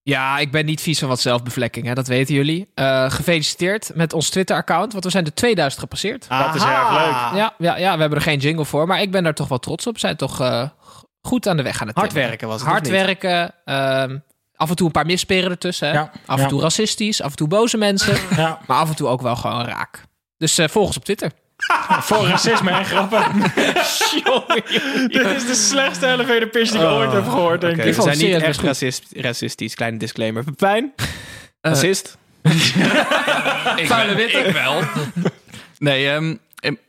Ja, 0.04 0.38
ik 0.38 0.52
ben 0.52 0.66
niet 0.66 0.82
vies 0.82 1.00
van 1.00 1.08
wat 1.08 1.20
zelfbevlekking, 1.20 1.86
hè? 1.86 1.94
dat 1.94 2.08
weten 2.08 2.36
jullie. 2.36 2.72
Uh, 2.76 3.12
gefeliciteerd 3.12 3.92
met 3.96 4.14
ons 4.14 4.30
Twitter-account, 4.30 4.92
want 4.92 5.04
we 5.04 5.10
zijn 5.10 5.24
de 5.24 5.34
2000 5.34 5.82
gepasseerd. 5.82 6.26
Aha. 6.30 6.46
Dat 6.46 6.56
is 6.56 6.62
erg 6.62 6.92
leuk. 6.92 7.40
Ja, 7.40 7.54
ja, 7.58 7.78
ja, 7.78 7.94
we 7.94 8.00
hebben 8.00 8.18
er 8.18 8.24
geen 8.24 8.40
jingle 8.40 8.66
voor, 8.66 8.88
maar 8.88 9.02
ik 9.02 9.12
ben 9.12 9.24
daar 9.24 9.34
toch 9.34 9.48
wel 9.48 9.60
trots 9.60 9.88
op. 9.88 9.94
We 9.94 10.00
zijn 10.00 10.16
toch 10.16 10.42
uh, 10.42 10.70
goed 11.22 11.48
aan 11.48 11.58
de 11.58 11.64
weg 11.64 11.82
aan 11.82 11.88
het 11.88 11.96
Hard 11.96 12.14
werken 12.14 12.48
was 12.48 12.62
het 12.62 12.70
Hard 12.70 12.88
werken, 12.88 13.54
uh, 13.66 14.04
af 14.56 14.70
en 14.70 14.76
toe 14.76 14.86
een 14.86 14.92
paar 14.92 15.06
misperen 15.06 15.50
ertussen. 15.50 15.88
Hè? 15.88 15.94
Ja, 15.94 16.12
af 16.26 16.38
en 16.38 16.44
ja. 16.44 16.50
toe 16.50 16.62
racistisch, 16.62 17.22
af 17.22 17.30
en 17.30 17.36
toe 17.36 17.48
boze 17.48 17.78
mensen, 17.78 18.18
ja. 18.36 18.60
maar 18.68 18.78
af 18.78 18.90
en 18.90 18.96
toe 18.96 19.08
ook 19.08 19.22
wel 19.22 19.36
gewoon 19.36 19.66
raak. 19.66 20.04
Dus 20.42 20.60
uh, 20.60 20.68
volg 20.68 20.88
ons 20.88 20.98
op 20.98 21.04
Twitter. 21.04 21.32
Voor 22.08 22.28
racisme 22.28 22.72
en 22.72 22.86
grappen. 22.86 23.24
Dit 25.08 25.26
is 25.26 25.46
de 25.46 25.56
slechtste 25.56 26.08
elevator 26.08 26.48
pitch 26.48 26.72
die 26.72 26.80
ik 26.80 26.86
oh. 26.86 26.94
ooit 26.94 27.12
heb 27.12 27.24
gehoord, 27.24 27.62
denk 27.62 27.74
okay, 27.74 27.88
ik. 27.88 27.96
We 27.96 28.02
zijn 28.02 28.18
niet 28.18 28.42
echt 28.42 28.62
racist, 28.62 29.04
racistisch. 29.16 29.76
Kleine 29.76 29.98
disclaimer. 29.98 30.44
Pepijn? 30.44 30.94
Uh, 30.98 31.06
Racist? 31.62 32.18
ik, 32.42 33.88
ben, 33.88 34.46
ik 34.46 34.52
wel. 34.54 34.82
Nee, 35.78 36.08
um, 36.08 36.40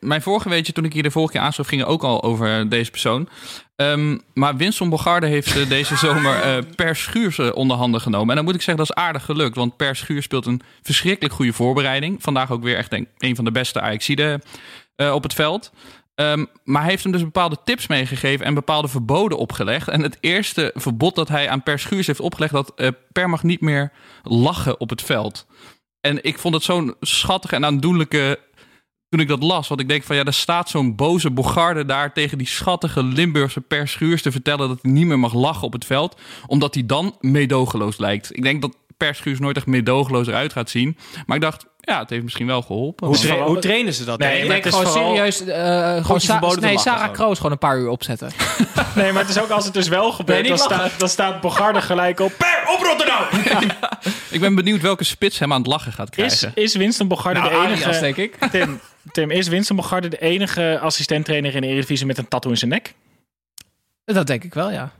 mijn 0.00 0.22
vorige 0.22 0.48
weetje 0.48 0.72
toen 0.72 0.84
ik 0.84 0.92
hier 0.92 1.02
de 1.02 1.10
vorige 1.10 1.32
keer 1.32 1.40
aanschreef... 1.40 1.66
ging 1.66 1.84
ook 1.84 2.02
al 2.02 2.22
over 2.22 2.68
deze 2.68 2.90
persoon. 2.90 3.28
Um, 3.90 4.20
maar 4.34 4.56
Winston 4.56 4.88
Bogarde 4.88 5.26
heeft 5.26 5.56
uh, 5.56 5.68
deze 5.68 5.96
zomer 6.06 6.46
uh, 6.46 6.64
Per 6.76 6.96
Schuurs 6.96 7.38
uh, 7.38 7.50
onder 7.54 7.76
handen 7.76 8.00
genomen. 8.00 8.28
En 8.28 8.36
dan 8.36 8.44
moet 8.44 8.54
ik 8.54 8.62
zeggen, 8.62 8.84
dat 8.84 8.96
is 8.96 9.02
aardig 9.02 9.24
gelukt. 9.24 9.56
Want 9.56 9.76
Per 9.76 9.96
Schuurs 9.96 10.24
speelt 10.24 10.46
een 10.46 10.62
verschrikkelijk 10.82 11.34
goede 11.34 11.52
voorbereiding. 11.52 12.22
Vandaag 12.22 12.50
ook 12.50 12.62
weer 12.62 12.76
echt 12.76 12.90
denk, 12.90 13.08
een 13.18 13.36
van 13.36 13.44
de 13.44 13.52
beste 13.52 13.80
Ajaxiden 13.80 14.42
op 15.12 15.22
het 15.22 15.34
veld. 15.34 15.72
Um, 16.14 16.46
maar 16.64 16.82
hij 16.82 16.90
heeft 16.90 17.02
hem 17.02 17.12
dus 17.12 17.22
bepaalde 17.22 17.56
tips 17.64 17.86
meegegeven 17.86 18.46
en 18.46 18.54
bepaalde 18.54 18.88
verboden 18.88 19.38
opgelegd. 19.38 19.88
En 19.88 20.02
het 20.02 20.16
eerste 20.20 20.70
verbod 20.74 21.14
dat 21.14 21.28
hij 21.28 21.48
aan 21.48 21.62
Per 21.62 21.78
Schuurs 21.78 22.06
heeft 22.06 22.20
opgelegd... 22.20 22.52
dat 22.52 22.74
Per 23.12 23.28
mag 23.28 23.42
niet 23.42 23.60
meer 23.60 23.92
lachen 24.22 24.80
op 24.80 24.90
het 24.90 25.02
veld. 25.02 25.46
En 26.00 26.24
ik 26.24 26.38
vond 26.38 26.54
het 26.54 26.62
zo'n 26.62 26.94
schattige 27.00 27.54
en 27.54 27.64
aandoenlijke 27.64 28.38
toen 29.12 29.20
ik 29.20 29.28
dat 29.28 29.42
las. 29.42 29.68
Want 29.68 29.80
ik 29.80 29.88
denk 29.88 30.02
van 30.02 30.16
ja, 30.16 30.24
er 30.24 30.32
staat 30.32 30.68
zo'n 30.70 30.94
boze 30.94 31.30
Bogarde 31.30 31.84
daar 31.84 32.12
tegen 32.12 32.38
die 32.38 32.46
schattige 32.46 33.02
Limburgse 33.02 33.60
perschuurs 33.60 34.22
te 34.22 34.32
vertellen 34.32 34.68
dat 34.68 34.78
hij 34.82 34.90
niet 34.90 35.06
meer 35.06 35.18
mag 35.18 35.34
lachen 35.34 35.62
op 35.62 35.72
het 35.72 35.84
veld. 35.84 36.20
Omdat 36.46 36.74
hij 36.74 36.86
dan 36.86 37.16
meedogenloos 37.20 37.98
lijkt. 37.98 38.36
Ik 38.36 38.42
denk 38.42 38.62
dat 38.62 38.76
perschuurs 38.96 39.38
nooit 39.38 39.56
echt 39.56 39.66
meedogenloos 39.66 40.26
eruit 40.26 40.52
gaat 40.52 40.70
zien. 40.70 40.96
Maar 41.26 41.36
ik 41.36 41.42
dacht, 41.42 41.66
ja, 41.80 41.98
het 41.98 42.10
heeft 42.10 42.22
misschien 42.22 42.46
wel 42.46 42.62
geholpen. 42.62 43.06
Hoe, 43.06 43.16
tra 43.16 43.38
hoe 43.38 43.58
trainen 43.58 43.94
ze 43.94 44.04
dat? 44.04 44.18
Nee, 44.18 44.30
nee 44.30 44.42
ik 44.42 44.48
denk 44.48 44.74
gewoon 44.74 44.92
serieus. 44.92 45.42
Uh, 45.42 46.04
gewoon 46.04 46.20
Sa 46.20 46.40
nee, 46.60 46.78
Sarah 46.78 47.12
Kroos 47.12 47.36
gewoon 47.36 47.52
een 47.52 47.58
paar 47.58 47.78
uur 47.78 47.88
opzetten. 47.88 48.30
nee, 48.94 49.12
maar 49.12 49.22
het 49.22 49.30
is 49.30 49.40
ook 49.40 49.50
als 49.50 49.64
het 49.64 49.74
dus 49.74 49.88
wel 49.88 50.12
gebeurt, 50.12 50.40
nee, 50.40 50.48
dan, 50.48 50.58
staat, 50.58 50.90
dan 50.98 51.08
staat 51.08 51.40
Bogarde 51.40 51.80
gelijk 51.80 52.20
op. 52.20 52.32
Per, 52.38 52.74
oprotten 52.74 53.06
nou! 53.06 53.24
ja. 53.80 54.00
Ik 54.30 54.40
ben 54.40 54.54
benieuwd 54.54 54.80
welke 54.80 55.04
spits 55.04 55.38
hem 55.38 55.52
aan 55.52 55.58
het 55.58 55.70
lachen 55.70 55.92
gaat 55.92 56.10
krijgen. 56.10 56.52
Is, 56.54 56.64
is 56.64 56.76
Winston 56.76 57.08
Bogarde 57.08 57.40
nou, 57.40 57.50
de 57.50 57.56
enige? 57.56 57.84
Arias, 57.84 58.00
denk 58.00 58.16
ik. 58.16 58.36
Tim, 58.50 58.80
Tim, 59.10 59.30
is 59.30 59.48
Winston 59.48 59.76
Bogarde 59.76 60.08
de 60.08 60.20
enige 60.20 60.78
assistenttrainer 60.80 61.54
in 61.54 61.60
de 61.60 61.66
Eredivisie 61.66 62.06
met 62.06 62.18
een 62.18 62.28
tattoo 62.28 62.50
in 62.50 62.58
zijn 62.58 62.70
nek? 62.70 62.94
Dat 64.04 64.26
denk 64.26 64.44
ik 64.44 64.54
wel, 64.54 64.70
ja. 64.70 64.92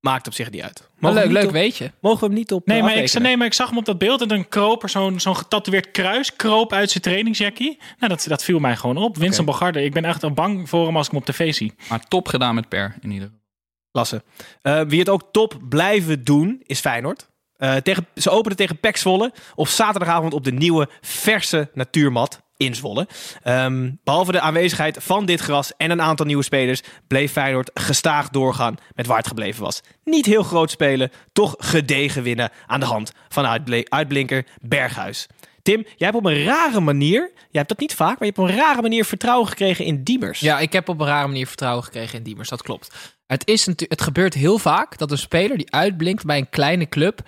Maakt 0.00 0.26
op 0.26 0.32
zich 0.32 0.50
niet 0.50 0.62
uit. 0.62 0.88
leuk, 0.98 1.30
leuk 1.30 1.50
weet 1.50 1.76
je. 1.76 1.90
Mogen 2.00 2.20
we 2.20 2.26
hem 2.26 2.34
niet 2.34 2.52
op 2.52 2.66
nee 2.66 2.78
uh, 2.78 2.84
maar, 2.84 2.96
ik, 2.96 3.18
nee, 3.18 3.36
maar 3.36 3.46
ik 3.46 3.52
zag 3.52 3.68
hem 3.68 3.78
op 3.78 3.84
dat 3.84 3.98
beeld 3.98 4.20
en 4.20 4.28
dan 4.28 4.48
kroop 4.48 4.82
er 4.82 4.88
zo'n 4.88 5.20
zo'n 5.20 5.36
getatoeëerd 5.36 5.90
kruis 5.90 6.36
kroop 6.36 6.72
uit 6.72 6.90
zijn 6.90 7.02
trainingsjackie. 7.02 7.78
Nou, 7.98 8.12
dat, 8.12 8.24
dat 8.28 8.44
viel 8.44 8.58
mij 8.58 8.76
gewoon 8.76 8.96
op. 8.96 9.16
Okay. 9.16 9.44
Bogarde, 9.44 9.84
ik 9.84 9.92
ben 9.92 10.04
echt 10.04 10.22
al 10.22 10.32
bang 10.32 10.68
voor 10.68 10.86
hem 10.86 10.96
als 10.96 11.06
ik 11.06 11.12
hem 11.12 11.20
op 11.20 11.26
tv 11.26 11.54
zie. 11.54 11.72
Maar 11.88 12.08
top 12.08 12.28
gedaan 12.28 12.54
met 12.54 12.68
Per, 12.68 12.94
in 13.00 13.10
ieder 13.10 13.26
geval. 13.28 13.42
Klasse. 13.90 14.22
Uh, 14.62 14.80
wie 14.80 14.98
het 14.98 15.08
ook 15.08 15.28
top 15.32 15.58
blijven 15.68 16.24
doen, 16.24 16.62
is 16.66 16.80
Feyenoord. 16.80 17.28
Uh, 17.56 17.76
tegen, 17.76 18.06
ze 18.14 18.30
openen 18.30 18.56
tegen 18.56 18.78
Pek 18.78 18.96
Zwolle 18.96 19.32
op 19.54 19.68
zaterdagavond 19.68 20.34
op 20.34 20.44
de 20.44 20.52
nieuwe 20.52 20.88
verse 21.00 21.70
natuurmat 21.74 22.42
in 22.58 22.74
Zwolle. 22.74 23.08
Um, 23.44 23.98
behalve 24.04 24.32
de 24.32 24.40
aanwezigheid 24.40 24.96
van 25.00 25.26
dit 25.26 25.40
gras 25.40 25.72
en 25.76 25.90
een 25.90 26.02
aantal 26.02 26.26
nieuwe 26.26 26.42
spelers... 26.42 26.82
bleef 27.06 27.32
Feyenoord 27.32 27.70
gestaag 27.74 28.28
doorgaan 28.28 28.76
met 28.94 29.06
waar 29.06 29.16
het 29.16 29.26
gebleven 29.26 29.62
was. 29.62 29.80
Niet 30.04 30.26
heel 30.26 30.42
groot 30.42 30.70
spelen, 30.70 31.10
toch 31.32 31.54
gedegen 31.58 32.22
winnen... 32.22 32.50
aan 32.66 32.80
de 32.80 32.86
hand 32.86 33.12
van 33.28 33.46
uitblinker 33.88 34.46
Berghuis. 34.60 35.26
Tim, 35.62 35.82
jij 35.82 35.94
hebt 35.96 36.16
op 36.16 36.24
een 36.24 36.44
rare 36.44 36.80
manier, 36.80 37.30
jij 37.34 37.48
hebt 37.50 37.68
dat 37.68 37.78
niet 37.78 37.94
vaak... 37.94 38.18
maar 38.18 38.28
je 38.28 38.32
hebt 38.34 38.38
op 38.38 38.48
een 38.48 38.64
rare 38.64 38.82
manier 38.82 39.04
vertrouwen 39.04 39.48
gekregen 39.48 39.84
in 39.84 40.02
Diemers. 40.02 40.40
Ja, 40.40 40.58
ik 40.58 40.72
heb 40.72 40.88
op 40.88 41.00
een 41.00 41.06
rare 41.06 41.26
manier 41.26 41.46
vertrouwen 41.46 41.84
gekregen 41.84 42.18
in 42.18 42.24
Diemers, 42.24 42.48
dat 42.48 42.62
klopt. 42.62 43.14
Het, 43.26 43.46
is 43.46 43.66
het 43.66 44.02
gebeurt 44.02 44.34
heel 44.34 44.58
vaak 44.58 44.98
dat 44.98 45.10
een 45.10 45.18
speler 45.18 45.56
die 45.56 45.72
uitblinkt 45.72 46.24
bij 46.24 46.38
een 46.38 46.50
kleine 46.50 46.88
club... 46.88 47.20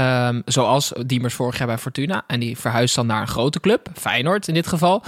Um, 0.00 0.42
zoals 0.44 0.92
Diemers 1.06 1.34
vorig 1.34 1.58
jaar 1.58 1.66
bij 1.66 1.78
Fortuna. 1.78 2.24
En 2.26 2.40
die 2.40 2.58
verhuist 2.58 2.94
dan 2.94 3.06
naar 3.06 3.20
een 3.20 3.28
grote 3.28 3.60
club, 3.60 3.88
Feyenoord 3.94 4.48
in 4.48 4.54
dit 4.54 4.66
geval. 4.66 5.02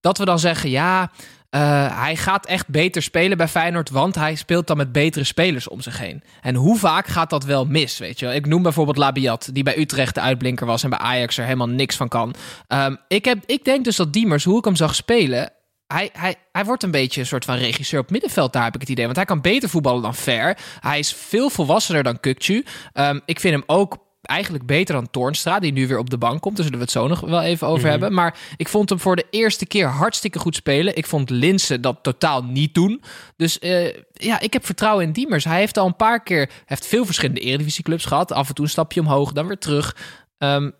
Dat 0.00 0.18
we 0.18 0.24
dan 0.24 0.38
zeggen, 0.38 0.70
ja, 0.70 1.10
uh, 1.50 2.00
hij 2.02 2.16
gaat 2.16 2.46
echt 2.46 2.68
beter 2.68 3.02
spelen 3.02 3.36
bij 3.36 3.48
Feyenoord, 3.48 3.90
want 3.90 4.14
hij 4.14 4.34
speelt 4.34 4.66
dan 4.66 4.76
met 4.76 4.92
betere 4.92 5.24
spelers 5.24 5.68
om 5.68 5.80
zich 5.80 5.98
heen. 5.98 6.22
En 6.40 6.54
hoe 6.54 6.78
vaak 6.78 7.06
gaat 7.06 7.30
dat 7.30 7.44
wel 7.44 7.64
mis, 7.64 7.98
weet 7.98 8.18
je 8.18 8.34
Ik 8.34 8.46
noem 8.46 8.62
bijvoorbeeld 8.62 8.96
Labiat, 8.96 9.48
die 9.52 9.62
bij 9.62 9.78
Utrecht 9.78 10.14
de 10.14 10.20
uitblinker 10.20 10.66
was 10.66 10.82
en 10.82 10.90
bij 10.90 10.98
Ajax 10.98 11.38
er 11.38 11.44
helemaal 11.44 11.68
niks 11.68 11.96
van 11.96 12.08
kan. 12.08 12.34
Um, 12.68 12.98
ik, 13.08 13.24
heb, 13.24 13.38
ik 13.46 13.64
denk 13.64 13.84
dus 13.84 13.96
dat 13.96 14.12
Diemers, 14.12 14.44
hoe 14.44 14.58
ik 14.58 14.64
hem 14.64 14.76
zag 14.76 14.94
spelen, 14.94 15.50
hij, 15.86 16.10
hij, 16.12 16.34
hij 16.52 16.64
wordt 16.64 16.82
een 16.82 16.90
beetje 16.90 17.20
een 17.20 17.26
soort 17.26 17.44
van 17.44 17.56
regisseur 17.56 18.00
op 18.00 18.10
middenveld, 18.10 18.52
daar 18.52 18.64
heb 18.64 18.74
ik 18.74 18.80
het 18.80 18.90
idee. 18.90 19.04
Want 19.04 19.16
hij 19.16 19.24
kan 19.24 19.40
beter 19.40 19.68
voetballen 19.68 20.02
dan 20.02 20.14
Ver. 20.14 20.58
Hij 20.80 20.98
is 20.98 21.14
veel 21.14 21.50
volwassener 21.50 22.02
dan 22.02 22.20
Kukcu. 22.20 22.64
Um, 22.94 23.20
ik 23.24 23.40
vind 23.40 23.54
hem 23.54 23.64
ook 23.66 24.06
eigenlijk 24.28 24.66
beter 24.66 24.94
dan 24.94 25.10
Toornstra, 25.10 25.58
die 25.58 25.72
nu 25.72 25.86
weer 25.86 25.98
op 25.98 26.10
de 26.10 26.18
bank 26.18 26.40
komt. 26.40 26.56
Daar 26.56 26.64
zullen 26.64 26.78
we 26.80 26.84
het 26.84 26.94
zo 26.94 27.06
nog 27.06 27.20
wel 27.20 27.42
even 27.42 27.66
over 27.66 27.80
Mhm. 27.80 27.90
hebben. 27.90 28.12
Maar 28.14 28.38
ik 28.56 28.68
vond 28.68 28.88
hem 28.88 29.00
voor 29.00 29.16
de 29.16 29.26
eerste 29.30 29.66
keer 29.66 29.86
hartstikke 29.86 30.38
goed 30.38 30.54
spelen. 30.54 30.96
Ik 30.96 31.06
vond 31.06 31.30
Linsen 31.30 31.80
dat 31.80 31.98
totaal 32.02 32.44
niet 32.44 32.74
doen. 32.74 33.02
Dus 33.36 33.58
eh, 33.58 33.94
ja, 34.12 34.40
ik 34.40 34.52
heb 34.52 34.64
vertrouwen 34.66 35.04
in 35.04 35.12
Diemers. 35.12 35.44
Hij 35.44 35.58
heeft 35.58 35.78
al 35.78 35.86
een 35.86 35.96
paar 35.96 36.22
keer, 36.22 36.50
heeft 36.66 36.86
veel 36.86 37.04
verschillende 37.04 37.40
eredivisieclubs 37.40 38.04
gehad. 38.04 38.32
Af 38.32 38.48
en 38.48 38.54
toe 38.54 38.64
een 38.64 38.70
stapje 38.70 39.00
omhoog, 39.00 39.32
dan 39.32 39.46
weer 39.46 39.58
terug. 39.58 39.96
Ehm, 40.38 40.70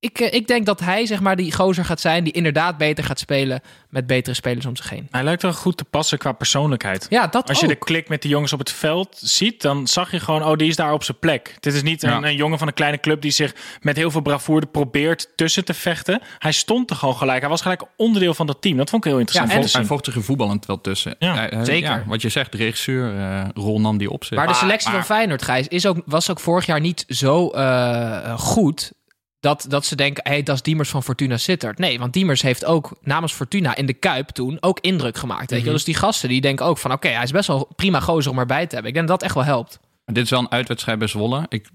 ik, 0.00 0.18
eh, 0.20 0.32
ik 0.32 0.46
denk 0.46 0.66
dat 0.66 0.80
hij 0.80 1.06
zeg 1.06 1.20
maar 1.20 1.36
die 1.36 1.52
gozer 1.54 1.84
gaat 1.84 2.00
zijn 2.00 2.24
die 2.24 2.32
inderdaad 2.32 2.76
beter 2.78 3.04
gaat 3.04 3.18
spelen 3.18 3.60
met 3.88 4.06
betere 4.06 4.34
spelers 4.36 4.66
om 4.66 4.76
zich 4.76 4.90
heen. 4.90 5.08
Hij 5.10 5.24
lijkt 5.24 5.42
wel 5.42 5.52
goed 5.52 5.76
te 5.76 5.84
passen 5.84 6.18
qua 6.18 6.32
persoonlijkheid. 6.32 7.06
Ja, 7.08 7.26
dat 7.26 7.48
Als 7.48 7.60
je 7.60 7.66
de 7.66 7.74
klik 7.74 8.08
met 8.08 8.22
die 8.22 8.30
jongens 8.30 8.52
op 8.52 8.58
het 8.58 8.70
veld 8.72 9.16
ziet, 9.20 9.62
dan 9.62 9.86
zag 9.86 10.10
je 10.10 10.20
gewoon, 10.20 10.44
oh, 10.44 10.56
die 10.56 10.68
is 10.68 10.76
daar 10.76 10.92
op 10.92 11.02
zijn 11.04 11.18
plek. 11.18 11.56
Dit 11.60 11.74
is 11.74 11.82
niet 11.82 12.02
een, 12.02 12.10
Ja. 12.10 12.22
een 12.22 12.36
jongen 12.36 12.58
van 12.58 12.66
een 12.68 12.74
kleine 12.74 13.00
club 13.00 13.20
die 13.22 13.30
zich 13.30 13.54
met 13.80 13.96
heel 13.96 14.10
veel 14.10 14.20
bravoure 14.20 14.66
probeert 14.66 15.28
tussen 15.36 15.64
te 15.64 15.74
vechten. 15.74 16.20
Hij 16.38 16.52
stond 16.52 16.90
er 16.90 16.96
gewoon 16.96 17.16
gelijk. 17.16 17.40
Hij 17.40 17.48
was 17.48 17.62
gelijk 17.62 17.82
onderdeel 17.96 18.34
van 18.34 18.46
dat 18.46 18.62
team. 18.62 18.76
Dat 18.76 18.90
vond 18.90 19.04
ik 19.04 19.10
heel 19.10 19.20
interessant. 19.20 19.52
Te 19.56 19.60
vocht- 19.62 19.72
hij 19.76 19.84
vocht 19.84 20.04
zich 20.04 20.14
er 20.14 20.22
voetballend 20.22 20.66
wel 20.66 20.80
tussen. 20.80 21.14
Ja, 21.18 21.34
Hij- 21.34 21.50
hij- 21.54 21.64
zeker. 21.64 21.90
ja, 21.90 22.02
wat 22.06 22.22
je 22.22 22.28
zegt, 22.28 22.52
de 22.52 22.58
regisseurrol 22.58 23.80
nam 23.80 23.98
die 23.98 24.10
op 24.10 24.24
zich. 24.24 24.36
Maar 24.36 24.46
de 24.46 24.54
selectie 24.54 24.90
van 24.90 25.04
Feyenoord, 25.04 25.42
Gijs, 25.42 25.68
is 25.68 25.86
ook, 25.86 25.96
was 26.06 26.30
ook 26.30 26.40
vorig 26.40 26.66
jaar 26.66 26.80
niet 26.80 27.04
zo 27.08 27.48
eh, 27.50 28.38
goed... 28.38 28.92
Dat, 29.40 29.66
dat 29.68 29.86
ze 29.86 29.96
denken, 29.96 30.28
hey, 30.28 30.42
dat 30.42 30.54
is 30.54 30.62
Diemers 30.62 30.88
van 30.88 31.02
Fortuna 31.02 31.36
Sittard. 31.36 31.78
Nee, 31.78 31.98
want 31.98 32.12
Diemers 32.12 32.42
heeft 32.42 32.64
ook 32.64 32.98
namens 33.02 33.32
Fortuna 33.32 33.76
in 33.76 33.86
de 33.86 33.92
Kuip 33.92 34.28
toen 34.28 34.56
ook 34.60 34.80
indruk 34.80 35.16
gemaakt. 35.16 35.50
Weet 35.50 35.58
je? 35.58 35.64
Mhm. 35.64 35.74
Dus 35.74 35.84
die 35.84 35.94
gasten 35.94 36.28
die 36.28 36.40
denken 36.40 36.66
ook 36.66 36.78
van... 36.78 36.92
oké, 36.92 37.08
hij 37.08 37.22
is 37.22 37.30
best 37.30 37.46
wel 37.46 37.68
prima 37.76 38.00
gozer 38.00 38.32
om 38.32 38.38
erbij 38.38 38.66
te 38.66 38.74
hebben. 38.74 38.88
Ik 38.88 38.96
denk 38.96 39.08
dat 39.08 39.20
dat 39.20 39.28
echt 39.28 39.36
wel 39.36 39.44
helpt. 39.44 39.78
Dit 40.04 40.24
is 40.24 40.30
wel 40.30 40.40
een 40.40 40.50
uitwedstrijd 40.50 40.98
bij 40.98 41.08
Zwolle. 41.08 41.46
Ik, 41.48 41.68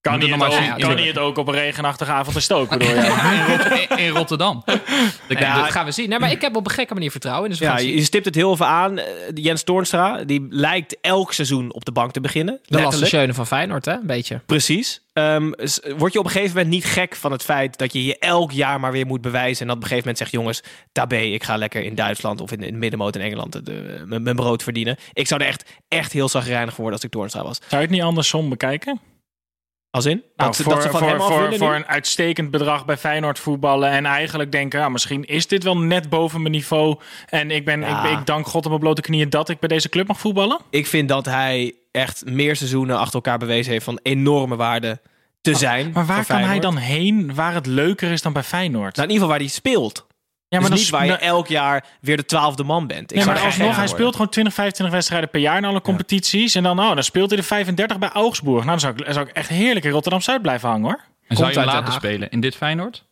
Kan 0.00 0.12
hij 0.12 0.22
het, 0.22 0.30
nog 0.30 0.38
maar 0.48 0.58
ook, 0.58 0.64
zien. 0.64 0.78
kan 0.88 0.96
hij 0.96 1.06
het 1.06 1.18
ook 1.18 1.36
op 1.38 1.48
een 1.48 1.54
regenachtige 1.54 2.10
avond 2.12 2.42
stoken? 2.42 2.78
Bedoel 2.78 2.94
je? 2.94 3.00
in, 3.48 3.56
Rot- 3.88 3.98
in 3.98 4.08
Rotterdam. 4.08 4.62
Ja, 5.28 5.60
dat 5.62 5.70
gaan 5.70 5.84
we 5.84 5.90
zien. 5.90 6.08
Nee, 6.08 6.18
maar 6.18 6.30
ik 6.30 6.40
heb 6.40 6.56
op 6.56 6.66
een 6.66 6.72
gekke 6.72 6.94
manier 6.94 7.10
vertrouwen 7.10 7.44
in. 7.44 7.50
Dus 7.50 7.58
we 7.58 7.64
Ja, 7.64 7.70
gaan 7.76 7.84
het 7.86 7.94
je 7.94 8.02
stipt 8.02 8.24
het 8.24 8.34
heel 8.34 8.52
even 8.52 8.66
aan. 8.66 8.98
Eh, 8.98 9.04
Jens 9.34 9.62
Toornstra, 9.62 10.24
die 10.24 10.46
lijkt 10.50 10.96
elk 11.00 11.32
seizoen 11.32 11.72
op 11.72 11.84
de 11.84 11.92
bank 11.92 12.12
te 12.12 12.20
beginnen. 12.20 12.60
De 12.66 12.90
scheunen 12.92 13.34
van 13.34 13.46
Feyenoord, 13.46 13.84
hè? 13.84 13.92
Een 13.92 14.06
beetje. 14.06 14.40
Precies. 14.46 15.00
Ehm, 15.12 15.50
word 15.96 16.12
je 16.12 16.18
op 16.18 16.24
een 16.24 16.30
gegeven 16.30 16.56
moment 16.56 16.74
niet 16.74 16.84
gek 16.84 17.16
van 17.16 17.32
het 17.32 17.42
feit 17.42 17.78
dat 17.78 17.92
je 17.92 18.04
je 18.04 18.18
elk 18.18 18.52
jaar 18.52 18.80
maar 18.80 18.92
weer 18.92 19.06
moet 19.06 19.20
bewijzen. 19.20 19.60
En 19.60 19.66
dat 19.66 19.76
op 19.76 19.82
een 19.82 19.88
gegeven 19.88 20.08
moment 20.08 20.18
zegt: 20.18 20.30
jongens, 20.30 20.62
tabé, 20.92 21.18
ik 21.20 21.44
ga 21.44 21.56
lekker 21.56 21.82
in 21.82 21.94
Duitsland 21.94 22.40
of 22.40 22.52
in, 22.52 22.62
in 22.62 22.72
de 22.72 22.78
middenmoot 22.78 23.16
in 23.16 23.22
Engeland 23.22 23.52
de- 23.52 23.62
de- 23.62 24.02
mijn 24.06 24.22
mijn 24.22 24.36
brood 24.36 24.62
verdienen. 24.62 24.96
Ik 25.12 25.26
zou 25.26 25.40
er 25.40 25.46
echt, 25.46 25.64
echt 25.88 26.12
heel 26.12 26.28
zagrijnig 26.28 26.68
voor 26.74 26.80
worden 26.82 26.94
als 26.94 27.04
ik 27.04 27.10
Toornstra 27.10 27.42
was. 27.42 27.56
Zou 27.56 27.70
je 27.82 27.86
het 27.86 27.90
niet 27.90 28.02
andersom 28.02 28.48
bekijken? 28.48 29.00
Als 29.90 30.06
in? 30.06 30.22
Nou, 30.36 30.50
dat, 30.50 30.56
voor, 30.56 30.72
dat 30.72 30.82
ze 30.82 30.88
van 30.90 31.00
voor, 31.00 31.40
hem 31.42 31.58
voor, 31.58 31.74
een 31.74 31.86
uitstekend 31.86 32.50
bedrag 32.50 32.84
bij 32.84 32.96
Feyenoord 32.96 33.38
voetballen. 33.38 33.90
En 33.90 34.06
eigenlijk 34.06 34.52
denken, 34.52 34.80
ja, 34.80 34.88
misschien 34.88 35.24
is 35.24 35.46
dit 35.46 35.62
wel 35.62 35.78
net 35.78 36.08
boven 36.08 36.40
mijn 36.40 36.52
niveau. 36.52 36.98
En 37.26 37.50
ik, 37.50 37.64
ben, 37.64 37.80
Ja. 37.80 38.04
ik, 38.04 38.18
ik 38.18 38.26
dank 38.26 38.46
God 38.46 38.62
op 38.64 38.68
mijn 38.68 38.80
blote 38.80 39.00
knieën 39.00 39.30
dat 39.30 39.48
ik 39.48 39.58
bij 39.58 39.68
deze 39.68 39.88
club 39.88 40.06
mag 40.06 40.20
voetballen. 40.20 40.60
Ik 40.70 40.86
vind 40.86 41.08
dat 41.08 41.24
hij 41.24 41.74
echt 41.92 42.24
meer 42.24 42.56
seizoenen 42.56 42.98
achter 42.98 43.14
elkaar 43.14 43.38
bewezen 43.38 43.72
heeft 43.72 43.84
van 43.84 44.00
enorme 44.02 44.56
waarde 44.56 45.00
te 45.40 45.54
zijn. 45.54 45.90
Maar 45.92 46.06
waar 46.06 46.26
kan 46.26 46.40
hij 46.40 46.60
dan 46.60 46.76
heen 46.76 47.34
waar 47.34 47.54
het 47.54 47.66
leuker 47.66 48.10
is 48.10 48.22
dan 48.22 48.32
bij 48.32 48.42
Feyenoord? 48.42 48.96
Nou, 48.96 49.08
in 49.08 49.14
ieder 49.14 49.26
geval 49.26 49.28
waar 49.28 49.38
hij 49.38 49.48
speelt. 49.48 50.06
Ja, 50.48 50.58
dus 50.58 50.68
maar 50.68 50.78
niet 50.78 50.90
dan 50.90 50.98
waar 51.00 51.08
je 51.08 51.16
elk 51.16 51.46
jaar 51.46 51.84
weer 52.00 52.16
de 52.16 52.24
twaalfde 52.24 52.64
man 52.64 52.86
bent. 52.86 53.10
Ik 53.10 53.16
Ja, 53.18 53.22
zou 53.22 53.36
maar 53.36 53.44
alsnog, 53.44 53.76
hij 53.76 53.86
speelt 53.86 54.12
gewoon 54.12 54.28
20, 54.28 54.54
25 54.54 54.94
wedstrijden 54.94 55.30
per 55.30 55.40
jaar 55.40 55.56
in 55.56 55.64
alle 55.64 55.80
competities. 55.80 56.54
En 56.54 56.62
dan, 56.62 56.78
oh, 56.80 56.94
dan 56.94 57.02
speelt 57.04 57.28
hij 57.30 57.38
de 57.38 57.44
35 57.46 57.98
bij 57.98 58.08
Augsburg. 58.08 58.64
Nou, 58.64 58.70
dan 58.70 58.80
zou 58.80 58.92
ik, 58.92 59.04
dan 59.04 59.14
zou 59.14 59.28
ik 59.28 59.34
echt 59.34 59.48
heerlijk 59.48 59.84
in 59.84 59.90
Rotterdam-Zuid 59.90 60.42
blijven 60.42 60.68
hangen, 60.68 60.84
hoor. 60.84 61.00
en 61.28 61.36
zou 61.36 61.46
uit 61.48 61.56
je 61.58 61.64
laten 61.64 61.92
spelen 61.92 62.30
in 62.30 62.40
dit 62.40 62.56
Feyenoord? 62.56 63.06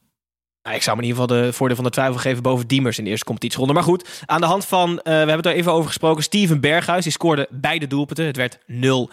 Nou, 0.62 0.76
ik 0.78 0.82
zou 0.84 0.96
me 0.96 1.02
in 1.02 1.08
ieder 1.08 1.22
geval 1.22 1.42
de 1.42 1.52
voordeel 1.52 1.76
van 1.76 1.84
de 1.84 1.90
twijfel 1.90 2.18
geven 2.18 2.42
boven 2.42 2.66
Diemers 2.66 2.98
in 2.98 3.04
de 3.04 3.10
eerste 3.10 3.24
competitieronde. 3.24 3.74
Maar 3.74 3.82
goed, 3.82 4.22
aan 4.26 4.40
de 4.40 4.46
hand 4.46 4.64
van, 4.64 4.88
eh, 4.98 5.02
we 5.04 5.10
hebben 5.10 5.36
het 5.36 5.46
er 5.46 5.52
even 5.52 5.72
over 5.72 5.86
gesproken, 5.86 6.22
Steven 6.22 6.60
Berghuis. 6.60 7.02
Die 7.02 7.12
scoorde 7.12 7.48
beide 7.50 7.86
doelpunten. 7.86 8.26
Het 8.26 8.36
werd 8.36 8.58
0-2. 8.66 9.12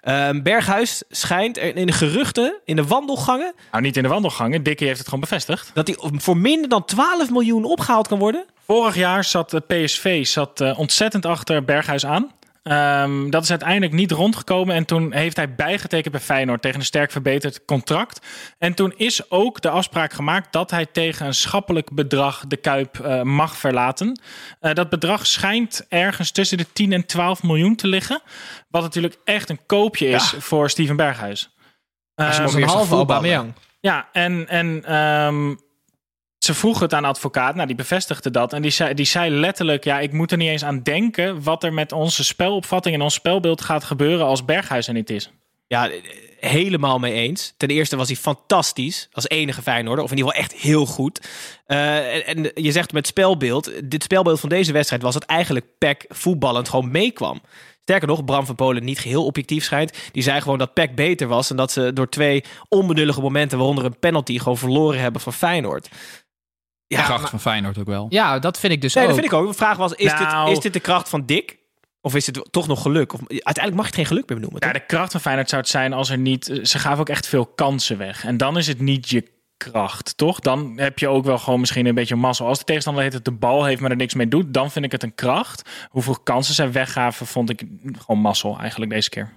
Ehm, 0.00 0.42
Berghuis 0.42 1.02
schijnt 1.08 1.56
in 1.56 1.86
de 1.86 1.92
geruchten, 1.92 2.60
in 2.64 2.76
de 2.76 2.84
wandelgangen, 2.84 3.54
Nou, 3.70 3.82
niet 3.82 3.96
in 3.96 4.02
de 4.02 4.08
wandelgangen. 4.08 4.62
Dikkie 4.62 4.86
heeft 4.86 4.98
het 4.98 5.08
gewoon 5.08 5.22
bevestigd. 5.22 5.70
dat 5.74 5.86
hij 5.86 5.96
voor 6.00 6.36
minder 6.36 6.68
dan 6.68 6.84
12 6.84 7.30
miljoen 7.30 7.64
opgehaald 7.64 8.08
kan 8.08 8.18
worden. 8.18 8.44
Vorig 8.66 8.94
jaar 8.94 9.24
zat 9.24 9.50
de 9.50 9.60
PSV 9.60 10.26
zat, 10.26 10.60
eh, 10.60 10.78
ontzettend 10.78 11.26
achter 11.26 11.64
Berghuis 11.64 12.06
aan. 12.06 12.30
Ehm, 12.68 13.30
dat 13.30 13.42
is 13.42 13.50
uiteindelijk 13.50 13.92
niet 13.92 14.10
rondgekomen. 14.10 14.74
En 14.74 14.84
toen 14.84 15.12
heeft 15.12 15.36
hij 15.36 15.54
bijgetekend 15.54 16.12
bij 16.12 16.22
Feyenoord 16.22 16.62
tegen 16.62 16.78
een 16.78 16.84
sterk 16.84 17.10
verbeterd 17.10 17.64
contract. 17.64 18.26
En 18.58 18.74
toen 18.74 18.92
is 18.96 19.30
ook 19.30 19.60
de 19.60 19.70
afspraak 19.70 20.12
gemaakt 20.12 20.52
dat 20.52 20.70
hij 20.70 20.86
tegen 20.86 21.26
een 21.26 21.34
schappelijk 21.34 21.92
bedrag 21.92 22.46
de 22.46 22.56
Kuip 22.56 22.98
eh, 22.98 23.22
mag 23.22 23.56
verlaten. 23.56 24.20
Eh, 24.60 24.74
dat 24.74 24.88
bedrag 24.88 25.26
schijnt 25.26 25.86
ergens 25.88 26.30
tussen 26.30 26.58
de 26.58 26.72
10 26.72 26.92
en 26.92 27.06
12 27.06 27.42
miljoen 27.42 27.76
te 27.76 27.86
liggen. 27.86 28.20
Wat 28.68 28.82
natuurlijk 28.82 29.18
echt 29.24 29.48
een 29.48 29.60
koopje 29.66 30.08
is 30.08 30.34
voor 30.38 30.70
Steven 30.70 30.96
Berghuis. 30.96 31.50
Als 32.14 32.36
je 32.36 32.42
ook 32.42 32.52
Een 32.52 32.62
halve. 32.62 32.94
Aubameyang. 32.94 33.52
ja, 33.80 34.08
en, 34.12 34.48
en 34.48 34.84
ehm, 34.84 35.54
ze 36.48 36.54
vroegen 36.54 36.82
het 36.82 36.94
aan 36.94 37.02
de 37.02 37.08
advocaat. 37.08 37.54
Nou, 37.54 37.66
die 37.66 37.76
bevestigde 37.76 38.30
dat. 38.30 38.52
En 38.52 38.62
die 38.62 38.70
zei, 38.70 38.94
die 38.94 39.06
zei 39.06 39.30
letterlijk... 39.30 39.84
ja, 39.84 40.00
ik 40.00 40.12
moet 40.12 40.30
er 40.30 40.36
niet 40.36 40.48
eens 40.48 40.64
aan 40.64 40.82
denken... 40.82 41.42
wat 41.42 41.64
er 41.64 41.72
met 41.72 41.92
onze 41.92 42.24
spelopvatting 42.24 42.94
en 42.94 43.02
ons 43.02 43.14
spelbeeld 43.14 43.60
gaat 43.60 43.84
gebeuren... 43.84 44.26
als 44.26 44.44
Berghuis 44.44 44.88
er 44.88 44.94
niet 44.94 45.10
is. 45.10 45.30
Ja, 45.66 45.90
helemaal 46.40 46.98
mee 46.98 47.12
eens. 47.12 47.54
Ten 47.56 47.68
eerste 47.68 47.96
was 47.96 48.08
hij 48.08 48.16
fantastisch 48.16 49.08
als 49.12 49.28
enige 49.28 49.62
Feyenoorder. 49.62 50.04
Of 50.04 50.10
in 50.10 50.16
ieder 50.16 50.32
geval 50.32 50.46
echt 50.46 50.62
heel 50.62 50.86
goed. 50.86 51.28
Eh, 51.66 52.28
en, 52.28 52.54
en 52.54 52.62
je 52.62 52.72
zegt 52.72 52.92
met 52.92 53.06
spelbeeld. 53.06 53.70
Dit 53.84 54.02
spelbeeld 54.02 54.40
van 54.40 54.48
deze 54.48 54.72
wedstrijd 54.72 55.02
was 55.02 55.14
dat 55.14 55.24
eigenlijk 55.24 55.66
PEC 55.78 56.04
voetballend 56.08 56.68
gewoon 56.68 56.90
meekwam. 56.90 57.40
Sterker 57.82 58.08
nog, 58.08 58.24
Bram 58.24 58.46
van 58.46 58.54
Polen 58.54 58.84
niet 58.84 58.98
geheel 58.98 59.24
objectief 59.24 59.64
schijnt. 59.64 59.98
Die 60.12 60.22
zei 60.22 60.40
gewoon 60.40 60.58
dat 60.58 60.74
PEC 60.74 60.94
beter 60.94 61.26
was. 61.26 61.50
En 61.50 61.56
dat 61.56 61.72
ze 61.72 61.92
door 61.92 62.08
twee 62.08 62.44
onbenullige 62.68 63.20
momenten, 63.20 63.58
waaronder 63.58 63.84
een 63.84 63.98
penalty, 63.98 64.38
gewoon 64.38 64.58
verloren 64.58 65.00
hebben 65.00 65.20
van 65.20 65.32
Feyenoord. 65.32 65.88
De 66.88 67.02
kracht 67.02 67.30
van 67.30 67.40
Feyenoord 67.40 67.78
ook 67.78 67.86
wel. 67.86 68.06
Ja, 68.08 68.38
dat 68.38 68.58
vind 68.58 68.72
ik 68.72 68.80
dus 68.80 68.94
Nee, 68.94 69.04
ook. 69.04 69.10
dat 69.10 69.18
vind 69.20 69.32
ik 69.32 69.38
ook. 69.38 69.48
De 69.48 69.54
vraag 69.56 69.76
was, 69.76 69.92
is, 69.92 70.12
Nou- 70.12 70.46
dit, 70.46 70.56
is 70.56 70.62
dit 70.62 70.72
de 70.72 70.80
kracht 70.80 71.08
van 71.08 71.26
Dick? 71.26 71.56
Of 72.00 72.14
is 72.14 72.26
het 72.26 72.46
toch 72.50 72.66
nog 72.66 72.82
geluk? 72.82 73.12
Of, 73.12 73.20
uiteindelijk 73.28 73.74
mag 73.74 73.84
je 73.84 73.90
het 73.90 73.94
geen 73.94 74.06
geluk 74.06 74.28
meer 74.28 74.38
benoemen. 74.38 74.60
Ja, 74.66 74.72
toch? 74.72 74.80
de 74.80 74.86
kracht 74.86 75.12
van 75.12 75.20
Feyenoord 75.20 75.48
zou 75.48 75.60
het 75.60 75.70
zijn 75.70 75.92
als 75.92 76.10
er 76.10 76.18
niet... 76.18 76.60
Ze 76.62 76.78
gaven 76.78 76.98
ook 77.00 77.08
echt 77.08 77.26
veel 77.26 77.46
kansen 77.46 77.98
weg. 77.98 78.24
En 78.24 78.36
dan 78.36 78.56
is 78.58 78.66
het 78.66 78.80
niet 78.80 79.08
je 79.08 79.30
kracht, 79.56 80.16
toch? 80.16 80.40
Dan 80.40 80.78
heb 80.78 80.98
je 80.98 81.08
ook 81.08 81.24
wel 81.24 81.38
gewoon 81.38 81.60
misschien 81.60 81.86
een 81.86 81.94
beetje 81.94 82.16
mazzel. 82.16 82.46
Als 82.46 82.58
de 82.58 82.64
tegenstander 82.64 83.02
heet 83.02 83.12
het 83.12 83.24
de 83.24 83.30
bal 83.30 83.64
heeft, 83.64 83.80
maar 83.80 83.90
er 83.90 83.96
niks 83.96 84.14
mee 84.14 84.28
doet, 84.28 84.54
dan 84.54 84.70
vind 84.70 84.84
ik 84.84 84.92
het 84.92 85.02
een 85.02 85.14
kracht. 85.14 85.70
Hoeveel 85.90 86.18
kansen 86.22 86.54
zij 86.54 86.72
weggaven, 86.72 87.26
vond 87.26 87.50
ik 87.50 87.62
gewoon 87.98 88.20
mazzel 88.20 88.58
eigenlijk 88.58 88.90
deze 88.90 89.08
keer. 89.10 89.32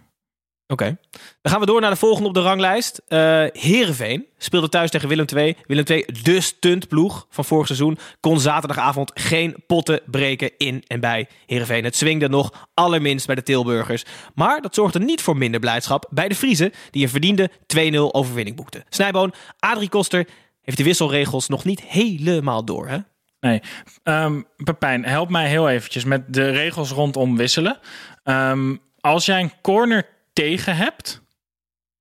Oké. 0.71 0.97
Dan 1.41 1.51
gaan 1.51 1.60
we 1.60 1.65
door 1.65 1.81
naar 1.81 1.89
de 1.89 1.95
volgende 1.95 2.27
op 2.27 2.34
de 2.34 2.41
ranglijst. 2.41 3.01
Uh, 3.07 3.17
Heerenveen 3.51 4.25
speelde 4.38 4.69
thuis 4.69 4.91
tegen 4.91 5.10
Willem 5.10 5.25
II. 5.36 5.55
Willem 5.65 5.86
II, 5.88 6.05
de 6.23 6.41
stuntploeg 6.41 7.27
van 7.29 7.45
vorig 7.45 7.65
seizoen, 7.65 7.97
kon 8.19 8.39
zaterdagavond 8.39 9.12
geen 9.13 9.63
potten 9.67 10.01
breken 10.05 10.51
in 10.57 10.84
en 10.88 10.99
bij 10.99 11.27
Heerenveen. 11.45 11.84
Het 11.84 11.95
swingde 11.95 12.29
nog 12.29 12.67
allerminst 12.73 13.25
bij 13.25 13.36
de 13.36 13.43
Tilburgers. 13.43 14.05
Maar 14.36 14.62
dat 14.62 14.75
zorgde 14.75 14.99
niet 14.99 15.21
voor 15.21 15.38
minder 15.38 15.60
blijdschap 15.60 16.07
bij 16.10 16.27
de 16.27 16.36
Friese, 16.36 16.71
die 16.91 17.03
een 17.03 17.10
verdiende 17.10 17.49
2-0 17.49 17.97
overwinning 18.12 18.55
boekte. 18.55 18.84
Snijboon, 18.89 19.34
Adrie 19.60 19.89
Koster 19.89 20.27
heeft 20.62 20.77
de 20.77 20.84
wisselregels 20.84 21.47
nog 21.47 21.63
niet 21.63 21.81
helemaal 21.81 22.65
door, 22.65 22.88
hè? 22.88 22.97
Nee. 23.39 23.62
Um, 24.03 24.45
Pepijn, 24.63 25.05
help 25.05 25.29
mij 25.29 25.47
heel 25.47 25.69
eventjes 25.69 26.03
met 26.03 26.34
de 26.34 26.49
regels 26.49 26.91
rondom 26.91 27.38
wisselen. 27.38 27.79
Um, 28.23 28.79
als 28.99 29.25
jij 29.25 29.39
een 29.39 29.53
corner 29.62 30.05
tegen 30.34 30.76
hebt, 30.76 31.22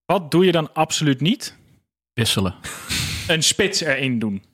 wat 0.04 0.30
doe 0.30 0.44
je 0.44 0.52
dan 0.52 0.74
absoluut 0.74 1.20
niet? 1.20 1.56
Wisselen. 2.12 2.54
Een 3.26 3.42
spits 3.42 3.80
erin 3.80 4.18
doen. 4.18 4.44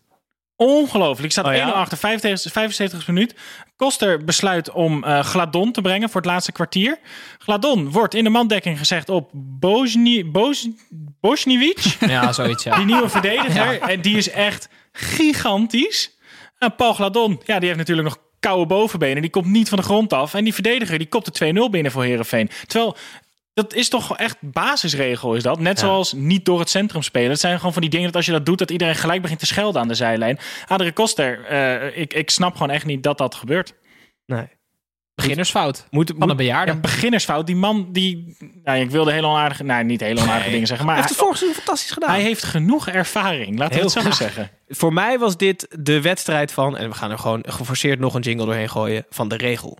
Ongelooflijk. 0.56 1.24
Ik 1.24 1.30
staat 1.30 1.44
oh, 1.44 1.52
1 1.52 1.74
achter 1.74 1.98
75 1.98 3.06
minuut. 3.06 3.34
Koster 3.76 4.24
besluit 4.24 4.70
om 4.70 5.04
uh, 5.04 5.20
Gladon 5.20 5.72
te 5.72 5.80
brengen 5.80 6.08
voor 6.08 6.20
het 6.20 6.30
laatste 6.30 6.52
kwartier. 6.52 6.98
Gladon 7.38 7.90
wordt 7.90 8.14
in 8.14 8.24
de 8.24 8.30
mandekking 8.30 8.78
gezegd 8.78 9.08
op 9.08 9.30
Bosni, 9.32 10.24
Bos, 10.24 10.68
Ja, 12.00 12.32
zoiets. 12.32 12.62
Ja. 12.62 12.76
Die 12.76 12.84
nieuwe 12.84 13.08
verdediger. 13.08 13.80
En 13.80 14.00
die 14.00 14.16
is 14.16 14.30
echt 14.30 14.68
gigantisch. 14.92 16.18
En 16.58 16.74
Paul 16.74 16.92
Gladon, 16.92 17.40
ja, 17.44 17.58
die 17.58 17.66
heeft 17.66 17.78
natuurlijk 17.78 18.08
nog 18.08 18.18
koude 18.40 18.66
bovenbenen. 18.66 19.22
Die 19.22 19.30
komt 19.30 19.46
niet 19.46 19.68
van 19.68 19.78
de 19.78 19.84
grond 19.84 20.12
af. 20.12 20.34
En 20.34 20.44
die 20.44 20.54
verdediger 20.54 20.98
die 20.98 21.08
kopt 21.08 21.38
de 21.38 21.66
2-0 21.66 21.70
binnen 21.70 21.92
voor 21.92 22.04
Herenveen. 22.04 22.50
Terwijl 22.66 22.96
dat 23.56 23.74
is 23.74 23.88
toch 23.88 24.16
echt 24.16 24.36
basisregel, 24.40 25.34
is 25.34 25.42
dat? 25.42 25.58
Net 25.58 25.78
zoals 25.78 26.12
niet 26.12 26.44
door 26.44 26.58
het 26.58 26.70
centrum 26.70 27.02
spelen. 27.02 27.30
Het 27.30 27.40
zijn 27.40 27.56
gewoon 27.56 27.72
van 27.72 27.82
die 27.82 27.90
dingen 27.90 28.06
dat 28.06 28.16
als 28.16 28.26
je 28.26 28.32
dat 28.32 28.46
doet, 28.46 28.58
dat 28.58 28.70
iedereen 28.70 28.94
gelijk 28.94 29.22
begint 29.22 29.38
te 29.40 29.46
schelden 29.46 29.80
aan 29.80 29.88
de 29.88 29.94
zijlijn. 29.94 30.38
Adrie 30.66 30.92
Koster, 30.92 31.52
uh, 31.52 31.98
ik, 31.98 32.14
ik 32.14 32.30
snap 32.30 32.52
gewoon 32.52 32.70
echt 32.70 32.84
niet 32.84 33.02
dat 33.02 33.18
dat 33.18 33.34
gebeurt. 33.34 33.74
Nee. 34.26 34.48
Beginnersfout. 35.14 35.86
Moet, 35.90 36.12
van 36.18 36.30
een 36.30 36.36
bejaarde. 36.36 36.72
Ja, 36.72 36.78
beginnersfout. 36.78 37.46
Die 37.46 37.56
man 37.56 37.88
die. 37.92 38.36
Nou, 38.64 38.78
ik 38.78 38.90
wilde 38.90 39.12
heel 39.12 39.24
onaardige. 39.24 39.64
Nou, 39.64 39.84
niet 39.84 40.00
heel 40.00 40.18
onaardige 40.18 40.50
dingen 40.50 40.66
zeggen. 40.66 40.86
Maar 40.86 40.94
hij 40.94 41.04
heeft 41.04 41.16
het 41.16 41.24
vorig 41.24 41.38
seizoen 41.38 41.62
fantastisch 41.62 41.90
gedaan. 41.90 42.10
Hij 42.10 42.22
heeft 42.22 42.42
genoeg 42.42 42.88
ervaring. 42.88 43.58
Laten 43.58 43.76
we 43.76 43.82
het 43.82 43.92
zo 43.92 44.10
zeggen. 44.10 44.50
Voor 44.68 44.92
mij 44.92 45.18
was 45.18 45.36
dit 45.36 45.76
de 45.78 46.00
wedstrijd 46.00 46.52
van. 46.52 46.76
En 46.76 46.88
we 46.88 46.94
gaan 46.94 47.10
er 47.10 47.18
gewoon 47.18 47.44
geforceerd 47.48 47.98
nog 47.98 48.14
een 48.14 48.22
jingle 48.22 48.46
doorheen 48.46 48.70
gooien. 48.70 49.06
Van 49.10 49.28
de 49.28 49.36
regel. 49.36 49.78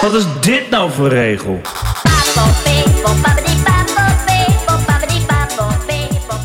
Wat 0.00 0.14
is 0.14 0.24
dit 0.40 0.70
nou 0.70 0.90
voor 0.90 1.08
regel? 1.08 1.60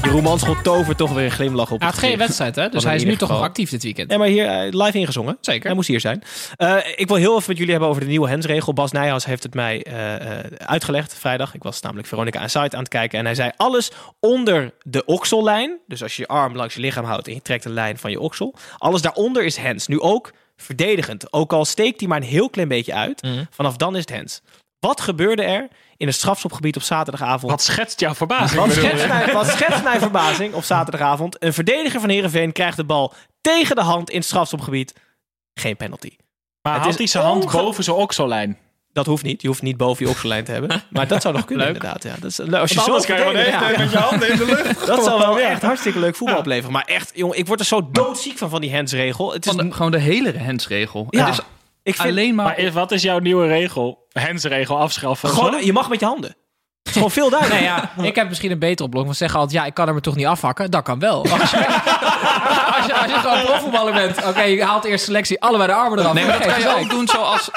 Jeroen 0.03 0.23
Manschot 0.23 0.63
tovert 0.63 0.97
toch 0.97 1.13
weer 1.13 1.25
een 1.25 1.31
glimlach 1.31 1.71
op. 1.71 1.79
Hij 1.79 1.87
had 1.87 1.97
geen 1.97 2.17
wedstrijd, 2.17 2.55
hè? 2.55 2.69
Dus 2.69 2.83
hij 2.83 2.95
is 2.95 3.03
nu 3.03 3.15
toch 3.15 3.29
nog 3.29 3.41
actief 3.41 3.69
dit 3.69 3.83
weekend. 3.83 4.11
Ja, 4.11 4.17
maar 4.17 4.27
hier 4.27 4.45
uh, 4.45 4.83
live 4.83 4.97
ingezongen. 4.97 5.37
Zeker. 5.41 5.65
Hij 5.65 5.75
moest 5.75 5.87
hier 5.87 5.99
zijn. 5.99 6.23
Uh, 6.57 6.77
ik 6.95 7.07
wil 7.07 7.17
heel 7.17 7.35
even 7.35 7.43
met 7.47 7.57
jullie 7.57 7.71
hebben 7.71 7.89
over 7.89 8.01
de 8.01 8.07
nieuwe 8.07 8.29
hensregel. 8.29 8.73
Bas 8.73 8.91
Nijhaus 8.91 9.25
heeft 9.25 9.43
het 9.43 9.53
mij 9.53 9.85
uh, 9.87 10.39
uitgelegd 10.57 11.15
vrijdag. 11.15 11.53
Ik 11.53 11.63
was 11.63 11.81
namelijk 11.81 12.07
Veronica 12.07 12.39
aan 12.39 12.49
site 12.49 12.75
aan 12.75 12.79
het 12.79 12.87
kijken. 12.87 13.19
En 13.19 13.25
hij 13.25 13.35
zei 13.35 13.51
alles 13.57 13.91
onder 14.19 14.73
de 14.83 15.05
oksellijn. 15.05 15.77
Dus 15.87 16.03
als 16.03 16.15
je 16.15 16.21
je 16.21 16.27
arm 16.27 16.55
langs 16.55 16.73
je 16.75 16.81
lichaam 16.81 17.05
houdt 17.05 17.27
en 17.27 17.33
je 17.33 17.41
trekt 17.41 17.65
een 17.65 17.73
lijn 17.73 17.97
van 17.97 18.11
je 18.11 18.19
oksel. 18.19 18.55
Alles 18.77 19.01
daaronder 19.01 19.43
is 19.43 19.57
hens. 19.57 19.87
Nu 19.87 19.99
ook 19.99 20.31
verdedigend. 20.57 21.33
Ook 21.33 21.53
al 21.53 21.65
steekt 21.65 21.99
hij 21.99 22.09
maar 22.09 22.17
een 22.17 22.23
heel 22.23 22.49
klein 22.49 22.67
beetje 22.67 22.93
uit. 22.93 23.21
Mhm. 23.21 23.43
Vanaf 23.49 23.77
dan 23.77 23.95
is 23.95 24.01
het 24.01 24.09
hens. 24.09 24.41
Wat 24.81 25.01
gebeurde 25.01 25.43
er 25.43 25.67
in 25.97 26.07
het 26.07 26.15
strafschopgebied 26.15 26.75
op 26.75 26.81
zaterdagavond? 26.81 27.51
Wat 27.51 27.61
schetst 27.61 27.99
jouw 27.99 28.13
verbazing? 28.13 28.61
Wat 28.61 28.71
schetst, 28.71 29.07
mijn, 29.07 29.33
wat 29.33 29.47
schetst 29.47 29.83
mijn 29.83 29.99
verbazing 29.99 30.53
op 30.53 30.63
zaterdagavond? 30.63 31.43
Een 31.43 31.53
verdediger 31.53 31.99
van 31.99 32.09
Herenveen 32.09 32.51
krijgt 32.51 32.77
de 32.77 32.83
bal 32.83 33.13
tegen 33.41 33.75
de 33.75 33.81
hand 33.81 34.09
in 34.09 34.17
het 34.17 34.25
strafschopgebied. 34.25 34.93
Geen 35.53 35.77
penalty. 35.77 36.15
Maar 36.61 36.73
het 36.73 36.83
had 36.83 36.97
hij 36.97 37.07
zijn 37.07 37.23
hand 37.23 37.51
boven 37.51 37.83
zijn 37.83 37.95
oksellijn? 37.95 38.57
Dat 38.93 39.05
hoeft 39.05 39.23
niet. 39.23 39.41
Je 39.41 39.47
hoeft 39.47 39.61
niet 39.61 39.77
boven 39.77 40.05
je 40.05 40.11
okselijn 40.11 40.43
te 40.43 40.51
hebben. 40.51 40.83
Maar 40.89 41.07
dat 41.07 41.21
zou 41.21 41.35
nog 41.35 41.45
kunnen, 41.45 41.67
inderdaad. 41.67 42.03
Ja. 42.03 42.15
Dat 42.19 42.31
is, 42.31 42.39
als 42.39 42.71
je 42.71 42.79
zo 42.79 42.99
kan 42.99 43.17
je 43.17 43.75
met 43.77 43.91
je 43.91 43.97
handen 43.97 44.31
in 44.31 44.37
de 44.37 44.45
lucht. 44.45 44.85
Dat 44.87 45.03
zou 45.03 45.19
wel 45.19 45.39
echt 45.39 45.61
hartstikke 45.61 45.99
leuk 45.99 46.15
voetbal 46.15 46.37
opleveren. 46.37 46.71
Maar 46.71 46.85
echt, 46.85 47.11
jongen, 47.13 47.37
ik 47.37 47.47
word 47.47 47.59
er 47.59 47.65
zo 47.65 47.89
doodziek 47.91 48.37
van, 48.37 48.49
van 48.49 48.61
die 48.61 48.75
handsregel. 48.75 49.33
Het 49.33 49.45
is 49.45 49.53
gewoon 49.69 49.91
de 49.91 49.99
hele 49.99 50.39
handsregel. 50.39 51.07
Ja. 51.09 51.25
Het 51.25 51.33
is 51.33 51.43
ik 51.83 51.95
vind, 51.95 52.07
alleen 52.09 52.35
maar... 52.35 52.61
maar... 52.61 52.71
wat 52.71 52.91
is 52.91 53.01
jouw 53.01 53.19
nieuwe 53.19 53.47
regel? 53.47 54.07
Handsregel 54.11 54.77
afschaffen. 54.77 55.29
Gewoon, 55.29 55.65
je 55.65 55.73
mag 55.73 55.89
met 55.89 55.99
je 55.99 56.05
handen. 56.05 56.35
Het 56.83 56.89
is 56.89 56.93
gewoon 56.93 57.11
veel 57.11 57.29
duidelijker. 57.29 57.67
Nee, 57.67 58.03
ja, 58.03 58.03
ik 58.09 58.15
heb 58.15 58.27
misschien 58.27 58.51
een 58.51 58.59
betere 58.59 58.87
oplossing. 58.87 59.11
We 59.11 59.17
zeggen 59.17 59.39
altijd, 59.39 59.59
ja, 59.59 59.65
ik 59.67 59.73
kan 59.73 59.87
er 59.87 59.93
me 59.93 60.01
toch 60.01 60.15
niet 60.15 60.25
afhakken. 60.25 60.71
Dat 60.71 60.83
kan 60.83 60.99
wel. 60.99 61.25
Als 61.39 61.51
je, 61.51 61.57
als 62.77 62.85
je, 62.85 62.93
als 62.93 63.11
je 63.11 63.19
gewoon 63.21 63.41
profvoetballer 63.41 63.93
bent. 63.93 64.25
Oké, 64.25 64.41
je 64.41 64.63
haalt 64.63 64.83
eerst 64.83 65.05
selectie, 65.05 65.41
allebei 65.41 65.69
de 65.69 65.75
armen 65.75 65.99
eraf. 65.99 66.13
Nee, 66.13 66.25
maar 66.25 66.37
dat 66.37 66.47
kan 66.47 66.59
je 66.59 66.75
ook 66.79 66.89
doen 66.89 67.07
zoals 67.07 67.49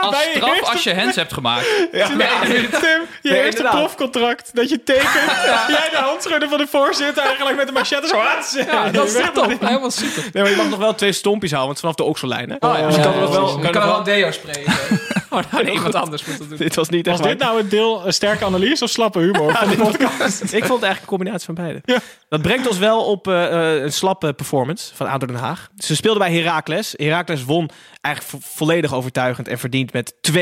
als 0.00 0.16
straf 0.34 0.72
als 0.72 0.82
je 0.82 0.94
hands 0.94 1.16
hebt 1.16 1.32
gemaakt. 1.32 1.66
Ja. 1.92 2.08
Nee, 2.08 2.28
Tim, 2.68 3.00
je 3.22 3.30
nee, 3.30 3.44
eerste 3.44 3.62
profcontract 3.62 4.50
dat 4.54 4.68
je 4.68 4.82
tekent. 4.82 5.32
Jij 5.68 5.88
de 5.90 5.98
handschudden 6.00 6.48
van 6.48 6.58
de 6.58 6.66
voorzitter 6.66 7.22
eigenlijk 7.24 7.56
met 7.56 7.66
de 7.66 7.72
machette 7.72 8.08
zo 8.08 8.18
aan. 8.18 8.66
Ja, 8.66 8.90
dat 8.90 9.06
is 9.06 9.30
top. 9.34 9.56
Helemaal 9.60 9.90
super. 9.90 10.22
Nee, 10.32 10.42
maar 10.42 10.52
je 10.52 10.56
mag 10.56 10.68
nog 10.68 10.78
wel 10.78 10.94
twee 10.94 11.12
stompjes 11.12 11.50
houden, 11.52 11.70
want 11.70 11.80
vanaf 11.80 11.94
de 11.94 12.04
oksellijn. 12.04 12.50
Hè? 12.50 12.56
Oh, 12.68 12.78
ja. 12.78 12.86
Dus 12.86 12.96
je 12.96 13.02
kan, 13.02 13.20
nog 13.20 13.30
wel, 13.30 13.58
kan, 13.58 13.70
kan 13.70 13.86
wel 13.86 14.02
deo 14.02 14.30
spreken. 14.30 14.74
Oh, 15.36 15.42
nou, 15.50 15.64
nee, 15.64 15.72
iemand 15.72 15.94
anders 15.94 16.24
moet 16.24 16.38
dat 16.38 16.48
doen. 16.48 16.58
Dit 16.58 16.74
was 16.74 16.88
niet 16.88 17.06
Was 17.06 17.20
dit 17.20 17.38
nou 17.38 17.58
het 17.58 17.70
deel 17.70 18.06
een 18.06 18.12
sterke 18.12 18.44
analyse 18.44 18.84
of 18.84 18.90
slappe 18.90 19.18
humor 19.18 19.52
van 19.52 19.68
de 19.68 19.76
podcast? 19.76 20.42
ik 20.60 20.64
vond 20.64 20.80
het 20.80 20.82
eigenlijk 20.82 21.00
een 21.00 21.06
combinatie 21.06 21.46
van 21.46 21.54
beide. 21.54 21.80
Ja. 21.84 21.98
Dat 22.28 22.42
brengt 22.42 22.68
ons 22.68 22.78
wel 22.78 23.04
op 23.04 23.28
uh, 23.28 23.82
een 23.82 23.92
slappe 23.92 24.32
performance 24.32 24.94
van 24.94 25.06
ADO 25.06 25.26
Den 25.26 25.36
Haag. 25.36 25.70
Ze 25.78 25.96
speelden 25.96 26.22
bij 26.22 26.34
Heracles. 26.34 26.94
Heracles 26.96 27.44
won 27.44 27.70
eigenlijk 28.00 28.44
volledig 28.44 28.94
overtuigend 28.94 29.48
en 29.48 29.58
verdiend 29.58 29.92
met 29.92 30.14
2-0. 30.30 30.34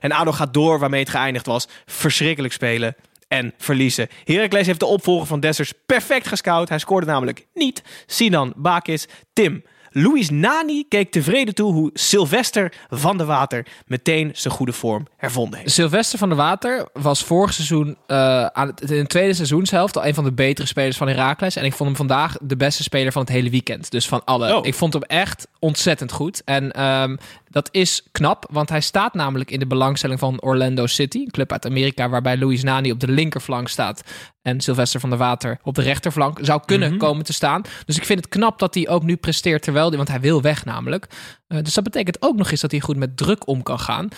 En 0.00 0.12
ADO 0.12 0.32
gaat 0.32 0.54
door 0.54 0.78
waarmee 0.78 1.00
het 1.00 1.10
geëindigd 1.10 1.46
was. 1.46 1.68
Verschrikkelijk 1.86 2.52
spelen 2.52 2.96
en 3.28 3.54
verliezen. 3.58 4.08
Heracles 4.24 4.66
heeft 4.66 4.80
de 4.80 4.86
opvolger 4.86 5.26
van 5.26 5.40
Dessers 5.40 5.72
perfect 5.86 6.28
gescout. 6.28 6.68
Hij 6.68 6.78
scoorde 6.78 7.06
namelijk 7.06 7.46
niet. 7.54 7.82
Sinan 8.06 8.52
Bakis, 8.56 9.06
Tim 9.32 9.62
Louis 10.02 10.30
Nani 10.30 10.84
keek 10.88 11.10
tevreden 11.12 11.54
toe 11.54 11.72
hoe 11.72 11.90
Sylvester 11.94 12.72
van 12.88 13.16
der 13.16 13.26
Water 13.26 13.66
meteen 13.86 14.30
zijn 14.34 14.54
goede 14.54 14.72
vorm 14.72 15.06
hervonden 15.16 15.58
heeft. 15.58 15.70
Sylvester 15.70 16.18
van 16.18 16.28
der 16.28 16.38
Water 16.38 16.88
was 16.92 17.24
vorig 17.24 17.52
seizoen 17.52 17.96
uh, 18.06 18.46
aan 18.46 18.66
het, 18.66 18.90
in 18.90 18.98
het 18.98 19.08
tweede 19.08 19.34
seizoenshelft 19.34 19.96
al 19.96 20.06
een 20.06 20.14
van 20.14 20.24
de 20.24 20.32
betere 20.32 20.66
spelers 20.66 20.96
van 20.96 21.08
Heracles. 21.08 21.56
En 21.56 21.64
ik 21.64 21.72
vond 21.72 21.88
hem 21.88 21.96
vandaag 21.96 22.36
de 22.40 22.56
beste 22.56 22.82
speler 22.82 23.12
van 23.12 23.22
het 23.22 23.30
hele 23.30 23.50
weekend. 23.50 23.90
Dus 23.90 24.08
van 24.08 24.24
alle. 24.24 24.56
Oh. 24.56 24.66
Ik 24.66 24.74
vond 24.74 24.92
hem 24.92 25.02
echt 25.02 25.48
ontzettend 25.58 26.12
goed. 26.12 26.42
En 26.44 26.82
um, 26.84 27.18
dat 27.50 27.68
is 27.72 28.02
knap, 28.12 28.46
want 28.50 28.68
hij 28.68 28.80
staat 28.80 29.14
namelijk 29.14 29.50
in 29.50 29.58
de 29.58 29.66
belangstelling 29.66 30.18
van 30.18 30.40
Orlando 30.40 30.86
City, 30.86 31.18
een 31.18 31.30
club 31.30 31.52
uit 31.52 31.66
Amerika, 31.66 32.08
waarbij 32.08 32.36
Louis 32.36 32.62
Nani 32.62 32.90
op 32.90 33.00
de 33.00 33.08
linkerflank 33.08 33.68
staat 33.68 34.02
en 34.42 34.60
Sylvester 34.60 35.00
van 35.00 35.08
der 35.08 35.18
Water 35.18 35.58
op 35.62 35.74
de 35.74 35.82
rechterflank 35.82 36.38
zou 36.42 36.62
kunnen 36.64 36.88
mhm. 36.88 36.98
komen 36.98 37.24
te 37.24 37.32
staan. 37.32 37.62
Dus 37.84 37.96
ik 37.96 38.04
vind 38.04 38.18
het 38.18 38.28
knap 38.28 38.58
dat 38.58 38.74
hij 38.74 38.88
ook 38.88 39.02
nu 39.02 39.16
presteert 39.16 39.62
terwijl, 39.62 39.96
want 39.96 40.08
hij 40.08 40.20
wil 40.20 40.42
weg 40.42 40.64
namelijk. 40.64 41.06
Uh, 41.48 41.58
dus 41.62 41.74
dat 41.74 41.84
betekent 41.84 42.22
ook 42.22 42.36
nog 42.36 42.50
eens 42.50 42.60
dat 42.60 42.70
hij 42.70 42.80
goed 42.80 42.96
met 42.96 43.16
druk 43.16 43.46
om 43.46 43.62
kan 43.62 43.78
gaan. 43.78 44.08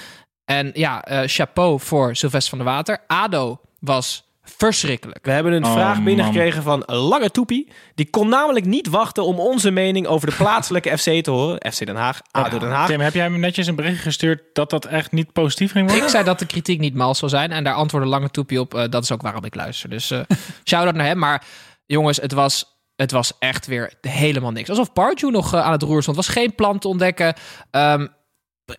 En 0.44 0.70
ja, 0.74 1.10
uh, 1.10 1.20
chapeau 1.26 1.80
voor 1.80 2.16
Sylvester 2.16 2.56
van 2.56 2.66
der 2.66 2.74
Water. 2.74 2.98
ADO 3.06 3.60
was 3.78 4.29
verschrikkelijk. 4.42 5.24
We 5.24 5.30
hebben 5.30 5.52
een 5.52 5.64
oh, 5.64 5.72
vraag 5.72 6.02
binnengekregen 6.02 6.62
van 6.62 6.82
Lange 6.86 7.30
Toepie. 7.30 7.72
Die 7.94 8.10
kon 8.10 8.28
namelijk 8.28 8.64
niet 8.66 8.88
wachten 8.88 9.24
om 9.24 9.38
onze 9.38 9.70
mening 9.70 10.06
over 10.06 10.30
de 10.30 10.36
plaatselijke 10.36 10.96
FC 10.98 11.22
te 11.22 11.30
horen. 11.30 11.72
FC 11.72 11.86
Den 11.86 11.96
Haag, 11.96 12.20
ADO 12.30 12.58
Den 12.58 12.70
Haag. 12.70 12.86
Tim, 12.86 13.00
heb 13.00 13.14
jij 13.14 13.22
hem 13.22 13.40
netjes 13.40 13.66
een 13.66 13.74
bericht 13.74 14.02
gestuurd 14.02 14.42
dat 14.52 14.70
dat 14.70 14.84
echt 14.84 15.12
niet 15.12 15.32
positief 15.32 15.72
ging 15.72 15.86
worden? 15.86 16.04
Ik 16.04 16.10
zei 16.10 16.24
dat 16.24 16.38
de 16.38 16.46
kritiek 16.46 16.78
niet 16.78 16.94
mals 16.94 17.18
zou 17.18 17.30
zijn. 17.30 17.52
En 17.52 17.64
daar 17.64 17.74
antwoordde 17.74 18.10
Lange 18.10 18.30
Toepie 18.30 18.60
op. 18.60 18.74
Uh, 18.74 18.84
dat 18.90 19.02
is 19.02 19.12
ook 19.12 19.22
waarom 19.22 19.44
ik 19.44 19.54
luister. 19.54 19.88
Dus 19.90 20.10
uh, 20.10 20.20
shout-out 20.68 20.94
naar 20.94 21.06
hem. 21.06 21.18
Maar 21.18 21.44
jongens, 21.86 22.16
het 22.16 22.32
was... 22.32 22.78
Het 22.96 23.10
was 23.10 23.32
echt 23.38 23.66
weer 23.66 23.92
helemaal 24.00 24.50
niks. 24.50 24.68
Alsof 24.68 24.92
Pardew 24.92 25.30
nog 25.30 25.54
uh, 25.54 25.64
aan 25.64 25.72
het 25.72 25.82
roer 25.82 26.02
stond. 26.02 26.16
was 26.16 26.28
geen 26.28 26.54
plan 26.54 26.78
te 26.78 26.88
ontdekken. 26.88 27.34
Um, 27.70 28.08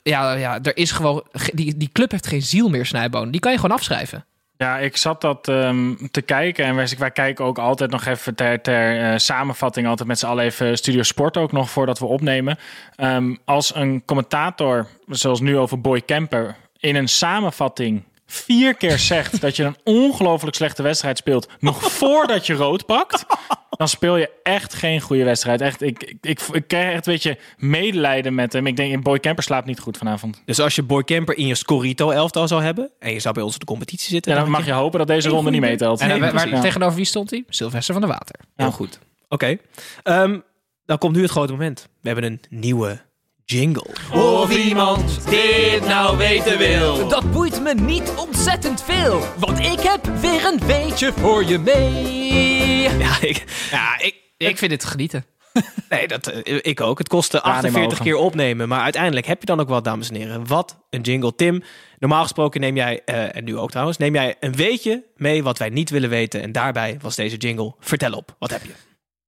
ja, 0.03 0.33
ja, 0.33 0.59
er 0.61 0.77
is 0.77 0.91
gewoon... 0.91 1.23
Die, 1.53 1.77
die 1.77 1.89
club 1.91 2.11
heeft 2.11 2.27
geen 2.27 2.41
ziel 2.41 2.69
meer, 2.69 2.85
Snijboon. 2.85 3.31
Die 3.31 3.39
kan 3.39 3.51
je 3.51 3.57
gewoon 3.59 3.75
afschrijven. 3.75 4.25
Ja, 4.61 4.77
ik 4.77 4.97
zat 4.97 5.21
dat 5.21 5.47
um, 5.47 6.09
te 6.11 6.21
kijken. 6.21 6.65
En 6.65 6.75
wij, 6.75 7.11
kijken 7.11 7.45
ook 7.45 7.57
altijd 7.57 7.91
nog 7.91 8.05
even 8.05 8.35
ter, 8.35 8.61
ter 8.61 9.01
uh, 9.01 9.17
samenvatting, 9.17 9.87
altijd 9.87 10.07
met 10.07 10.19
z'n 10.19 10.25
allen 10.25 10.45
even 10.45 10.77
Studio 10.77 11.03
Sport 11.03 11.37
ook 11.37 11.51
nog 11.51 11.69
voordat 11.69 11.99
we 11.99 12.05
opnemen. 12.05 12.57
Um, 12.97 13.37
als 13.45 13.75
een 13.75 14.05
commentator, 14.05 14.87
zoals 15.07 15.39
nu 15.39 15.57
over 15.57 15.81
Boy 15.81 16.01
Kemper, 16.01 16.55
in 16.79 16.95
een 16.95 17.07
samenvatting 17.07 18.03
vier 18.25 18.75
keer 18.75 18.99
zegt 18.99 19.41
dat 19.41 19.55
je 19.55 19.63
een 19.63 19.77
ongelooflijk 19.83 20.55
slechte 20.55 20.83
wedstrijd 20.83 21.17
speelt, 21.17 21.47
nog 21.59 21.91
voordat 22.01 22.45
je 22.45 22.53
rood 22.53 22.85
pakt, 22.85 23.25
dan 23.81 23.89
speel 23.89 24.17
je 24.17 24.29
echt 24.43 24.73
geen 24.73 25.01
goede 25.01 25.23
wedstrijd. 25.23 25.61
Echt, 25.61 25.81
ik, 25.81 26.03
ik, 26.03 26.17
ik, 26.21 26.41
ik 26.51 26.67
krijg 26.67 26.93
echt 26.93 27.07
een 27.07 27.13
beetje 27.13 27.37
medelijden 27.57 28.35
met 28.35 28.53
hem. 28.53 28.67
Ik 28.67 28.75
denk, 28.75 29.03
Boy 29.03 29.19
Camper 29.19 29.43
slaapt 29.43 29.65
niet 29.65 29.79
goed 29.79 29.97
vanavond. 29.97 30.41
Dus 30.45 30.59
als 30.59 30.75
je 30.75 30.83
Boy 30.83 31.03
Camper 31.03 31.37
in 31.37 31.47
je 31.47 31.55
Scorito-elftal 31.55 32.47
zou 32.47 32.63
hebben 32.63 32.91
en 32.99 33.13
je 33.13 33.19
zou 33.19 33.33
bij 33.33 33.43
ons 33.43 33.57
de 33.57 33.65
competitie 33.65 34.09
zitten... 34.09 34.31
Ja, 34.33 34.39
dan, 34.39 34.49
mag 34.49 34.65
je 34.65 34.71
hopen 34.71 34.99
dat 34.99 35.07
deze 35.07 35.29
ronde 35.29 35.51
niet 35.51 35.61
meetelt. 35.61 35.99
En 35.99 36.19
waar, 36.19 36.61
tegenover 36.61 36.95
wie 36.95 37.05
stond 37.05 37.29
hij? 37.29 37.43
Sylvester 37.47 37.93
van 37.93 38.03
der 38.03 38.11
Water. 38.11 38.35
Heel 38.55 38.71
goed. 38.71 38.99
Oké. 39.29 39.57
Ehm, 40.03 40.39
dan 40.85 40.97
komt 40.97 41.15
nu 41.15 41.21
het 41.21 41.31
grote 41.31 41.51
moment. 41.51 41.87
We 42.01 42.09
hebben 42.09 42.31
een 42.31 42.41
nieuwe 42.49 43.01
jingle. 43.51 43.85
Of 44.11 44.57
iemand 44.57 45.29
dit 45.29 45.87
nou 45.87 46.17
weten 46.17 46.57
wil. 46.57 47.07
Dat 47.07 47.31
boeit 47.31 47.61
me 47.61 47.73
niet 47.73 48.13
ontzettend 48.17 48.83
veel. 48.83 49.21
Want 49.37 49.59
ik 49.59 49.79
heb 49.79 50.05
weer 50.05 50.45
een 50.45 50.59
beetje 50.67 51.13
voor 51.13 51.45
je 51.45 51.57
mee. 51.57 52.89
Ja, 52.99 53.21
ik, 53.21 53.43
ja, 53.71 53.99
ik, 53.99 54.15
ik 54.37 54.57
vind 54.57 54.71
het 54.71 54.85
genieten. 54.85 55.25
Nee, 55.89 56.07
dat, 56.07 56.27
eh, 56.27 56.57
ik 56.61 56.81
ook. 56.81 56.97
Het 56.97 57.07
kostte 57.07 57.41
48 57.41 57.99
keer 57.99 58.15
opnemen. 58.15 58.67
Maar 58.67 58.81
uiteindelijk 58.81 59.25
heb 59.25 59.39
je 59.39 59.45
dan 59.45 59.59
ook 59.59 59.69
wat, 59.69 59.83
dames 59.83 60.09
en 60.09 60.15
heren. 60.15 60.47
Wat 60.47 60.77
een 60.89 61.01
jingle. 61.01 61.35
Tim, 61.35 61.63
normaal 61.99 62.21
gesproken 62.21 62.61
neem 62.61 62.75
jij, 62.75 63.01
uh, 63.05 63.35
en 63.35 63.43
nu 63.43 63.57
ook 63.57 63.71
trouwens, 63.71 63.97
neem 63.97 64.13
jij 64.13 64.35
een 64.39 64.55
weetje 64.55 65.03
mee 65.15 65.43
wat 65.43 65.57
wij 65.57 65.69
niet 65.69 65.89
willen 65.89 66.09
weten. 66.09 66.41
En 66.41 66.51
daarbij 66.51 66.97
was 67.01 67.15
deze 67.15 67.37
jingle. 67.37 67.75
Vertel 67.79 68.11
op, 68.11 68.35
wat 68.39 68.49
heb 68.49 68.63
je? 68.63 68.71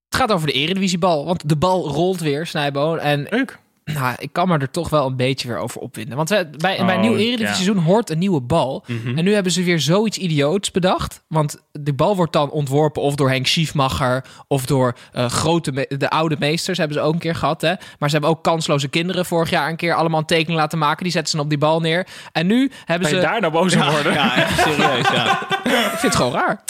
Het 0.09 0.21
gaat 0.21 0.31
over 0.31 0.47
de 0.47 0.53
Eredivisiebal, 0.53 1.25
want 1.25 1.49
de 1.49 1.55
bal 1.55 1.87
rolt 1.87 2.19
weer, 2.19 2.45
Snijboon. 2.45 2.99
En 2.99 3.27
Leuk. 3.29 3.59
Nou, 3.85 4.15
ik 4.19 4.33
kan 4.33 4.47
me 4.47 4.57
er 4.57 4.71
toch 4.71 4.89
wel 4.89 5.05
een 5.05 5.15
beetje 5.15 5.47
weer 5.47 5.57
over 5.57 5.81
opwinden. 5.81 6.15
Want 6.15 6.29
bij, 6.29 6.49
bij 6.57 6.79
een 6.79 7.01
nieuw 7.01 7.11
oh, 7.11 7.19
Eredivisie 7.19 7.53
seizoen 7.53 7.77
hoort 7.77 8.09
een 8.09 8.17
nieuwe 8.17 8.41
bal. 8.41 8.83
Mhm. 8.87 9.17
En 9.17 9.23
nu 9.23 9.33
hebben 9.33 9.51
ze 9.51 9.63
weer 9.63 9.79
zoiets 9.79 10.17
idioots 10.17 10.71
bedacht. 10.71 11.23
Want 11.27 11.61
de 11.71 11.93
bal 11.93 12.15
wordt 12.15 12.33
dan 12.33 12.49
ontworpen 12.49 13.01
of 13.01 13.15
door 13.15 13.29
Henk 13.29 13.47
Schiefmacher... 13.47 14.25
of 14.47 14.65
door 14.65 14.95
uh, 15.15 15.25
grote, 15.25 15.87
de 15.97 16.09
oude 16.09 16.35
meesters 16.39 16.77
hebben 16.77 16.97
ze 16.97 17.03
ook 17.03 17.13
een 17.13 17.19
keer 17.19 17.35
gehad. 17.35 17.61
Hè? 17.61 17.73
Maar 17.99 18.09
ze 18.09 18.15
hebben 18.15 18.29
ook 18.29 18.43
kansloze 18.43 18.87
kinderen 18.87 19.25
vorig 19.25 19.49
jaar 19.49 19.69
een 19.69 19.75
keer 19.75 19.93
allemaal 19.93 20.19
een 20.19 20.25
tekening 20.25 20.59
laten 20.59 20.77
maken. 20.77 21.03
Die 21.03 21.11
zetten 21.11 21.31
ze 21.31 21.43
op 21.43 21.49
die 21.49 21.57
bal 21.57 21.79
neer. 21.79 22.07
En 22.31 22.47
nu 22.47 22.71
hebben 22.85 23.09
ben 23.09 23.19
ze... 23.19 23.25
daar 23.25 23.41
nou 23.41 23.53
boos 23.53 23.73
ja, 23.73 23.91
worden? 23.91 24.13
Ja, 24.13 24.35
echt 24.35 24.59
serieus, 24.59 25.09
ja. 25.09 25.41
ik 25.63 25.99
vind 25.99 26.01
het 26.01 26.15
gewoon 26.15 26.33
raar. 26.33 26.63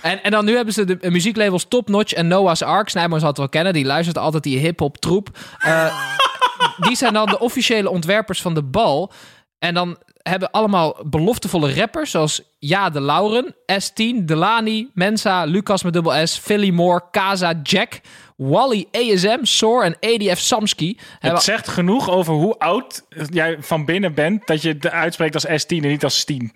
en, 0.00 0.22
en 0.22 0.30
dan 0.30 0.44
nu 0.44 0.54
hebben 0.56 0.74
ze 0.74 0.84
de 0.84 1.10
muzieklabels 1.10 1.66
Top 1.68 1.88
Notch 1.88 2.12
en 2.12 2.26
Noah's 2.26 2.62
Ark. 2.62 2.88
Snijman 2.88 3.18
zal 3.18 3.28
het 3.28 3.38
wel 3.38 3.48
kennen. 3.48 3.72
Die 3.72 3.84
luistert 3.84 4.18
altijd 4.18 4.42
die 4.42 4.58
hip-hop 4.58 4.96
troep. 4.96 5.38
Uh, 5.66 5.86
die 6.76 6.96
zijn 6.96 7.12
dan 7.12 7.26
de 7.26 7.38
officiële 7.38 7.90
ontwerpers 7.90 8.42
van 8.42 8.54
de 8.54 8.62
bal. 8.62 9.12
En 9.58 9.74
dan 9.74 9.98
hebben 10.22 10.50
allemaal 10.50 10.96
beloftevolle 11.06 11.74
rappers 11.74 12.10
zoals 12.10 12.42
Ja 12.58 12.90
de 12.90 13.00
Lauren, 13.00 13.54
S10, 13.54 14.24
Delani, 14.24 14.90
Mensa, 14.94 15.44
Lucas 15.44 15.82
met 15.82 15.92
dubbel 15.92 16.26
S, 16.26 16.38
Philly 16.38 16.70
Moore, 16.70 17.02
Kaza, 17.10 17.52
Jack, 17.62 18.00
Wally, 18.36 18.86
ASM, 18.92 19.38
Soar 19.42 19.84
en 19.84 19.96
ADF 20.00 20.38
Samski. 20.38 20.98
Het 21.18 21.42
zegt 21.42 21.68
genoeg 21.68 22.10
over 22.10 22.34
hoe 22.34 22.58
oud 22.58 23.04
jij 23.30 23.56
van 23.60 23.84
binnen 23.84 24.14
bent 24.14 24.46
dat 24.46 24.62
je 24.62 24.68
het 24.68 24.90
uitspreekt 24.90 25.34
als 25.34 25.46
S10 25.46 25.66
en 25.66 25.88
niet 25.88 26.04
als 26.04 26.24
10. 26.24 26.52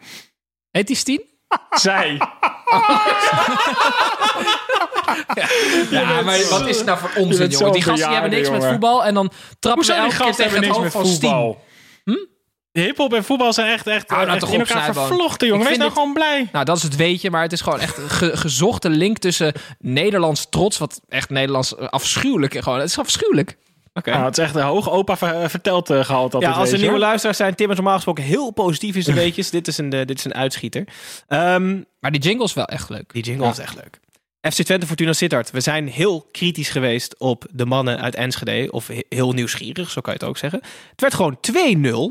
Heet 0.70 0.86
die 0.86 0.96
Stien? 0.96 1.22
Zij. 1.70 2.16
ja, 5.90 6.22
maar 6.22 6.38
wat 6.50 6.66
is 6.66 6.76
het 6.76 6.86
nou 6.86 6.98
voor 6.98 7.10
onzin, 7.16 7.48
jongen? 7.48 7.72
Die 7.72 7.82
gasten 7.82 8.06
die 8.06 8.18
hebben 8.18 8.38
niks 8.38 8.50
met 8.50 8.64
voetbal 8.64 9.04
en 9.04 9.14
dan 9.14 9.30
trappen 9.58 9.84
ze 9.84 9.92
elke 9.92 10.16
keer 10.16 10.34
tegen 10.34 10.62
het 10.62 10.66
hoofd 10.66 10.92
van 10.92 11.06
Stien. 11.06 11.56
Hm? 12.04 12.26
Hip-hop 12.72 13.14
en 13.14 13.24
voetbal 13.24 13.52
zijn 13.52 13.72
echt, 13.72 13.86
echt, 13.86 14.08
nou, 14.08 14.28
echt 14.28 14.52
in 14.52 14.58
elkaar 14.58 14.94
vervlochten, 14.94 15.48
jongen. 15.48 15.66
Wees 15.66 15.76
nou 15.76 15.88
dit... 15.88 15.98
gewoon 15.98 16.14
blij. 16.14 16.48
Nou, 16.52 16.64
dat 16.64 16.76
is 16.76 16.82
het 16.82 16.96
weetje, 16.96 17.30
maar 17.30 17.42
het 17.42 17.52
is 17.52 17.60
gewoon 17.60 17.80
echt 17.80 17.96
een 17.96 18.38
gezochte 18.38 18.90
link 18.90 19.18
tussen 19.18 19.52
Nederlands 19.78 20.46
trots, 20.50 20.78
wat 20.78 21.00
echt 21.08 21.30
Nederlands 21.30 21.76
afschuwelijk 21.76 22.62
gewoon. 22.62 22.78
Het 22.78 22.88
is 22.88 22.98
afschuwelijk. 22.98 23.56
Okay. 23.94 24.14
Nou, 24.14 24.26
het 24.26 24.38
is 24.38 24.44
echt 24.44 24.54
een 24.54 24.62
hoog 24.62 24.90
opa 24.90 25.16
verteld 25.48 25.90
uh, 25.90 26.04
gehaald. 26.04 26.36
Ja, 26.38 26.50
als 26.50 26.72
er 26.72 26.78
nieuwe 26.78 26.98
luisteraars 26.98 27.36
zijn, 27.36 27.54
Tim 27.54 27.70
is 27.70 27.76
normaal 27.76 27.94
gesproken 27.94 28.24
heel 28.24 28.50
positief 28.50 28.94
in 28.94 29.02
zijn 29.02 29.16
weetjes. 29.24 29.50
dit, 29.50 29.68
is 29.68 29.78
een, 29.78 29.94
uh, 29.94 30.06
dit 30.06 30.18
is 30.18 30.24
een 30.24 30.34
uitschieter. 30.34 30.84
Um, 31.28 31.86
maar 32.00 32.10
die 32.10 32.20
jingle 32.20 32.44
is 32.44 32.54
wel 32.54 32.64
echt 32.64 32.88
leuk. 32.88 33.12
Die 33.12 33.22
jingle 33.22 33.44
ja. 33.44 33.50
is 33.50 33.58
echt 33.58 33.74
leuk. 33.74 34.00
FC 34.50 34.62
Twente 34.62 34.86
Fortuna 34.86 35.12
Sittard. 35.12 35.50
We 35.50 35.60
zijn 35.60 35.88
heel 35.88 36.28
kritisch 36.32 36.68
geweest 36.68 37.18
op 37.18 37.44
de 37.50 37.66
mannen 37.66 38.00
uit 38.00 38.14
Enschede. 38.14 38.72
Of 38.72 38.90
heel 39.08 39.32
nieuwsgierig, 39.32 39.90
zo 39.90 40.00
kan 40.00 40.12
je 40.12 40.18
het 40.18 40.28
ook 40.28 40.38
zeggen. 40.38 40.60
Het 40.90 41.00
werd 41.00 41.14
gewoon 41.14 41.38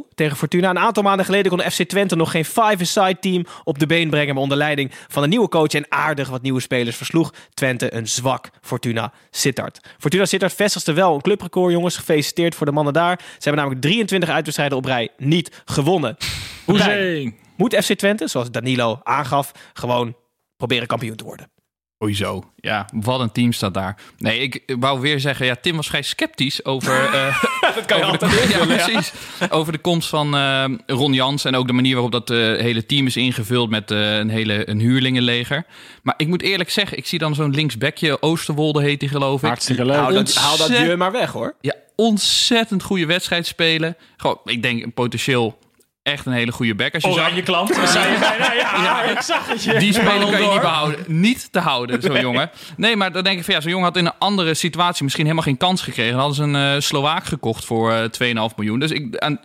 2-0 0.05 0.15
tegen 0.15 0.37
Fortuna. 0.37 0.69
Een 0.69 0.79
aantal 0.79 1.03
maanden 1.03 1.25
geleden 1.25 1.51
kon 1.51 1.71
FC 1.71 1.83
Twente 1.83 2.15
nog 2.15 2.31
geen 2.31 2.45
five-a-side 2.45 3.17
team 3.19 3.45
op 3.63 3.79
de 3.79 3.85
been 3.85 4.09
brengen. 4.09 4.33
Maar 4.33 4.43
onder 4.43 4.57
leiding 4.57 4.91
van 5.07 5.23
een 5.23 5.29
nieuwe 5.29 5.47
coach 5.47 5.71
en 5.71 5.85
aardig 5.89 6.29
wat 6.29 6.41
nieuwe 6.41 6.59
spelers 6.59 6.95
versloeg 6.95 7.33
Twente 7.53 7.93
een 7.93 8.07
zwak 8.07 8.49
Fortuna 8.61 9.13
Sittard. 9.31 9.79
Fortuna 9.97 10.25
Sittard 10.25 10.53
vestigde 10.53 10.93
wel 10.93 11.15
een 11.15 11.21
clubrecord, 11.21 11.73
jongens. 11.73 11.97
Gefeliciteerd 11.97 12.55
voor 12.55 12.65
de 12.65 12.71
mannen 12.71 12.93
daar. 12.93 13.19
Ze 13.19 13.25
hebben 13.39 13.55
namelijk 13.55 13.81
23 13.81 14.29
uitwedstrijden 14.29 14.77
op 14.77 14.85
rij 14.85 15.09
niet 15.17 15.61
gewonnen. 15.65 16.17
Hoezee! 16.65 17.35
Moet 17.57 17.75
FC 17.75 17.93
Twente, 17.93 18.27
zoals 18.27 18.51
Danilo 18.51 18.99
aangaf, 19.03 19.51
gewoon 19.73 20.15
proberen 20.57 20.87
kampioen 20.87 21.15
te 21.15 21.23
worden. 21.23 21.60
Sowieso. 22.01 22.43
Ja, 22.55 22.85
wat 22.93 23.19
een 23.19 23.31
team 23.31 23.51
staat 23.51 23.73
daar. 23.73 23.97
Nee, 24.17 24.39
ik 24.39 24.63
wou 24.79 24.99
weer 24.99 25.19
zeggen, 25.19 25.45
ja, 25.45 25.55
Tim 25.61 25.75
was 25.75 25.87
vrij 25.87 26.01
sceptisch 26.01 26.65
over, 26.65 27.13
uh, 27.13 27.43
dat 27.75 27.85
kan 27.85 27.97
je 27.97 28.03
over, 28.03 28.19
de, 28.19 28.47
ja, 28.57 28.65
precies, 28.65 29.13
over 29.49 29.71
de 29.71 29.77
komst 29.77 30.09
van 30.09 30.35
uh, 30.35 30.65
Ron 30.85 31.13
Jans 31.13 31.45
en 31.45 31.55
ook 31.55 31.67
de 31.67 31.73
manier 31.73 31.93
waarop 31.93 32.11
dat 32.11 32.29
uh, 32.29 32.37
hele 32.37 32.85
team 32.85 33.05
is 33.05 33.15
ingevuld 33.15 33.69
met 33.69 33.91
een 33.91 34.29
hele 34.29 34.69
een 34.69 34.79
huurlingenleger. 34.79 35.65
Maar 36.03 36.13
ik 36.17 36.27
moet 36.27 36.41
eerlijk 36.41 36.69
zeggen, 36.69 36.97
ik 36.97 37.07
zie 37.07 37.19
dan 37.19 37.35
zo'n 37.35 37.53
linksbekje, 37.53 38.21
Oosterwolde 38.21 38.81
heet 38.81 39.01
hij 39.01 39.09
geloof 39.09 39.41
ik. 39.41 39.47
Hartstikke 39.47 39.85
leuk. 39.85 39.95
Haal 39.95 40.13
dat, 40.13 40.33
haal 40.33 40.57
dat 40.57 40.67
je 40.67 40.95
maar 40.97 41.11
weg 41.11 41.31
hoor. 41.31 41.55
Ja, 41.61 41.75
ontzettend 41.95 42.83
goede 42.83 43.05
wedstrijd 43.05 43.47
spelen. 43.47 43.97
Gewoon, 44.17 44.39
ik 44.43 44.61
denk 44.61 44.93
potentieel 44.93 45.57
echt 46.03 46.25
een 46.25 46.31
hele 46.31 46.51
goede 46.51 46.75
back. 46.75 46.93
Als 46.93 47.03
je 47.03 47.09
Oranje 47.09 47.35
je 47.35 47.43
klant. 47.43 47.75
Zei 47.85 48.11
je 48.11 48.19
bijna, 48.19 48.53
ja, 48.53 48.83
ja, 48.83 49.03
ik 49.03 49.21
zag 49.21 49.47
het. 49.47 49.63
Je. 49.63 49.79
Die 49.79 49.93
speler 49.93 50.29
kan 50.29 50.41
je 50.41 50.49
niet 50.51 50.61
behouden. 50.61 51.03
Niet 51.07 51.51
te 51.51 51.59
houden, 51.59 52.01
zo'n 52.01 52.19
jongen. 52.29 52.51
Nee, 52.77 52.95
maar 52.95 53.11
dan 53.11 53.23
denk 53.23 53.37
ik 53.37 53.45
van 53.45 53.53
ja, 53.53 53.61
zo'n 53.61 53.71
jongen 53.71 53.85
had 53.85 53.97
in 53.97 54.05
een 54.05 54.17
andere 54.17 54.53
situatie 54.53 55.03
misschien 55.03 55.23
helemaal 55.23 55.45
geen 55.45 55.57
kans 55.57 55.81
gekregen. 55.81 56.11
Dan 56.11 56.19
hadden 56.19 56.37
ze 56.37 56.43
een 56.43 56.75
uh, 56.75 56.81
Slovaak 56.81 57.23
gekocht 57.23 57.65
voor 57.65 57.91
uh, 57.91 58.49
2,5 58.49 58.55
miljoen. 58.55 58.79
Dus 58.79 58.91
ik, 58.91 59.15
en, 59.15 59.39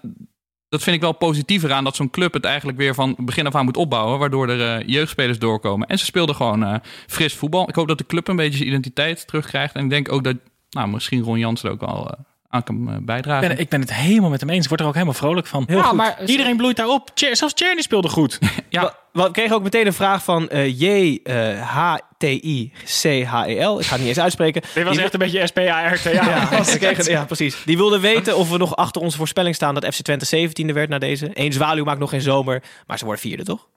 dat 0.69 0.83
vind 0.83 0.97
ik 0.97 1.03
wel 1.03 1.13
positiever 1.13 1.73
aan 1.73 1.85
dat 1.85 1.97
zo'n 1.97 2.11
club 2.11 2.33
het 2.33 2.45
eigenlijk 2.45 2.79
weer 2.79 2.95
van 2.95 3.15
begin 3.19 3.47
af 3.47 3.55
aan 3.55 3.65
moet 3.65 3.77
opbouwen. 3.77 4.19
Waardoor 4.19 4.49
er 4.49 4.81
uh, 4.81 4.89
jeugdspelers 4.89 5.39
doorkomen. 5.39 5.89
En 5.89 5.99
ze 5.99 6.05
speelden 6.05 6.35
gewoon 6.35 6.63
uh, 6.63 6.75
fris 7.07 7.35
voetbal. 7.35 7.69
Ik 7.69 7.75
hoop 7.75 7.89
dat 7.89 7.99
de 7.99 8.07
club 8.07 8.29
een 8.29 8.37
beetje 8.37 8.57
zijn 8.57 8.69
identiteit 8.69 9.27
terugkrijgt. 9.27 9.75
En 9.75 9.85
ik 9.85 9.91
denk 9.91 10.13
ook 10.13 10.25
dat 10.25 10.37
nou, 10.71 10.89
misschien 10.89 11.23
Ron 11.23 11.39
Jansen 11.39 11.71
ook 11.71 11.81
wel 11.81 12.11
aan 12.49 12.63
kan 12.63 12.91
eh, 12.91 12.97
bijdragen. 13.01 13.43
Ik 13.43 13.49
ben, 13.49 13.59
ik 13.59 13.69
ben, 13.69 13.81
het 13.81 13.95
helemaal 13.95 14.31
met 14.31 14.41
hem 14.41 14.51
eens. 14.51 14.63
Ik 14.63 14.69
word 14.69 14.81
er 14.81 14.87
ook 14.87 14.93
helemaal 14.93 15.15
vrolijk 15.15 15.47
van. 15.47 15.65
Heel 15.67 15.77
ja, 15.77 15.83
goed. 15.83 15.97
Maar, 15.97 16.25
Iedereen 16.25 16.57
bloeit 16.57 16.77
daarop. 16.77 17.11
Zelfs 17.15 17.53
Cherny 17.57 17.83
speelde 17.83 18.09
goed. 18.09 18.39
ja. 18.69 18.95
We 19.13 19.31
kregen 19.31 19.57
ook 19.57 19.63
meteen 19.63 19.87
een 19.87 19.93
vraag 19.93 20.25
van 20.25 20.49
uh, 20.53 20.81
J-H-T-I-C-H-E-L. 20.81 23.79
Ik 23.79 23.85
ga 23.85 23.91
het 23.91 23.99
niet 23.99 24.09
eens 24.09 24.21
uitspreken. 24.21 24.63
Dit 24.75 24.85
was 24.85 24.97
echt 24.97 25.13
een 25.13 25.19
beetje 25.19 25.47
S-P-A-R-T. 25.47 26.03
Ja, 26.17 26.49
ja, 26.81 26.95
ja, 27.03 27.25
precies. 27.25 27.63
Die 27.65 27.77
wilde 27.77 28.01
weten 28.01 28.37
of 28.37 28.51
we 28.51 28.59
nog 28.59 28.77
achter 28.77 29.03
onze 29.03 29.17
voorspelling 29.17 29.55
staan 29.55 29.75
dat 29.75 29.95
FC 29.95 30.03
Twente 30.03 30.49
17e 30.49 30.73
werd 30.73 30.89
na 30.89 30.99
deze. 30.99 31.31
Eén 31.35 31.53
zwaluw 31.53 31.85
maakt 31.85 31.99
nog 31.99 32.11
geen 32.11 32.21
zomer, 32.21 32.63
maar 32.87 32.99
ze 32.99 33.05
worden 33.05 33.23
vierde, 33.23 33.45
toch? 33.45 33.69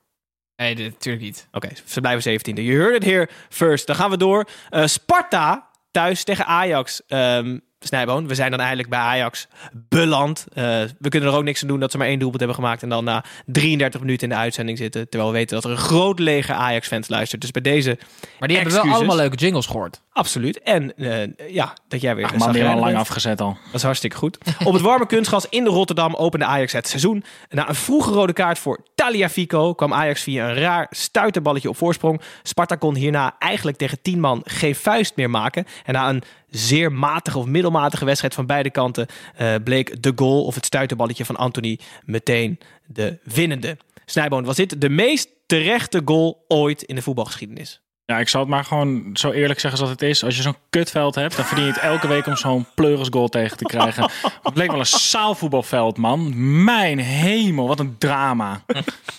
Nee, 0.55 0.75
natuurlijk 0.75 1.23
niet. 1.23 1.47
Oké, 1.51 1.65
okay, 1.65 1.77
ze 1.85 2.01
blijven 2.01 2.39
17e. 2.39 2.63
Je 2.63 2.77
hoorde 2.77 2.93
het 2.93 3.03
hier 3.03 3.29
first. 3.49 3.87
Dan 3.87 3.95
gaan 3.95 4.09
we 4.09 4.17
door. 4.17 4.47
Uh, 4.71 4.85
Sparta 4.85 5.69
thuis 5.91 6.23
tegen 6.23 6.45
Ajax. 6.45 7.01
Um, 7.07 7.61
Snijboon. 7.79 8.27
We 8.27 8.35
zijn 8.35 8.49
dan 8.49 8.59
eigenlijk 8.59 8.89
bij 8.89 8.99
Ajax 8.99 9.47
beland. 9.73 10.45
Uh, 10.49 10.63
we 10.99 11.09
kunnen 11.09 11.29
er 11.29 11.35
ook 11.35 11.43
niks 11.43 11.61
aan 11.61 11.67
doen 11.67 11.79
dat 11.79 11.91
ze 11.91 11.97
maar 11.97 12.07
één 12.07 12.19
doelpunt 12.19 12.39
hebben 12.39 12.57
gemaakt. 12.57 12.83
En 12.83 12.89
dan 12.89 13.03
na 13.03 13.23
33 13.45 14.01
minuten 14.01 14.29
in 14.29 14.33
de 14.35 14.41
uitzending 14.41 14.77
zitten. 14.77 15.09
Terwijl 15.09 15.31
we 15.31 15.37
weten 15.37 15.55
dat 15.55 15.65
er 15.65 15.71
een 15.71 15.77
groot 15.77 16.19
leger 16.19 16.55
Ajax-fans 16.55 17.09
luistert. 17.09 17.41
Dus 17.41 17.51
bij 17.51 17.61
deze. 17.61 17.97
Maar 18.39 18.47
die 18.47 18.57
hebben 18.57 18.75
wel 18.75 18.93
allemaal 18.93 19.15
leuke 19.15 19.35
jingles 19.35 19.65
gehoord. 19.65 20.01
Absoluut. 20.11 20.61
En 20.61 20.93
uh, 20.95 21.53
ja, 21.53 21.73
dat 21.87 22.01
jij 22.01 22.15
weer. 22.15 22.25
Ach 22.25 22.35
man, 22.35 22.51
die 22.51 22.65
al 22.65 22.79
lang 22.79 22.95
afgezet 22.95 23.41
al. 23.41 23.57
Dat 23.65 23.73
is 23.73 23.83
hartstikke 23.83 24.15
goed. 24.15 24.37
Op 24.63 24.73
het 24.73 24.81
warme 24.81 25.05
kunstgas 25.05 25.45
in 25.49 25.63
de 25.63 25.69
Rotterdam 25.69 26.15
opende 26.15 26.45
Ajax 26.45 26.71
het 26.71 26.87
seizoen. 26.87 27.23
Na 27.49 27.69
een 27.69 27.75
vroege 27.75 28.11
rode 28.11 28.33
kaart 28.33 28.59
voor 28.59 28.83
Taliafico 28.95 29.73
kwam 29.73 29.93
Ajax 29.93 30.21
via 30.21 30.49
een 30.49 30.55
raar 30.55 30.87
stuiterballetje 30.89 31.69
op 31.69 31.77
voorsprong. 31.77 32.21
Sparta 32.43 32.75
kon 32.75 32.95
hierna 32.95 33.35
eigenlijk 33.39 33.77
tegen 33.77 34.01
10 34.01 34.19
man 34.19 34.41
geen 34.45 34.75
vuist 34.75 35.15
meer 35.15 35.29
maken. 35.29 35.65
En 35.85 35.93
na 35.93 36.09
een 36.09 36.23
zeer 36.49 36.91
matige 36.91 37.37
of 37.37 37.45
middelmatige 37.45 38.05
wedstrijd 38.05 38.33
van 38.33 38.45
beide 38.45 38.69
kanten 38.69 39.07
uh, 39.41 39.55
bleek 39.63 40.03
de 40.03 40.11
goal 40.15 40.45
of 40.45 40.55
het 40.55 40.65
stuiterballetje 40.65 41.25
van 41.25 41.35
Anthony 41.35 41.79
meteen 42.05 42.59
de 42.85 43.19
winnende. 43.23 43.77
Snijboon, 44.05 44.45
was 44.45 44.55
dit 44.55 44.81
de 44.81 44.89
meest 44.89 45.29
terechte 45.45 46.01
goal 46.05 46.45
ooit 46.47 46.81
in 46.81 46.95
de 46.95 47.01
voetbalgeschiedenis? 47.01 47.81
Ja, 48.09 48.19
ik 48.19 48.29
zal 48.29 48.41
het 48.41 48.49
maar 48.49 48.63
gewoon 48.63 49.09
zo 49.13 49.31
eerlijk 49.31 49.59
zeggen 49.59 49.81
als 49.81 49.89
het 49.89 50.01
is. 50.01 50.23
Als 50.23 50.35
je 50.35 50.41
zo'n 50.41 50.55
kutveld 50.69 51.15
hebt, 51.15 51.35
dan 51.35 51.45
verdien 51.45 51.65
je 51.65 51.71
het 51.71 51.81
elke 51.81 52.07
week 52.07 52.25
om 52.25 52.35
zo'n 52.35 52.67
pleurisgoal 52.75 53.27
tegen 53.27 53.57
te 53.57 53.63
krijgen. 53.63 54.03
Het 54.43 54.53
bleek 54.53 54.71
wel 54.71 54.79
een 54.79 54.85
zaalvoetbalveld, 54.85 55.97
man. 55.97 56.33
Mijn 56.63 56.99
hemel, 56.99 57.67
wat 57.67 57.79
een 57.79 57.97
drama. 57.97 58.61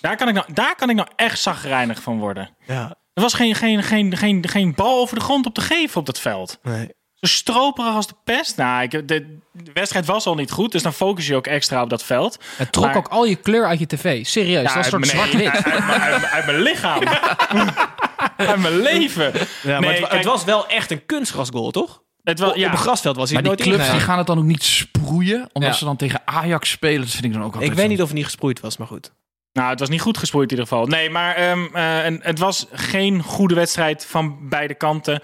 Daar 0.01 0.16
kan 0.16 0.28
ik 0.28 0.35
nou, 0.35 0.47
daar 0.53 0.74
kan 0.76 0.91
ik 0.91 0.97
nou 0.97 1.09
echt 1.16 1.41
zagrijnig 1.41 2.03
van 2.03 2.18
worden. 2.18 2.51
Ja. 2.66 2.95
Er 3.12 3.22
was 3.22 3.35
geen, 3.35 3.55
geen, 3.55 3.83
geen, 3.83 4.16
geen, 4.16 4.49
geen 4.49 4.74
bal 4.74 5.01
over 5.01 5.16
de 5.16 5.24
grond 5.24 5.47
op 5.47 5.55
te 5.55 5.61
geven 5.61 6.01
op 6.01 6.07
dat 6.07 6.20
veld. 6.20 6.59
Nee. 6.62 6.91
Zo 7.21 7.27
stroperig 7.27 7.95
als 7.95 8.07
de 8.07 8.14
pest. 8.25 8.57
Nou, 8.57 8.83
ik, 8.83 8.91
de, 8.91 9.05
de 9.53 9.71
wedstrijd 9.75 10.07
was 10.07 10.27
al 10.27 10.35
niet 10.35 10.51
goed, 10.51 10.73
dus 10.73 10.83
dan 10.83 10.93
focus 10.93 11.27
je 11.27 11.37
ook 11.37 11.47
extra 11.47 11.83
op 11.83 11.91
dat 11.91 12.03
veld. 12.05 12.39
Het 12.57 12.73
trok 12.73 12.85
Maar- 12.85 12.97
ook 12.97 13.09
al 13.09 13.25
je 13.25 13.37
kleur 13.37 13.66
uit 13.66 13.79
je 13.79 13.87
tv. 13.87 14.27
Serieus, 14.27 14.62
Ja, 14.62 14.75
dat 14.75 14.87
is 14.87 14.93
een 14.93 15.01
soort 15.03 15.23
uit 15.25 15.33
mijn- 15.33 15.47
zwart-wit. 15.57 15.64
Uit, 15.75 15.91
uit- 15.91 16.01
uit- 16.12 16.25
uit 16.25 16.47
mijn 16.47 16.61
lichaam. 16.62 17.03
uit 18.49 18.59
mijn 18.59 18.77
leven. 18.81 19.33
Ja, 19.62 19.71
maar 19.71 19.81
Nee, 19.81 19.91
het, 19.91 20.01
wa- 20.01 20.07
kijk, 20.07 20.12
het 20.23 20.25
was 20.33 20.45
wel 20.45 20.66
echt 20.68 20.91
een 20.91 21.07
kunstgrasgoal, 21.07 21.71
toch? 21.71 22.03
Het 22.25 22.39
was, 22.39 22.51
Op 22.51 22.57
ja. 22.57 22.71
een 22.71 22.77
grasveld 22.79 23.16
was 23.16 23.31
hij 23.31 23.43
Maar 23.43 23.43
die 23.43 23.51
nooit 23.51 23.62
clubs 23.62 23.77
ingegaan. 23.79 23.97
die 23.99 24.07
gaan 24.07 24.18
het 24.18 24.27
dan 24.27 24.39
ook 24.39 24.45
niet 24.45 24.62
sproeien. 24.64 25.49
Omdat 25.53 25.71
Ja. 25.73 25.77
ze 25.79 25.85
dan 25.85 25.97
tegen 25.97 26.21
Ajax 26.25 26.71
spelen. 26.71 27.01
Dat 27.01 27.11
vind 27.11 27.25
ik 27.25 27.33
dan 27.33 27.43
ook 27.43 27.53
altijd 27.53 27.71
Ik 27.71 27.77
weet 27.77 27.85
zo- 27.87 27.91
niet 27.91 28.01
of 28.01 28.07
het 28.07 28.16
niet 28.16 28.25
gesproeid 28.25 28.61
was, 28.61 28.77
maar 28.77 28.87
goed. 28.87 29.12
Nou, 29.53 29.70
het 29.70 29.80
was 29.80 29.88
niet 29.88 30.01
goed 30.01 30.18
gesproeid 30.18 30.51
in 30.51 30.57
ieder 30.59 30.68
geval. 30.68 30.86
Nee, 30.86 31.11
maar 31.11 31.34
ehm, 31.34 31.74
en 31.74 32.20
het 32.22 32.38
was 32.38 32.66
geen 32.72 33.22
goede 33.22 33.55
wedstrijd 33.55 34.07
van 34.07 34.48
beide 34.48 34.74
kanten. 34.74 35.22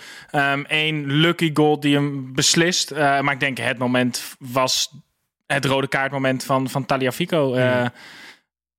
Eén 0.66 1.06
lucky 1.06 1.50
goal 1.54 1.80
die 1.80 1.94
hem 1.94 2.34
beslist. 2.34 2.90
Eh, 2.90 3.20
maar 3.20 3.34
ik 3.34 3.40
denk 3.40 3.58
het 3.58 3.78
moment 3.78 4.34
was 4.38 4.90
het 5.46 5.64
rode 5.64 5.88
kaartmoment 5.88 6.44
van, 6.44 6.68
van 6.68 6.86
Taliafico. 6.86 7.54
eh 7.54 7.86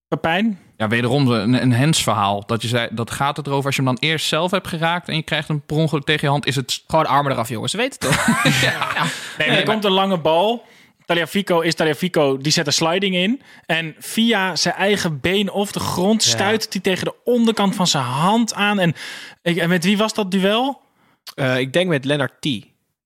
Pepijn? 0.07 0.59
Ja, 0.77 0.87
wederom 0.87 1.27
een, 1.27 1.61
een 1.61 1.73
hens 1.73 2.03
verhaal. 2.03 2.43
Dat, 2.45 2.61
je 2.61 2.67
zei, 2.67 2.87
dat 2.91 3.11
gaat 3.11 3.37
het 3.37 3.47
erover 3.47 3.65
als 3.65 3.75
je 3.75 3.81
hem 3.81 3.95
dan 3.95 4.09
eerst 4.09 4.27
zelf 4.27 4.51
hebt 4.51 4.67
geraakt... 4.67 5.09
en 5.09 5.15
je 5.15 5.21
krijgt 5.21 5.47
hem 5.47 5.61
per 5.61 5.75
ongeluk 5.75 6.03
tegen 6.03 6.21
je 6.21 6.29
hand, 6.29 6.45
is 6.45 6.55
het... 6.55 6.83
Gewoon 6.87 7.05
armen 7.05 7.31
eraf, 7.31 7.49
jongens. 7.49 7.71
Ze 7.71 7.77
weten 7.77 8.09
het 8.09 8.17
toch? 8.17 8.27
Nee, 9.37 9.47
maar 9.47 9.57
er 9.57 9.63
komt 9.63 9.85
een 9.85 9.91
lange 9.91 10.17
bal. 10.17 10.65
Taliafico 11.07 11.59
is 11.59 11.75
Taliafico, 11.75 12.37
die 12.37 12.51
zet 12.51 12.67
een 12.67 12.73
sliding 12.73 13.15
in. 13.15 13.41
En 13.65 13.95
via 13.99 14.55
zijn 14.55 14.75
eigen 14.75 15.19
been 15.19 15.51
of 15.51 15.71
de 15.71 15.79
grond 15.79 16.23
stuit 16.23 16.67
hij 16.69 16.81
tegen 16.81 17.05
de 17.05 17.13
onderkant 17.23 17.75
van 17.75 17.87
zijn 17.87 18.03
hand 18.03 18.53
aan. 18.53 18.79
En, 18.79 18.95
en 19.41 19.69
met 19.69 19.83
wie 19.83 19.97
was 19.97 20.13
dat 20.13 20.31
duel? 20.31 20.81
Eh, 21.35 21.57
ik 21.57 21.73
denk 21.73 21.89
met 21.89 22.05
Lennart 22.05 22.33
T, 22.41 22.47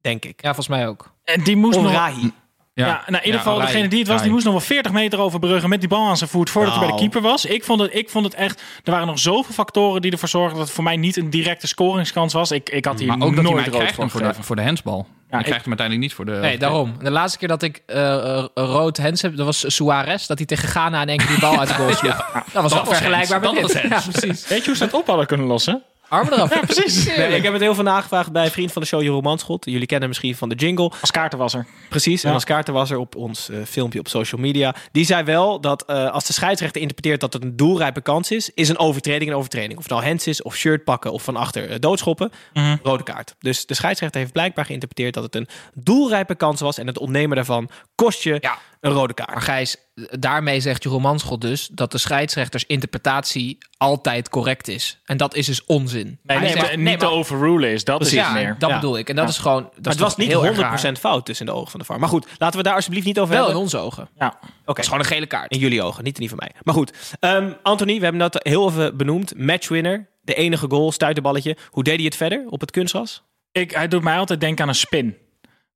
denk 0.02 0.26
ik. 0.26 0.42
Ja, 0.42 0.54
volgens 0.54 0.68
mij 0.68 0.88
ook. 0.88 1.14
En 1.24 1.44
die 1.44 1.56
moest 1.56 1.80
nog... 1.80 1.92
Rahi. 1.92 2.32
Ja, 2.74 2.86
nou, 2.86 3.06
in 3.08 3.14
ieder 3.14 3.32
Ja, 3.32 3.38
geval, 3.38 3.60
degene 3.60 3.88
die 3.88 4.00
het 4.00 4.08
was, 4.08 4.22
die 4.22 4.32
moest 4.32 4.44
nog 4.44 4.54
wel 4.54 4.62
40 4.62 4.92
meter 4.92 5.20
overbruggen 5.20 5.70
met 5.70 5.80
die 5.80 5.90
bal 5.90 6.08
aan 6.08 6.18
zijn 6.18 6.30
voet 6.30 6.50
voordat 6.50 6.74
hij 6.76 6.82
bij 6.82 6.92
de 6.92 6.96
keeper 7.02 7.22
was. 7.22 7.46
Ik 7.46 7.64
vond, 7.64 7.80
het, 7.82 7.96
ik 7.96 8.10
vond 8.10 8.26
het 8.26 8.34
echt, 8.34 8.64
er 8.84 8.92
waren 8.92 9.08
nog 9.08 9.20
zoveel 9.20 9.54
factoren 9.54 10.02
die 10.02 10.12
ervoor 10.12 10.30
zorgden 10.30 10.58
dat 10.58 10.66
het 10.66 10.76
voor 10.76 10.84
mij 10.84 10.98
niet 10.98 11.18
een 11.18 11.30
directe 11.30 11.68
scoringskans 11.68 12.34
was. 12.34 12.52
Ik, 12.52 12.70
ik 12.70 12.86
had 12.86 13.00
hier 13.00 13.08
Maar 13.08 13.28
ook 13.28 13.36
dat 13.36 13.44
hij 13.46 13.54
nooit 13.54 13.72
mij 13.72 13.80
rood 13.80 13.92
voor 13.92 14.10
voor 14.10 14.22
de, 14.22 14.34
voor 14.40 14.56
de 14.56 14.62
hensbal. 14.62 15.08
Ja, 15.32 15.38
ik- 15.38 15.44
krijgt 15.46 15.66
hem 15.66 15.78
uiteindelijk 15.78 16.00
niet 16.08 16.14
voor 16.14 16.26
de... 16.26 16.32
Nee, 16.32 16.58
daarom. 16.58 16.96
De 17.04 17.12
laatste 17.12 17.38
keer 17.40 17.48
dat 17.48 17.62
ik 17.64 17.84
eh, 17.86 18.14
eh, 18.38 18.46
rood 18.54 18.98
hens 18.98 19.22
heb, 19.22 19.36
dat 19.36 19.46
was 19.46 19.76
Suarez. 19.76 20.26
Dat 20.26 20.38
hij 20.38 20.48
tegen 20.48 20.68
Ghana 20.70 21.02
in 21.02 21.10
één 21.10 21.18
keer 21.18 21.28
die 21.28 21.40
bal 21.40 21.60
uit 21.60 21.68
de 21.68 21.74
goal 21.74 21.94
sloeg. 21.94 22.32
dat 22.54 22.62
was 22.64 22.74
wel 22.74 22.84
was 22.86 22.98
vergelijkbaar 22.98 23.40
met 23.40 23.50
Dat 23.62 23.72
dit. 23.72 23.90
was 23.90 24.04
Ja, 24.06 24.12
precies. 24.12 24.48
Weet 24.48 24.60
je 24.60 24.66
hoe 24.66 24.76
ze 24.76 24.84
dat 24.86 24.94
op 24.94 25.08
hadden 25.08 25.26
kunnen 25.28 25.48
lossen? 25.48 25.84
Armen 26.12 26.34
eraf. 26.34 26.54
Ja, 26.54 26.60
precies. 26.60 27.06
Nee, 27.18 27.36
ik 27.36 27.44
heb 27.44 27.54
het 27.54 27.62
heel 27.62 27.76
veel 27.76 27.84
nagevraagd 27.84 28.32
bij 28.32 28.46
een 28.46 28.52
vriend 28.52 28.72
van 28.72 28.82
de 28.82 28.88
show, 28.88 29.02
Jeroen 29.02 29.24
Manschot. 29.24 29.66
Jullie 29.66 29.80
kennen 29.86 30.00
hem 30.00 30.08
misschien 30.10 30.36
van 30.36 30.50
de 30.50 30.56
jingle. 30.56 30.92
Als 31.02 31.12
kaartenwasser. 31.12 31.66
Precies, 31.90 32.22
en 32.24 32.28
Ja. 32.30 32.36
als 32.36 32.44
kaartenwasser 32.44 32.98
op 32.98 33.16
ons 33.16 33.50
eh, 33.50 33.58
filmpje 33.66 34.00
op 34.00 34.08
social 34.08 34.42
media. 34.42 34.76
Die 34.92 35.06
zei 35.06 35.24
wel 35.24 35.62
dat 35.62 35.86
eh, 35.86 36.12
als 36.12 36.26
de 36.26 36.34
scheidsrechter 36.34 36.82
interpreteert 36.82 37.22
dat 37.22 37.34
het 37.34 37.44
een 37.44 37.56
doelrijpe 37.56 38.02
kans 38.02 38.32
is, 38.32 38.50
is 38.54 38.70
een 38.70 38.78
overtreding 38.78 39.30
een 39.32 39.38
overtreding. 39.38 39.74
Of 39.78 39.84
het 39.84 39.92
nou 39.92 40.04
hands 40.06 40.28
is, 40.28 40.42
of 40.42 40.56
shirt 40.56 40.84
pakken, 40.84 41.12
of 41.12 41.24
van 41.24 41.36
achter 41.36 41.70
eh, 41.70 41.76
doodschoppen, 41.80 42.32
Mhm. 42.54 42.76
rode 42.84 43.04
kaart. 43.04 43.36
Dus 43.40 43.66
de 43.66 43.74
scheidsrechter 43.74 44.20
heeft 44.20 44.34
blijkbaar 44.34 44.66
geïnterpreteerd 44.66 45.14
dat 45.14 45.24
het 45.24 45.36
een 45.36 45.48
doelrijpe 45.74 46.36
kans 46.36 46.62
was. 46.62 46.78
En 46.78 46.88
het 46.88 46.98
ontnemen 46.98 47.36
daarvan 47.36 47.70
kost 48.04 48.24
je 48.24 48.38
Ja. 48.42 48.58
een 48.80 48.92
rode 48.92 49.14
kaart. 49.14 49.30
Maar 49.30 49.42
Gijs, 49.42 49.78
daarmee 50.20 50.60
zegt 50.60 50.84
Jeroen 50.84 51.02
Manschot 51.02 51.42
dus 51.42 51.68
dat 51.68 51.92
de 51.92 51.98
scheidsrechters 51.98 52.66
interpretatie 52.66 53.58
altijd 53.78 54.30
correct 54.30 54.68
is. 54.68 55.02
En 55.06 55.18
dat 55.18 55.36
is 55.36 55.46
dus 55.46 55.66
onzin. 55.66 56.06
Nee, 56.06 56.18
Hij 56.26 56.38
nee, 56.40 56.50
zegt- 56.50 56.66
maar 56.68 56.78
nee, 56.78 56.86
niet 56.92 57.00
te 57.00 57.10
overrulen 57.10 57.70
is, 57.70 57.84
dat 57.84 57.98
Precies. 57.98 58.18
is 58.18 58.24
het 58.24 58.34
ja, 58.34 58.40
meer. 58.42 58.56
dat 58.60 58.70
Ja. 58.70 58.76
bedoel 58.76 58.98
ik. 58.98 59.10
En 59.10 59.16
dat 59.16 59.24
Ja. 59.26 59.30
is 59.32 59.38
gewoon. 59.38 59.64
Dat 59.64 59.72
Maar 59.84 59.94
het 59.94 60.02
was 60.02 60.16
niet 60.16 60.28
heel 60.28 60.46
erg 60.46 60.56
100% 60.56 61.00
fout 61.00 61.26
tussen 61.26 61.46
de 61.46 61.52
ogen 61.52 61.72
van 61.72 61.80
de 61.80 61.86
VAR. 61.86 62.00
Maar 62.00 62.10
goed, 62.10 62.28
laten 62.38 62.58
we 62.58 62.64
daar 62.64 62.76
alsjeblieft 62.76 63.06
niet 63.06 63.20
over. 63.20 63.30
Wel 63.34 63.40
in 63.40 63.46
hebben. 63.46 63.64
onze 63.64 63.78
ogen. 63.78 64.10
Ja. 64.18 64.28
Oké. 64.28 64.48
Dat 64.66 64.78
is 64.78 64.86
gewoon 64.86 65.00
een 65.00 65.06
gele 65.06 65.26
kaart. 65.26 65.52
In 65.52 65.60
jullie 65.60 65.84
ogen, 65.84 66.04
niet 66.04 66.14
in 66.14 66.20
die 66.20 66.30
van 66.30 66.38
mij. 66.40 66.52
Maar 66.64 66.74
goed, 66.74 66.94
Ehm, 67.20 67.52
Anthony, 67.64 67.96
we 67.98 68.04
hebben 68.04 68.22
dat 68.22 68.40
heel 68.44 68.70
even 68.70 68.98
benoemd. 68.98 69.38
Matchwinner, 69.38 70.08
de 70.22 70.34
enige 70.34 70.66
goal, 70.70 70.92
stuiterballetje. 70.92 71.58
Hoe 71.70 71.84
deed 71.84 71.96
hij 71.96 72.06
het 72.06 72.16
verder 72.16 72.46
op 72.50 72.62
het 72.62 72.72
kunstgras? 72.72 73.24
Ik, 73.52 73.72
hij 73.72 73.88
doet 73.88 74.04
mij 74.04 74.18
altijd 74.18 74.40
denken 74.40 74.64
aan 74.64 74.70
een 74.70 74.76
spin. 74.76 75.18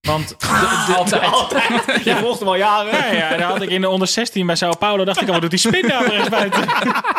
Want 0.06 0.36
Altijd. 0.96 2.04
Je 2.04 2.16
volgt 2.16 2.40
hem 2.40 2.48
al 2.48 2.56
jaren. 2.56 2.92
Ja, 2.98 3.12
ja, 3.12 3.38
daar 3.38 3.50
had 3.50 3.62
ik 3.62 3.70
in 3.70 3.82
de 3.82 3.90
onder 3.90 4.08
16 4.08 4.46
bij 4.46 4.56
Sao 4.56 4.76
Paulo. 4.76 5.06
Dacht 5.06 5.22
ik 5.22 5.28
al, 5.28 5.34
wat 5.34 5.42
doet 5.42 5.50
die 5.50 5.60
spin 5.60 5.88
daar 5.88 6.08
rechts 6.08 6.30
buiten? 6.30 6.64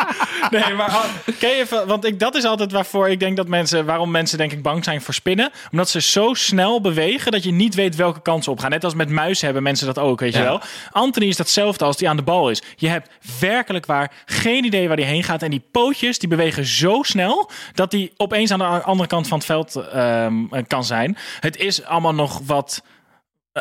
nee, 0.49 0.73
maar 0.73 1.05
ken 1.39 1.49
je, 1.49 1.83
want 1.87 2.05
ik, 2.05 2.19
dat 2.19 2.35
is 2.35 2.43
altijd 2.43 2.71
waarvoor 2.71 3.09
ik 3.09 3.19
denk 3.19 3.37
dat 3.37 3.47
mensen, 3.47 3.85
waarom 3.85 4.11
mensen 4.11 4.37
denk 4.37 4.51
ik 4.51 4.61
bang 4.61 4.83
zijn 4.83 5.01
voor 5.01 5.13
spinnen. 5.13 5.51
Omdat 5.71 5.89
ze 5.89 6.01
zo 6.01 6.33
snel 6.33 6.81
bewegen 6.81 7.31
dat 7.31 7.43
je 7.43 7.51
niet 7.51 7.75
weet 7.75 7.95
welke 7.95 8.21
kant 8.21 8.43
ze 8.43 8.51
opgaan. 8.51 8.69
Net 8.69 8.83
als 8.83 8.93
met 8.93 9.09
muizen 9.09 9.45
hebben 9.45 9.63
mensen 9.63 9.85
dat 9.85 9.99
ook, 9.99 10.19
weet 10.19 10.33
je 10.33 10.41
wel. 10.41 10.61
Anthony 10.91 11.27
is 11.27 11.37
datzelfde 11.37 11.85
als 11.85 11.97
die 11.97 12.09
aan 12.09 12.17
de 12.17 12.23
bal 12.23 12.49
is. 12.49 12.61
Je 12.75 12.87
hebt 12.87 13.09
werkelijk 13.39 13.85
waar 13.85 14.11
geen 14.25 14.63
idee 14.63 14.87
waar 14.87 14.97
hij 14.97 15.05
heen 15.05 15.23
gaat. 15.23 15.41
En 15.41 15.51
die 15.51 15.63
pootjes, 15.71 16.19
die 16.19 16.29
bewegen 16.29 16.65
zo 16.65 17.03
snel 17.03 17.49
dat 17.73 17.91
hij 17.91 18.11
opeens 18.17 18.51
aan 18.51 18.59
de 18.59 18.65
andere 18.65 19.09
kant 19.09 19.27
van 19.27 19.37
het 19.37 19.47
veld 19.47 19.75
ehm, 19.75 20.33
kan 20.67 20.83
zijn. 20.83 21.17
Het 21.39 21.57
is 21.57 21.83
allemaal 21.83 22.13
nog 22.13 22.41
wat... 22.45 22.76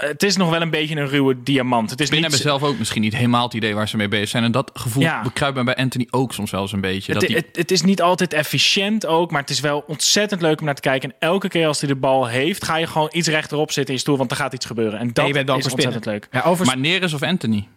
eh, 0.03 0.09
het 0.09 0.23
is 0.23 0.37
nog 0.37 0.51
wel 0.51 0.61
een 0.61 0.71
beetje 0.71 0.97
een 0.97 1.09
ruwe 1.09 1.43
diamant. 1.43 1.91
Het 1.91 2.01
is 2.01 2.07
Spinnen 2.07 2.31
niet 2.31 2.41
hebben 2.43 2.59
zelf 2.61 2.73
ook 2.73 2.79
misschien 2.79 3.01
niet 3.03 3.15
helemaal 3.15 3.45
het 3.45 3.55
idee 3.55 3.75
waar 3.75 3.89
ze 3.89 3.97
mee 3.97 4.09
bezig 4.09 4.29
zijn. 4.29 4.45
En 4.45 4.53
dat 4.53 4.71
gevoel 4.75 5.03
Ja. 5.03 5.23
bekruipt 5.23 5.57
me 5.57 5.65
bij 5.65 5.77
Anthony 5.77 6.07
ook 6.11 6.33
soms 6.33 6.51
wel 6.51 6.61
eens 6.61 6.73
een 6.73 6.81
beetje. 6.81 7.13
Het, 7.13 7.21
dat 7.21 7.29
die, 7.31 7.39
het, 7.39 7.57
het 7.57 7.71
is 7.71 7.83
niet 7.83 8.03
altijd 8.03 8.33
efficiënt 8.33 9.07
ook, 9.07 9.31
maar 9.31 9.41
het 9.41 9.51
is 9.51 9.61
wel 9.61 9.85
ontzettend 9.87 10.41
leuk 10.41 10.59
om 10.59 10.65
naar 10.65 10.75
te 10.75 10.81
kijken. 10.81 11.11
En 11.11 11.17
elke 11.19 11.49
keer 11.49 11.67
als 11.67 11.81
hij 11.81 11.89
de 11.89 11.97
bal 11.97 12.27
heeft, 12.27 12.65
ga 12.65 12.77
je 12.77 12.87
gewoon 12.87 13.09
iets 13.13 13.29
rechterop 13.29 13.71
zitten 13.73 13.87
in 13.87 13.95
je 13.95 14.01
stoel, 14.01 14.17
want 14.17 14.31
er 14.31 14.37
gaat 14.37 14.53
iets 14.53 14.67
gebeuren. 14.67 14.99
En 14.99 15.13
dat 15.13 15.27
je 15.27 15.33
bent 15.33 15.47
bang 15.47 15.65
is 15.65 15.71
ontzettend 15.73 16.05
leuk. 16.05 16.29
Ja, 16.31 16.43
over 16.43 16.67
maar 16.67 16.79
Neres 16.79 17.13
of 17.15 17.23
Anthony? 17.23 17.69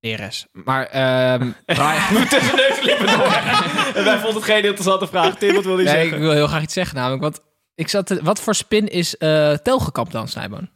Neres. 0.00 0.46
Maar 0.52 0.86
ehm 0.86 1.50
Brian- 1.64 2.28
Tussen 2.28 2.56
neus 2.56 2.78
en 2.78 2.84
lippen 2.84 3.06
door. 3.06 3.32
En 3.94 4.04
wij 4.10 4.18
vonden 4.18 4.34
het 4.34 4.44
geen 4.44 4.64
interessante 4.64 5.06
vraag. 5.06 5.36
Tim, 5.36 5.54
wat 5.54 5.64
wil 5.64 5.78
je 5.78 5.84
nee, 5.84 5.94
zeggen? 5.94 6.12
ik 6.14 6.18
wil 6.20 6.30
heel 6.32 6.46
graag 6.46 6.62
iets 6.62 6.74
zeggen 6.74 6.96
namelijk. 6.96 7.22
Want 7.22 7.40
ik 7.74 7.88
zat 7.88 8.06
te- 8.06 8.20
wat 8.22 8.40
voor 8.40 8.54
spin 8.54 8.88
is 8.88 9.16
eh 9.16 9.52
Telgekamp 9.52 10.10
dan, 10.10 10.28
Snijboon? 10.28 10.68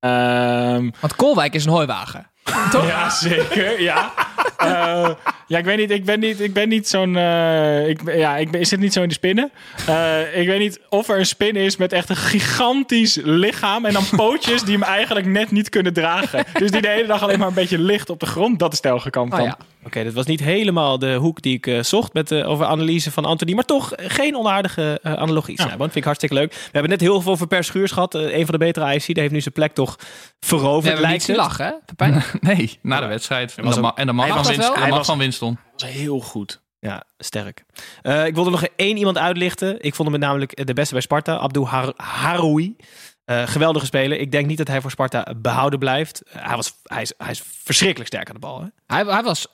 Ehm, 0.00 0.90
Want 1.00 1.16
Kolwijk 1.16 1.54
is 1.54 1.64
een 1.64 1.70
hooiwagen. 1.72 2.30
Toch? 2.70 2.86
ja, 2.86 3.10
zeker. 3.10 3.80
Ja. 3.80 4.12
Eh, 4.56 5.10
ja, 5.46 5.58
ik 5.58 5.64
weet 5.64 5.76
niet. 5.78 5.90
Ik 5.90 6.04
ben 6.04 6.20
niet, 6.20 6.40
ik 6.40 6.52
ben 6.52 6.68
niet 6.68 6.88
zo'n. 6.88 7.16
eh, 7.16 7.88
ik, 7.88 8.00
ja, 8.16 8.36
ik, 8.36 8.50
ben, 8.50 8.60
ik 8.60 8.66
zit 8.66 8.80
niet 8.80 8.92
zo 8.92 9.02
in 9.02 9.08
de 9.08 9.14
spinnen. 9.14 9.50
Eh, 9.86 10.38
ik 10.40 10.46
weet 10.46 10.58
niet 10.58 10.80
of 10.88 11.08
er 11.08 11.18
een 11.18 11.26
spin 11.26 11.56
is 11.56 11.76
met 11.76 11.92
echt 11.92 12.08
een 12.10 12.16
gigantisch 12.16 13.18
lichaam. 13.22 13.84
En 13.84 13.92
dan 13.92 14.04
pootjes 14.16 14.62
die 14.62 14.72
hem 14.74 14.82
eigenlijk 14.82 15.26
net 15.26 15.50
niet 15.50 15.68
kunnen 15.68 15.92
dragen. 15.92 16.44
Dus 16.52 16.70
die 16.70 16.80
de 16.82 16.88
hele 16.88 17.06
dag 17.06 17.22
alleen 17.22 17.38
maar 17.38 17.48
een 17.48 17.54
beetje 17.54 17.78
ligt 17.78 18.10
op 18.10 18.20
de 18.20 18.26
grond. 18.26 18.58
Dat 18.58 18.72
is 18.72 18.80
Telgekamp 18.80 19.32
Oh 19.32 19.38
dan. 19.38 19.46
ja. 19.46 19.56
Oké, 19.84 20.04
dat 20.04 20.12
was 20.12 20.26
niet 20.26 20.40
helemaal 20.40 20.98
de 20.98 21.14
hoek 21.14 21.42
die 21.42 21.60
ik 21.62 21.84
zocht 21.84 22.12
met, 22.12 22.30
eh, 22.30 22.48
over 22.48 22.66
analyse 22.66 23.10
van 23.10 23.24
Anthony. 23.24 23.52
Maar 23.54 23.64
toch 23.64 23.92
geen 23.96 24.36
onaardige 24.36 24.98
analogie. 25.02 25.62
Ja. 25.62 25.68
vind 25.76 25.96
ik 25.96 26.04
hartstikke 26.04 26.34
leuk. 26.34 26.52
We 26.52 26.58
hebben 26.72 26.90
net 26.90 27.00
heel 27.00 27.20
veel 27.20 27.32
over 27.32 27.46
Per 27.46 27.64
Schuurs 27.64 27.90
gehad. 27.92 28.14
eh, 28.14 28.22
een 28.36 28.44
van 28.46 28.58
de 28.58 28.64
betere 28.64 28.84
AFC. 28.86 29.06
Die 29.06 29.20
heeft 29.20 29.32
nu 29.32 29.40
zijn 29.40 29.54
plek 29.54 29.74
toch 29.74 29.96
We 29.98 30.04
veroverd, 30.46 30.84
hebben 30.84 31.10
niet 31.10 31.26
lijkt 31.26 31.26
het. 31.26 31.36
lachen, 31.36 31.64
hè? 31.64 31.72
Pepijn? 31.86 32.22
Nee, 32.40 32.78
na 32.82 33.00
de 33.00 33.06
wedstrijd. 33.06 33.54
En 33.56 33.64
dan, 33.70 33.92
en 33.96 34.06
dan 34.06 34.14
mag 34.14 34.26
hij 34.46 34.54
van 34.54 34.64
was- 34.64 34.66
Winston. 34.66 34.88
wel? 34.88 34.96
mag 34.96 35.06
van 35.06 35.18
Winston. 35.18 35.58
Heel 35.76 36.20
goed. 36.20 36.64
Ja, 36.80 37.02
sterk. 37.18 37.64
Eh, 38.02 38.26
ik 38.26 38.34
wilde 38.34 38.50
nog 38.50 38.64
één 38.76 38.96
iemand 38.96 39.18
uitlichten. 39.18 39.74
Ik 39.80 39.94
vond 39.94 40.08
hem 40.08 40.18
met 40.20 40.28
namelijk 40.28 40.66
de 40.66 40.72
beste 40.72 40.92
bij 40.92 41.02
Sparta. 41.02 41.36
Abdul 41.36 41.68
Har 41.68 41.92
Haroui. 41.96 42.76
Eh, 43.24 43.46
geweldige 43.46 43.86
speler. 43.86 44.18
Ik 44.18 44.30
denk 44.32 44.46
niet 44.46 44.58
dat 44.58 44.68
hij 44.68 44.80
voor 44.80 44.90
Sparta 44.90 45.34
behouden 45.36 45.78
blijft. 45.78 46.22
Eh, 46.22 46.46
hij, 46.46 46.56
was, 46.56 46.74
hij, 46.82 47.02
is, 47.02 47.12
hij 47.18 47.30
is 47.30 47.42
verschrikkelijk 47.62 48.08
sterk 48.08 48.28
aan 48.28 48.34
de 48.34 48.40
bal. 48.40 48.60
Hè? 48.60 48.66
Hij, 48.86 49.04
hij, 49.04 49.22
was, 49.22 49.46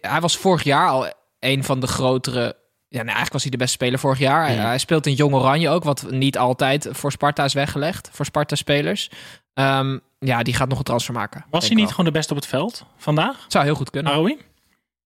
hij 0.00 0.20
was 0.20 0.36
vorig 0.36 0.62
jaar 0.62 0.88
al 0.88 1.12
een 1.38 1.64
van 1.64 1.80
de 1.80 1.86
grotere. 1.86 2.56
Ja, 2.88 2.96
nee, 2.96 3.04
eigenlijk 3.04 3.32
was 3.32 3.42
hij 3.42 3.50
de 3.50 3.56
beste 3.56 3.72
speler 3.72 3.98
vorig 3.98 4.18
jaar. 4.18 4.46
Hij, 4.46 4.54
hij 4.54 4.78
speelt 4.78 5.06
in 5.06 5.14
Jong 5.14 5.34
Oranje 5.34 5.68
ook, 5.68 5.84
wat 5.84 6.10
niet 6.10 6.38
altijd 6.38 6.88
voor 6.90 7.12
Sparta 7.12 7.44
is 7.44 7.52
weggelegd. 7.52 8.08
Voor 8.12 8.24
Sparta-spelers. 8.24 9.10
Ehm, 9.54 9.98
ja, 10.18 10.42
die 10.42 10.54
gaat 10.54 10.68
nog 10.68 10.78
een 10.78 10.84
transfer 10.84 11.14
maken. 11.14 11.44
Was 11.50 11.66
hij 11.66 11.76
niet 11.76 11.90
gewoon 11.90 12.04
de 12.06 12.10
beste 12.12 12.32
op 12.32 12.38
het 12.38 12.48
veld 12.48 12.84
vandaag? 12.96 13.44
Zou 13.48 13.64
heel 13.64 13.74
goed 13.74 13.90
kunnen. 13.90 14.12
Aroui? 14.12 14.38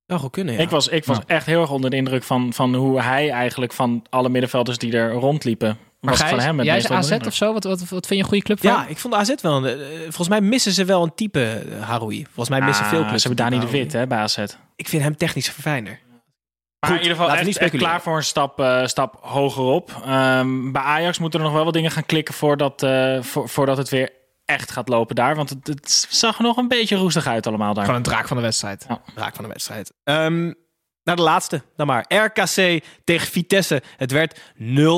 Zou 0.07 0.21
goed 0.21 0.31
kunnen, 0.31 0.55
ja. 0.55 0.61
Ik 0.61 0.71
was, 0.71 0.89
ik 0.89 1.05
was 1.05 1.19
echt 1.27 1.47
heel 1.47 1.61
erg 1.61 1.71
onder 1.71 1.91
de 1.91 1.97
indruk 1.97 2.23
van, 2.23 2.53
van 2.53 2.75
hoe 2.75 3.01
hij 3.01 3.31
eigenlijk 3.31 3.73
van 3.73 4.05
alle 4.11 4.29
middenvelders 4.29 4.79
die 4.79 4.93
er 4.97 5.13
rondliepen. 5.13 5.79
Maar 6.01 6.17
van 6.17 6.39
hem 6.39 6.59
het 6.59 6.67
jij 6.67 6.77
is 6.77 6.91
AZ 6.91 7.13
of 7.27 7.35
zo? 7.35 7.53
Wat, 7.53 7.65
wat, 7.65 7.79
wat 7.79 7.89
vind 7.91 8.09
je 8.09 8.17
een 8.17 8.25
goede 8.25 8.43
club 8.45 8.61
van? 8.61 8.71
Ja, 8.71 8.87
ik 8.87 8.99
vond 8.99 9.15
AZ 9.15 9.35
wel... 9.41 9.57
een- 9.67 9.81
eh, 9.81 9.99
volgens 10.01 10.29
mij 10.29 10.41
missen 10.41 10.73
ze 10.73 10.85
wel 10.85 11.03
een 11.03 11.15
type 11.15 11.45
eh, 11.45 11.83
Haroui. 11.83 12.25
Volgens 12.25 12.49
mij 12.49 12.61
missen 12.61 12.85
Ah, 12.85 12.91
veel 12.91 13.05
clubs 13.05 13.23
Ze 13.23 13.29
hebben 13.29 13.45
een 13.45 13.51
daar 13.51 13.61
niet 13.61 13.69
type 13.71 13.79
de 13.83 13.85
wit 13.85 14.01
hè, 14.01 14.07
bij 14.07 14.19
AZ. 14.19 14.39
Ik 14.77 14.89
vind 14.89 15.03
hem 15.03 15.17
technisch 15.17 15.51
verfijnder. 15.51 16.01
Maar 16.81 16.91
in 16.91 17.03
ieder 17.03 17.17
geval 17.17 17.35
echt, 17.35 17.57
echt 17.59 17.77
klaar 17.77 18.03
voor 18.03 18.17
een 18.17 18.25
stap, 18.25 18.61
uh, 18.61 18.87
stap 18.87 19.19
hogerop. 19.21 20.03
Um, 20.09 20.73
bij 20.73 20.83
Ajax 20.83 21.19
moeten 21.19 21.39
er 21.41 21.45
nog 21.47 21.55
wel 21.55 21.65
wat 21.65 21.73
dingen 21.75 21.91
gaan 21.91 22.07
klikken 22.07 22.35
voordat, 22.35 22.83
uh, 22.83 23.23
voor, 23.23 23.49
voordat 23.49 23.77
het 23.77 23.89
weer 23.89 24.11
echt 24.53 24.71
gaat 24.71 24.89
lopen 24.89 25.15
daar. 25.15 25.37
Want 25.37 25.51
het, 25.51 25.67
het, 25.67 26.07
zag 26.11 26.37
er 26.37 26.43
nog 26.43 26.57
een 26.57 26.69
beetje 26.69 26.97
roestig 26.97 27.27
uit 27.27 27.47
allemaal 27.47 27.75
daar. 27.75 27.85
Gewoon 27.85 27.99
een 27.99 28.07
draak 28.07 28.29
van 28.29 28.37
de 28.37 28.43
wedstrijd. 28.43 28.85
Ja. 28.89 29.01
Draak 29.15 29.35
van 29.35 29.45
de 29.45 29.51
wedstrijd. 29.51 29.93
Um, 30.05 30.55
naar 31.05 31.17
de 31.17 31.23
laatste 31.23 31.63
dan 31.77 31.87
maar. 31.87 32.05
RKC 32.09 32.85
tegen 33.05 33.27
Vitesse. 33.27 33.83
Het 33.97 34.11
werd 34.11 34.41
0-1 34.41 34.41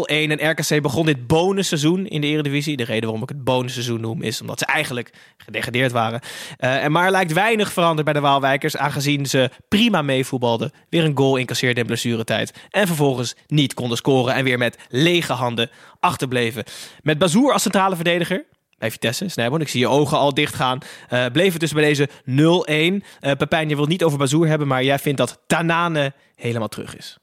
en 0.06 0.50
RKC 0.50 0.82
begon 0.82 1.06
dit 1.06 1.26
bonusseizoen 1.26 2.06
in 2.06 2.20
de 2.20 2.26
Eredivisie. 2.26 2.76
De 2.76 2.84
reden 2.84 3.02
waarom 3.02 3.22
ik 3.22 3.28
het 3.28 3.44
bonusseizoen 3.44 4.00
noem 4.00 4.22
is 4.22 4.40
omdat 4.40 4.58
ze 4.58 4.66
eigenlijk 4.66 5.12
gedegradeerd 5.36 5.92
waren. 5.92 6.20
Uh, 6.58 6.84
en 6.84 6.92
maar 6.92 7.10
lijkt 7.10 7.32
weinig 7.32 7.72
veranderd 7.72 8.04
bij 8.04 8.14
de 8.14 8.20
Waalwijkers 8.20 8.76
aangezien 8.76 9.26
ze 9.26 9.50
prima 9.68 10.02
meevoetbalden. 10.02 10.72
Weer 10.88 11.04
een 11.04 11.16
goal 11.16 11.36
incasseerden 11.36 11.80
in 11.80 11.86
blessuretijd. 11.86 12.52
En 12.70 12.86
vervolgens 12.86 13.36
niet 13.46 13.74
konden 13.74 13.96
scoren 13.96 14.34
en 14.34 14.44
weer 14.44 14.58
met 14.58 14.78
lege 14.88 15.32
handen 15.32 15.70
achterbleven. 16.00 16.64
Met 17.02 17.18
Bazoer 17.18 17.52
als 17.52 17.62
centrale 17.62 17.94
verdediger 17.94 18.44
bij 18.84 18.92
Vitesse, 18.92 19.28
Snijboon. 19.28 19.60
Ik 19.60 19.68
zie 19.68 19.80
je 19.80 19.88
ogen 19.88 20.18
al 20.18 20.34
dicht 20.34 20.54
gaan. 20.54 20.78
Uh, 21.12 21.26
bleef 21.32 21.50
het 21.52 21.60
dus 21.60 21.72
bij 21.72 21.82
deze 21.82 22.08
0-1. 22.08 22.32
Uh, 22.32 23.00
eh, 23.20 23.36
Pepijn, 23.36 23.68
je 23.68 23.76
wilt 23.76 23.88
niet 23.88 24.04
over 24.04 24.18
Bazoer 24.18 24.46
hebben, 24.46 24.66
maar 24.68 24.84
jij 24.84 24.98
vindt 24.98 25.18
dat 25.18 25.40
Tanane 25.46 26.12
helemaal 26.34 26.68
terug 26.68 26.96
is. 26.96 27.18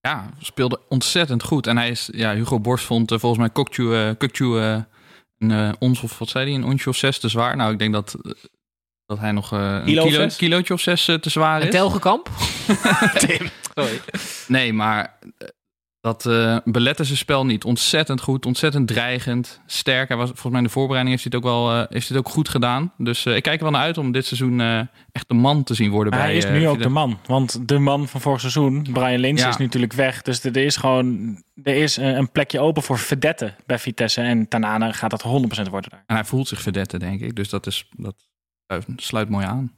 Ja, 0.00 0.30
speelde 0.38 0.80
ontzettend 0.88 1.42
goed. 1.42 1.66
En 1.66 1.76
hij 1.76 1.88
is, 1.88 2.08
ja, 2.12 2.34
Hugo 2.34 2.60
Borst 2.60 2.84
vond 2.84 3.12
uh, 3.12 3.18
volgens 3.18 3.40
mij 3.40 3.50
Kokju, 4.16 4.56
uh, 4.58 4.80
een 5.38 5.76
ons 5.78 6.00
of 6.00 6.18
wat 6.18 6.28
zei 6.28 6.44
hij, 6.44 6.54
een 6.54 6.64
onsje 6.64 6.88
of 6.88 6.96
zes 6.96 7.18
te 7.18 7.28
zwaar. 7.28 7.56
Nou, 7.56 7.72
ik 7.72 7.78
denk 7.78 7.92
dat, 7.92 8.16
dat 9.06 9.18
hij 9.18 9.32
nog 9.32 9.50
een 9.50 9.84
kilo, 9.84 10.26
kilootje 10.36 10.74
of 10.74 10.80
zes 10.80 11.04
te 11.04 11.30
zwaar 11.30 11.58
is. 11.58 11.64
Een 11.64 11.70
telgekamp? 11.70 12.30
Tim. 13.26 13.48
Sorry. 13.74 14.00
Nee, 14.46 14.72
maar 14.72 15.18
dat 16.06 16.24
uh, 16.24 16.56
beletten 16.64 17.04
zijn 17.04 17.18
spel 17.18 17.46
niet. 17.46 17.64
Ontzettend 17.64 18.20
goed, 18.20 18.46
ontzettend 18.46 18.88
dreigend, 18.88 19.60
sterk. 19.66 20.08
Hij 20.08 20.16
was, 20.16 20.26
volgens 20.26 20.50
mij 20.50 20.60
in 20.60 20.66
de 20.66 20.72
voorbereiding 20.72 21.16
heeft 21.16 21.32
hij 21.32 21.38
het 21.38 21.48
ook 21.48 21.56
wel 21.56 21.72
uh, 21.72 21.76
heeft 21.88 22.08
hij 22.08 22.16
het 22.16 22.26
ook 22.26 22.32
goed 22.32 22.48
gedaan. 22.48 22.92
Dus 22.98 23.24
uh, 23.24 23.36
ik 23.36 23.42
kijk 23.42 23.56
er 23.56 23.62
wel 23.62 23.72
naar 23.72 23.82
uit 23.82 23.98
om 23.98 24.12
dit 24.12 24.26
seizoen 24.26 24.60
echt 25.12 25.28
de 25.28 25.34
man 25.34 25.64
te 25.64 25.74
zien 25.74 25.90
worden. 25.90 26.12
Maar 26.12 26.22
bij, 26.22 26.28
hij 26.28 26.38
is 26.38 26.60
nu 26.60 26.68
ook 26.68 26.82
de 26.82 26.88
man. 26.88 27.18
Want 27.26 27.68
de 27.68 27.78
man 27.78 28.08
van 28.08 28.20
vorig 28.20 28.40
seizoen, 28.40 28.86
Brian 28.92 29.20
Lins, 29.20 29.40
ja. 29.40 29.48
is 29.48 29.56
natuurlijk 29.56 29.92
weg. 29.92 30.22
Dus 30.22 30.44
er 30.44 30.56
is 30.56 30.76
gewoon 30.76 31.36
er 31.62 31.76
is 31.76 31.96
een 31.96 32.30
plekje 32.30 32.60
open 32.60 32.82
voor 32.82 32.98
verdette 32.98 33.54
bij 33.66 33.78
Vitesse. 33.78 34.20
En 34.20 34.48
Tanane 34.48 34.92
gaat 34.92 35.10
dat 35.10 35.22
100% 35.22 35.26
worden 35.70 35.90
daar. 35.90 36.04
En 36.06 36.14
hij 36.14 36.24
voelt 36.24 36.48
zich 36.48 36.62
verdette, 36.62 36.98
denk 36.98 37.20
ik. 37.20 37.36
Dus 37.36 37.48
dat, 37.48 37.66
is, 37.66 37.88
dat 37.96 38.14
sluit 38.96 39.28
mooi 39.28 39.46
aan. 39.46 39.72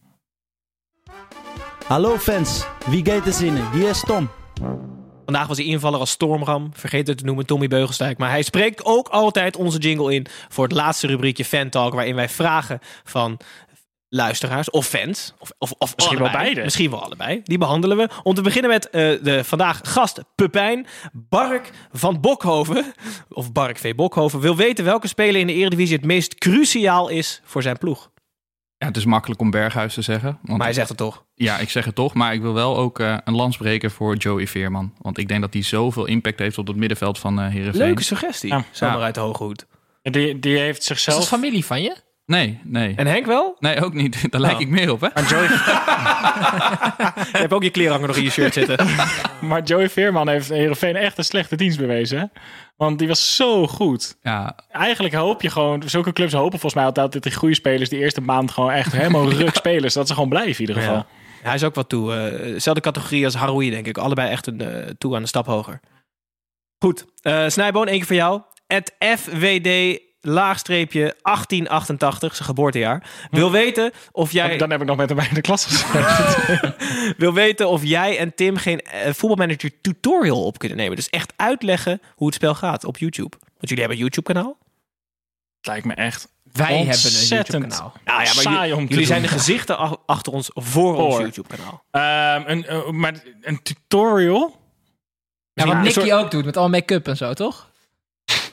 Hallo 1.86 2.18
fans, 2.18 2.66
wie 2.86 3.06
gaat 3.06 3.26
er 3.26 3.32
zinnen? 3.32 3.70
Hier 3.72 3.88
is 3.88 4.00
Tom. 4.00 4.28
Vandaag 5.28 5.46
was 5.46 5.56
hij 5.56 5.66
invaller 5.66 6.00
als 6.00 6.10
Stormram. 6.10 6.70
Vergeet 6.72 7.06
het 7.06 7.18
te 7.18 7.24
noemen, 7.24 7.46
Tommy 7.46 7.68
Beugelstijk. 7.68 8.18
Maar 8.18 8.30
hij 8.30 8.42
spreekt 8.42 8.84
ook 8.84 9.08
altijd 9.08 9.56
onze 9.56 9.78
jingle 9.78 10.14
in 10.14 10.26
voor 10.48 10.64
het 10.64 10.72
laatste 10.72 11.06
rubriekje 11.06 11.44
Fan 11.44 11.68
Talk. 11.68 11.94
Waarin 11.94 12.14
wij 12.14 12.28
vragen 12.28 12.78
van 13.04 13.38
luisteraars 14.08 14.70
of 14.70 14.86
fans. 14.86 15.34
Of, 15.38 15.52
of, 15.58 15.72
of 15.78 15.96
Misschien 15.96 16.18
allebei. 16.18 16.36
wel 16.36 16.42
beide. 16.44 16.62
Misschien 16.62 16.90
wel 16.90 17.02
allebei. 17.02 17.40
Die 17.44 17.58
behandelen 17.58 17.96
we. 17.96 18.08
Om 18.22 18.34
te 18.34 18.42
beginnen 18.42 18.70
met 18.70 18.84
uh, 18.86 18.92
de 19.22 19.44
vandaag 19.44 19.80
gast 19.82 20.20
Pepijn. 20.34 20.86
Bark 21.12 21.70
van 21.92 22.20
Bokhoven, 22.20 22.94
of 23.28 23.52
Bark 23.52 23.78
V. 23.78 23.94
Bokhoven, 23.94 24.40
wil 24.40 24.56
weten 24.56 24.84
welke 24.84 25.08
speler 25.08 25.40
in 25.40 25.46
de 25.46 25.54
Eredivisie 25.54 25.96
het 25.96 26.04
meest 26.04 26.34
cruciaal 26.34 27.08
is 27.08 27.40
voor 27.44 27.62
zijn 27.62 27.78
ploeg. 27.78 28.10
Ja, 28.78 28.86
het 28.86 28.96
is 28.96 29.04
makkelijk 29.04 29.40
om 29.40 29.50
Berghuis 29.50 29.94
te 29.94 30.02
zeggen. 30.02 30.38
Want 30.42 30.58
maar 30.58 30.66
hij 30.66 30.72
zegt 30.72 30.88
het 30.88 30.98
toch? 30.98 31.24
Ja, 31.34 31.58
ik 31.58 31.70
zeg 31.70 31.84
het 31.84 31.94
toch. 31.94 32.14
Maar 32.14 32.34
ik 32.34 32.40
wil 32.40 32.54
wel 32.54 32.76
ook 32.76 32.98
uh, 32.98 33.16
een 33.24 33.34
lans 33.34 33.56
breken 33.56 33.90
voor 33.90 34.16
Joey 34.16 34.46
Veerman. 34.46 34.92
Want 34.98 35.18
ik 35.18 35.28
denk 35.28 35.40
dat 35.40 35.52
hij 35.52 35.62
zoveel 35.62 36.06
impact 36.06 36.38
heeft 36.38 36.58
op 36.58 36.66
het 36.66 36.76
middenveld 36.76 37.18
van 37.18 37.40
uh, 37.40 37.48
Heerenveen. 37.48 37.82
Leuke 37.82 38.02
suggestie. 38.02 38.48
Ja. 38.48 38.64
Zomaar 38.70 38.98
ja. 38.98 39.04
uit 39.04 39.14
de 39.14 39.20
hoge 39.20 39.44
hoed. 39.44 39.66
Die, 40.02 40.38
die 40.38 40.58
heeft 40.58 40.82
zichzelf... 40.82 41.18
Is 41.18 41.28
dat 41.28 41.40
familie 41.40 41.64
van 41.64 41.82
je? 41.82 41.96
Nee, 42.28 42.60
nee. 42.64 42.94
En 42.96 43.06
Henk 43.06 43.26
wel? 43.26 43.56
Nee, 43.58 43.84
ook 43.84 43.94
niet. 43.94 44.24
Daar 44.30 44.40
lijk 44.40 44.58
ik 44.58 44.68
meer 44.68 44.90
op, 44.92 45.00
hè? 45.00 45.08
Maar 45.14 45.24
Joey... 45.24 45.48
je 47.32 47.38
hebt 47.38 47.52
ook 47.52 47.62
je 47.62 47.70
kleerhanger 47.70 48.06
nog 48.06 48.16
in 48.16 48.22
je 48.22 48.30
shirt 48.30 48.52
zitten. 48.52 48.86
maar 49.48 49.62
Joey 49.62 49.88
Veerman 49.88 50.28
heeft 50.28 50.48
Heerenveen 50.48 50.96
echt 50.96 51.18
een 51.18 51.24
slechte 51.24 51.56
dienst 51.56 51.78
bewezen, 51.78 52.18
hè? 52.18 52.24
Want 52.76 52.98
die 52.98 53.08
was 53.08 53.36
zo 53.36 53.66
goed. 53.66 54.16
Ja. 54.22 54.56
Eigenlijk 54.70 55.14
hoop 55.14 55.42
je 55.42 55.50
gewoon... 55.50 55.82
Zulke 55.86 56.12
clubs 56.12 56.32
hopen 56.32 56.50
volgens 56.50 56.74
mij 56.74 56.84
altijd 56.84 57.12
dat 57.12 57.22
die 57.22 57.34
goede 57.34 57.54
spelers... 57.54 57.88
die 57.88 57.98
eerste 57.98 58.20
maand 58.20 58.50
gewoon 58.50 58.70
echt 58.70 58.92
helemaal 58.92 59.30
ruk 59.30 59.54
spelen. 59.54 59.90
Zodat 59.90 60.08
ze 60.08 60.14
gewoon 60.14 60.28
blijven 60.28 60.64
in 60.64 60.68
ieder 60.68 60.82
geval. 60.82 60.96
Ja. 60.96 61.06
Hij 61.42 61.54
is 61.54 61.64
ook 61.64 61.74
wat 61.74 61.88
toe. 61.88 62.14
Uh, 62.14 62.42
dezelfde 62.42 62.82
categorie 62.82 63.24
als 63.24 63.34
Haroui, 63.34 63.70
denk 63.70 63.86
ik. 63.86 63.98
Allebei 63.98 64.30
echt 64.30 64.46
een, 64.46 64.62
uh, 64.62 64.68
toe 64.98 65.14
aan 65.14 65.22
een 65.22 65.28
stap 65.28 65.46
hoger. 65.46 65.80
Goed. 66.78 67.04
Uh, 67.22 67.48
Snijboon, 67.48 67.86
één 67.86 67.96
keer 67.96 68.06
voor 68.06 68.16
jou. 68.16 68.42
Het 68.66 68.94
FWD 68.98 69.98
laagstreepje 70.20 71.00
1888, 71.00 72.34
zijn 72.34 72.48
geboortejaar. 72.48 73.10
Wil 73.30 73.50
weten 73.50 73.92
of 74.12 74.32
jij... 74.32 74.56
Dan 74.56 74.70
heb 74.70 74.80
ik 74.80 74.86
nog 74.86 74.96
met 74.96 75.08
hem 75.08 75.18
in 75.18 75.34
de 75.34 75.40
klas 75.40 75.64
gezeten. 75.64 76.74
Wil 77.16 77.32
weten 77.32 77.68
of 77.68 77.84
jij 77.84 78.18
en 78.18 78.34
Tim 78.34 78.56
geen 78.56 78.80
uh, 78.84 79.12
voetbalmanager 79.12 79.80
tutorial 79.80 80.44
op 80.44 80.58
kunnen 80.58 80.78
nemen. 80.78 80.96
Dus 80.96 81.08
echt 81.08 81.32
uitleggen 81.36 82.00
hoe 82.14 82.26
het 82.26 82.36
spel 82.36 82.54
gaat 82.54 82.84
op 82.84 82.98
YouTube. 82.98 83.36
Want 83.40 83.68
jullie 83.68 83.78
hebben 83.78 83.96
een 83.96 84.02
YouTube 84.02 84.32
kanaal. 84.32 84.58
Het 85.56 85.66
lijkt 85.66 85.84
me 85.84 85.94
echt 85.94 86.28
wij 86.52 86.76
hebben 86.76 87.04
een 87.04 87.26
YouTube-kanaal. 87.26 87.92
Nou 88.04 88.22
ja, 88.22 88.50
maar 88.50 88.68
jullie, 88.68 89.06
zijn 89.06 89.22
de 89.22 89.28
gezichten 89.28 90.06
achter 90.06 90.32
ons 90.32 90.50
voor, 90.54 90.96
ons 90.96 91.16
YouTube-kanaal. 91.16 91.82
Um, 91.90 92.44
een, 92.46 92.66
uh, 92.68 92.90
maar 92.90 93.14
een 93.40 93.62
tutorial? 93.62 94.56
Ja, 95.52 95.66
wat 95.66 95.76
Nicky 95.76 95.90
soort... 95.90 96.10
ook 96.10 96.30
doet 96.30 96.44
met 96.44 96.56
al 96.56 96.68
make-up 96.68 97.08
en 97.08 97.16
zo, 97.16 97.32
toch? 97.32 97.67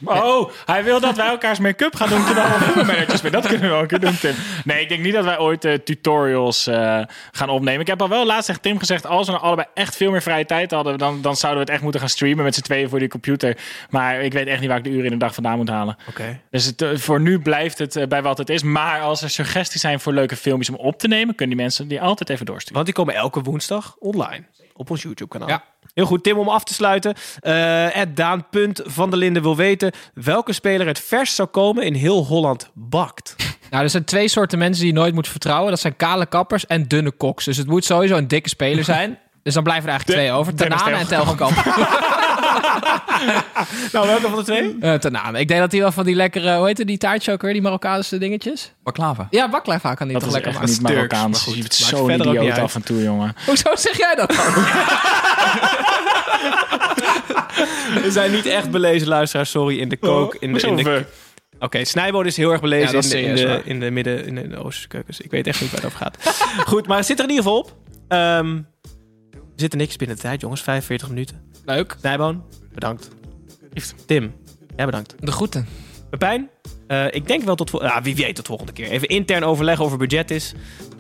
Oh, 0.06 0.51
hij 0.66 0.84
wil 0.84 0.99
dat 0.99 1.16
wij 1.16 1.28
elkaars 1.28 1.60
make-up 1.60 1.95
gaan 1.95 2.10
doen 2.10 2.24
we 2.24 3.06
zijn. 3.18 3.32
Dat 3.32 3.47
kunnen 3.47 3.70
we 3.70 3.76
ook 3.76 4.01
doen, 4.01 4.18
Tim. 4.18 4.36
Nee, 4.64 4.82
ik 4.82 4.89
denk 4.89 5.01
niet 5.01 5.14
dat 5.14 5.24
wij 5.24 5.39
ooit 5.39 5.66
uh, 5.66 5.74
tutorials 5.74 6.68
uh, 6.68 7.01
gaan 7.32 7.49
opnemen. 7.49 7.82
Ik 7.82 7.88
heb 7.88 8.01
al 8.01 8.10
wel 8.10 8.26
laatst 8.26 8.45
tegen 8.45 8.62
Tim 8.62 8.80
gezegd... 8.80 9.06
als 9.06 9.26
we 9.26 9.32
nou 9.32 9.43
allebei 9.43 9.68
echt 9.74 9.95
veel 9.95 10.12
meer 10.12 10.22
vrije 10.22 10.45
tijd 10.45 10.72
hadden... 10.72 10.97
dan, 10.97 11.22
dan 11.22 11.36
zouden 11.36 11.60
we 11.60 11.66
het 11.66 11.74
echt 11.74 11.84
moeten 11.84 11.99
gaan 11.99 12.10
streamen 12.10 12.43
met 12.43 12.56
z'n 12.56 12.62
tweeën 12.62 12.89
voor 12.89 12.99
die 12.99 13.08
computer. 13.08 13.58
Maar 13.89 14.22
ik 14.22 14.34
weet 14.34 14.47
echt 14.47 14.60
niet 14.60 14.70
waar 14.70 14.78
ik 14.78 14.84
de 14.84 14.89
uren 14.89 15.06
in 15.06 15.12
de 15.12 15.18
dag 15.18 15.34
vandaan 15.34 15.58
moet 15.58 15.70
halen. 15.70 15.97
Oké. 15.99 16.22
Okay. 16.22 16.41
Dus 16.51 16.66
het, 16.66 16.82
uh, 16.82 16.97
voor 16.97 17.22
nu 17.22 17.39
blijft 17.39 17.78
het 17.78 18.10
bij 18.10 18.22
wat 18.22 18.38
het 18.38 18.49
is. 18.49 18.64
Maar 18.64 19.01
als 19.01 19.22
er 19.22 19.30
suggesties 19.30 19.82
zijn 19.82 19.99
voor 19.99 20.14
leuke 20.14 20.36
filmpjes 20.36 20.70
om 20.70 20.76
op 20.76 20.99
te 20.99 21.08
nemen... 21.08 21.36
kunnen 21.36 21.56
die 21.56 21.66
mensen 21.66 21.88
die 21.88 22.01
altijd 22.01 22.30
even 22.30 22.45
doorsturen. 22.45 22.74
Want 22.74 22.86
die 22.86 22.95
komen 22.95 23.14
elke 23.16 23.41
woensdag 23.41 23.95
online 23.99 24.43
op 24.74 24.89
ons 24.89 25.01
YouTube-kanaal. 25.01 25.47
Ja. 25.47 25.64
Heel 25.93 26.05
goed, 26.05 26.23
Tim, 26.23 26.38
om 26.38 26.49
af 26.49 26.63
te 26.63 26.73
sluiten. 26.73 27.15
Uh, 27.41 28.01
Daan 28.13 28.49
Punt 28.49 28.81
van 28.86 29.09
der 29.09 29.19
Linden 29.19 29.41
wil 29.41 29.55
weten 29.55 29.91
welke 30.13 30.53
speler 30.53 30.88
het 30.88 30.99
vers 30.99 31.36
zou 31.36 31.47
komen 31.47 31.83
in 31.83 31.93
heel 31.93 32.25
Holland 32.25 32.71
bakt. 32.73 33.36
Nou, 33.69 33.83
er 33.83 33.89
zijn 33.89 34.05
twee 34.05 34.27
soorten 34.27 34.57
mensen 34.57 34.83
die 34.83 34.93
je 34.93 34.99
nooit 34.99 35.13
moet 35.13 35.27
vertrouwen. 35.27 35.69
Dat 35.69 35.79
zijn 35.79 35.95
kale 35.95 36.25
kappers 36.25 36.65
en 36.67 36.88
dunne 36.88 37.11
koks. 37.11 37.45
Dus 37.45 37.57
het 37.57 37.67
moet 37.67 37.86
sowieso 37.86 38.17
een 38.17 38.27
dikke 38.27 38.49
speler 38.49 38.83
zijn. 38.83 39.19
Dus 39.45 39.53
dan 39.53 39.63
blijven 39.63 39.89
er 39.89 39.89
eigenlijk 39.89 40.19
twee 40.19 40.31
over. 40.31 40.55
Tanane 40.55 40.95
en 40.95 41.07
Telgekamp. 41.07 41.55
nou, 43.93 44.07
welke 44.07 44.29
van 44.29 44.35
de 44.35 44.43
twee? 44.43 44.75
Uh, 44.79 44.93
Tanane. 44.93 45.39
Ik 45.39 45.47
denk 45.47 45.59
dat 45.59 45.71
hij 45.71 45.81
wel 45.81 45.91
van 45.91 46.05
die 46.05 46.15
lekkere... 46.15 46.57
Hoe 46.57 46.65
heet 46.65 46.87
die 46.87 46.97
taartje 46.97 47.31
ook 47.31 47.41
weer? 47.41 47.53
Die 47.53 47.61
Marokkaanse 47.61 48.17
dingetjes? 48.17 48.73
Baklava. 48.83 49.27
Ja, 49.29 49.49
baklava 49.49 49.93
kan 49.93 50.07
niet 50.07 50.19
toch 50.19 50.31
lekker 50.31 50.51
maken. 50.51 50.67
Dat 50.67 50.75
is 50.75 50.77
echt 50.77 50.87
niet 50.87 50.95
Marokkaans. 50.95 51.45
Je 51.45 51.61
bent 51.61 51.73
zo'n 51.73 52.11
idioot 52.11 52.57
af 52.57 52.75
en 52.75 52.83
toe, 52.83 53.03
jongen. 53.03 53.35
Hoezo 53.45 53.75
zeg 53.75 53.97
jij 53.97 54.15
dat 54.15 54.29
dan? 54.29 54.53
We 58.01 58.11
zijn 58.17 58.31
niet 58.31 58.45
echt 58.45 58.71
belezen 58.71 59.07
luisteraars, 59.07 59.49
sorry, 59.49 59.79
in 59.79 59.89
de 59.89 59.97
kook. 59.97 60.35
In 60.39 60.53
de, 60.53 60.67
in 60.67 60.75
de, 60.75 60.81
Oké, 60.81 61.05
okay, 61.59 61.83
Snijboon 61.83 62.25
is 62.25 62.37
heel 62.37 62.51
erg 62.51 62.61
belezen 62.61 63.01
ja, 63.01 63.01
in, 63.01 63.09
de, 63.09 63.21
in, 63.21 63.35
de, 63.35 63.61
in, 63.65 63.79
de, 63.79 63.91
midden, 63.91 64.25
in 64.25 64.49
de 64.49 64.57
Oosterse 64.57 64.87
keukens. 64.87 65.21
Ik 65.21 65.31
weet 65.31 65.47
echt 65.47 65.61
niet 65.61 65.71
waar 65.71 65.81
het 65.81 65.93
over 65.93 66.05
gaat. 66.05 66.17
Goed, 66.65 66.87
maar 66.87 66.97
het 66.97 67.05
zit 67.05 67.17
er 67.17 67.23
in 67.23 67.29
ieder 67.29 67.45
geval 67.45 67.59
op. 67.59 67.73
Um, 68.09 68.73
we 69.56 69.62
zitten 69.62 69.80
niks 69.80 69.95
binnen 69.95 70.16
de 70.16 70.22
tijd, 70.22 70.41
jongens. 70.41 70.62
45 70.62 71.10
minuten. 71.10 71.41
Leuk. 71.66 71.95
Snijboon, 71.99 72.43
bedankt. 72.74 73.10
Tim, 74.06 74.34
jij 74.76 74.86
bedankt. 74.86 75.16
De 75.20 75.32
groeten. 75.32 75.68
Pepijn, 76.10 76.49
uh, 76.88 77.06
ik 77.10 77.28
denk 77.28 77.43
wel 77.43 77.56
tot... 77.56 77.72
Ja, 77.72 78.01
wie 78.01 78.16
weet 78.16 78.36
tot 78.36 78.47
volgende 78.47 78.72
keer. 78.72 78.89
Even 78.89 79.08
intern 79.08 79.43
overleggen 79.43 79.86
over 79.86 79.97
budget 79.97 80.32
is. 80.32 80.53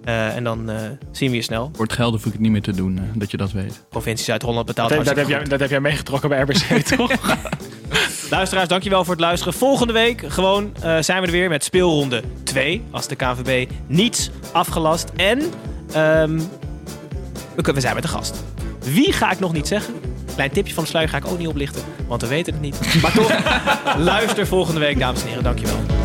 Uh, 0.05 0.35
en 0.35 0.43
dan 0.43 0.69
uh, 0.69 0.77
zien 1.11 1.29
we 1.29 1.35
je 1.35 1.41
snel. 1.41 1.69
Voor 1.73 1.85
het 1.85 1.93
geld 1.93 2.13
hoef 2.13 2.25
ik 2.25 2.31
het 2.31 2.41
niet 2.41 2.51
meer 2.51 2.61
te 2.61 2.71
doen, 2.71 2.99
dat 3.13 3.31
je 3.31 3.37
dat 3.37 3.51
weet. 3.51 3.85
Provincie 3.89 4.25
Zuid-Holland 4.25 4.65
betaalt 4.65 4.89
dat, 4.89 5.05
dat 5.05 5.15
heb, 5.15 5.27
jij, 5.27 5.43
dat 5.43 5.59
heb 5.59 5.69
jij 5.69 5.79
meegetrokken 5.79 6.29
bij 6.29 6.41
RBC, 6.41 6.81
toch? 6.97 7.11
Luisteraars, 8.29 8.67
dankjewel 8.67 9.03
voor 9.03 9.13
het 9.13 9.23
luisteren. 9.23 9.53
Volgende 9.53 9.93
week 9.93 10.23
gewoon 10.27 10.71
zijn 10.99 11.21
we 11.21 11.25
er 11.25 11.31
weer 11.31 11.49
met 11.49 11.63
speelronde 11.63 12.23
2. 12.43 12.83
Als 12.91 13.07
de 13.07 13.15
KNVB 13.15 13.71
niets 13.87 14.29
afgelast. 14.51 15.09
En 15.15 15.41
um, 15.95 16.49
we, 17.55 17.79
zijn 17.79 17.93
met 17.93 18.03
de 18.03 18.09
gast. 18.09 18.43
Wie 18.79 19.11
ga 19.11 19.31
ik 19.31 19.39
nog 19.39 19.53
niet 19.53 19.67
zeggen? 19.67 19.93
Klein 20.35 20.51
tipje 20.51 20.73
van 20.73 20.83
de 20.83 20.89
sluier 20.89 21.09
ga 21.09 21.17
ik 21.17 21.25
ook 21.25 21.37
niet 21.37 21.47
oplichten, 21.47 21.81
want 22.07 22.21
we 22.21 22.27
weten 22.27 22.53
het 22.53 22.61
niet. 22.61 23.01
Maar 23.01 23.13
toch, 23.13 23.31
luister 24.11 24.47
volgende 24.47 24.79
week, 24.79 24.99
dames 24.99 25.21
en 25.21 25.27
heren. 25.27 25.43
Dankjewel. 25.43 26.04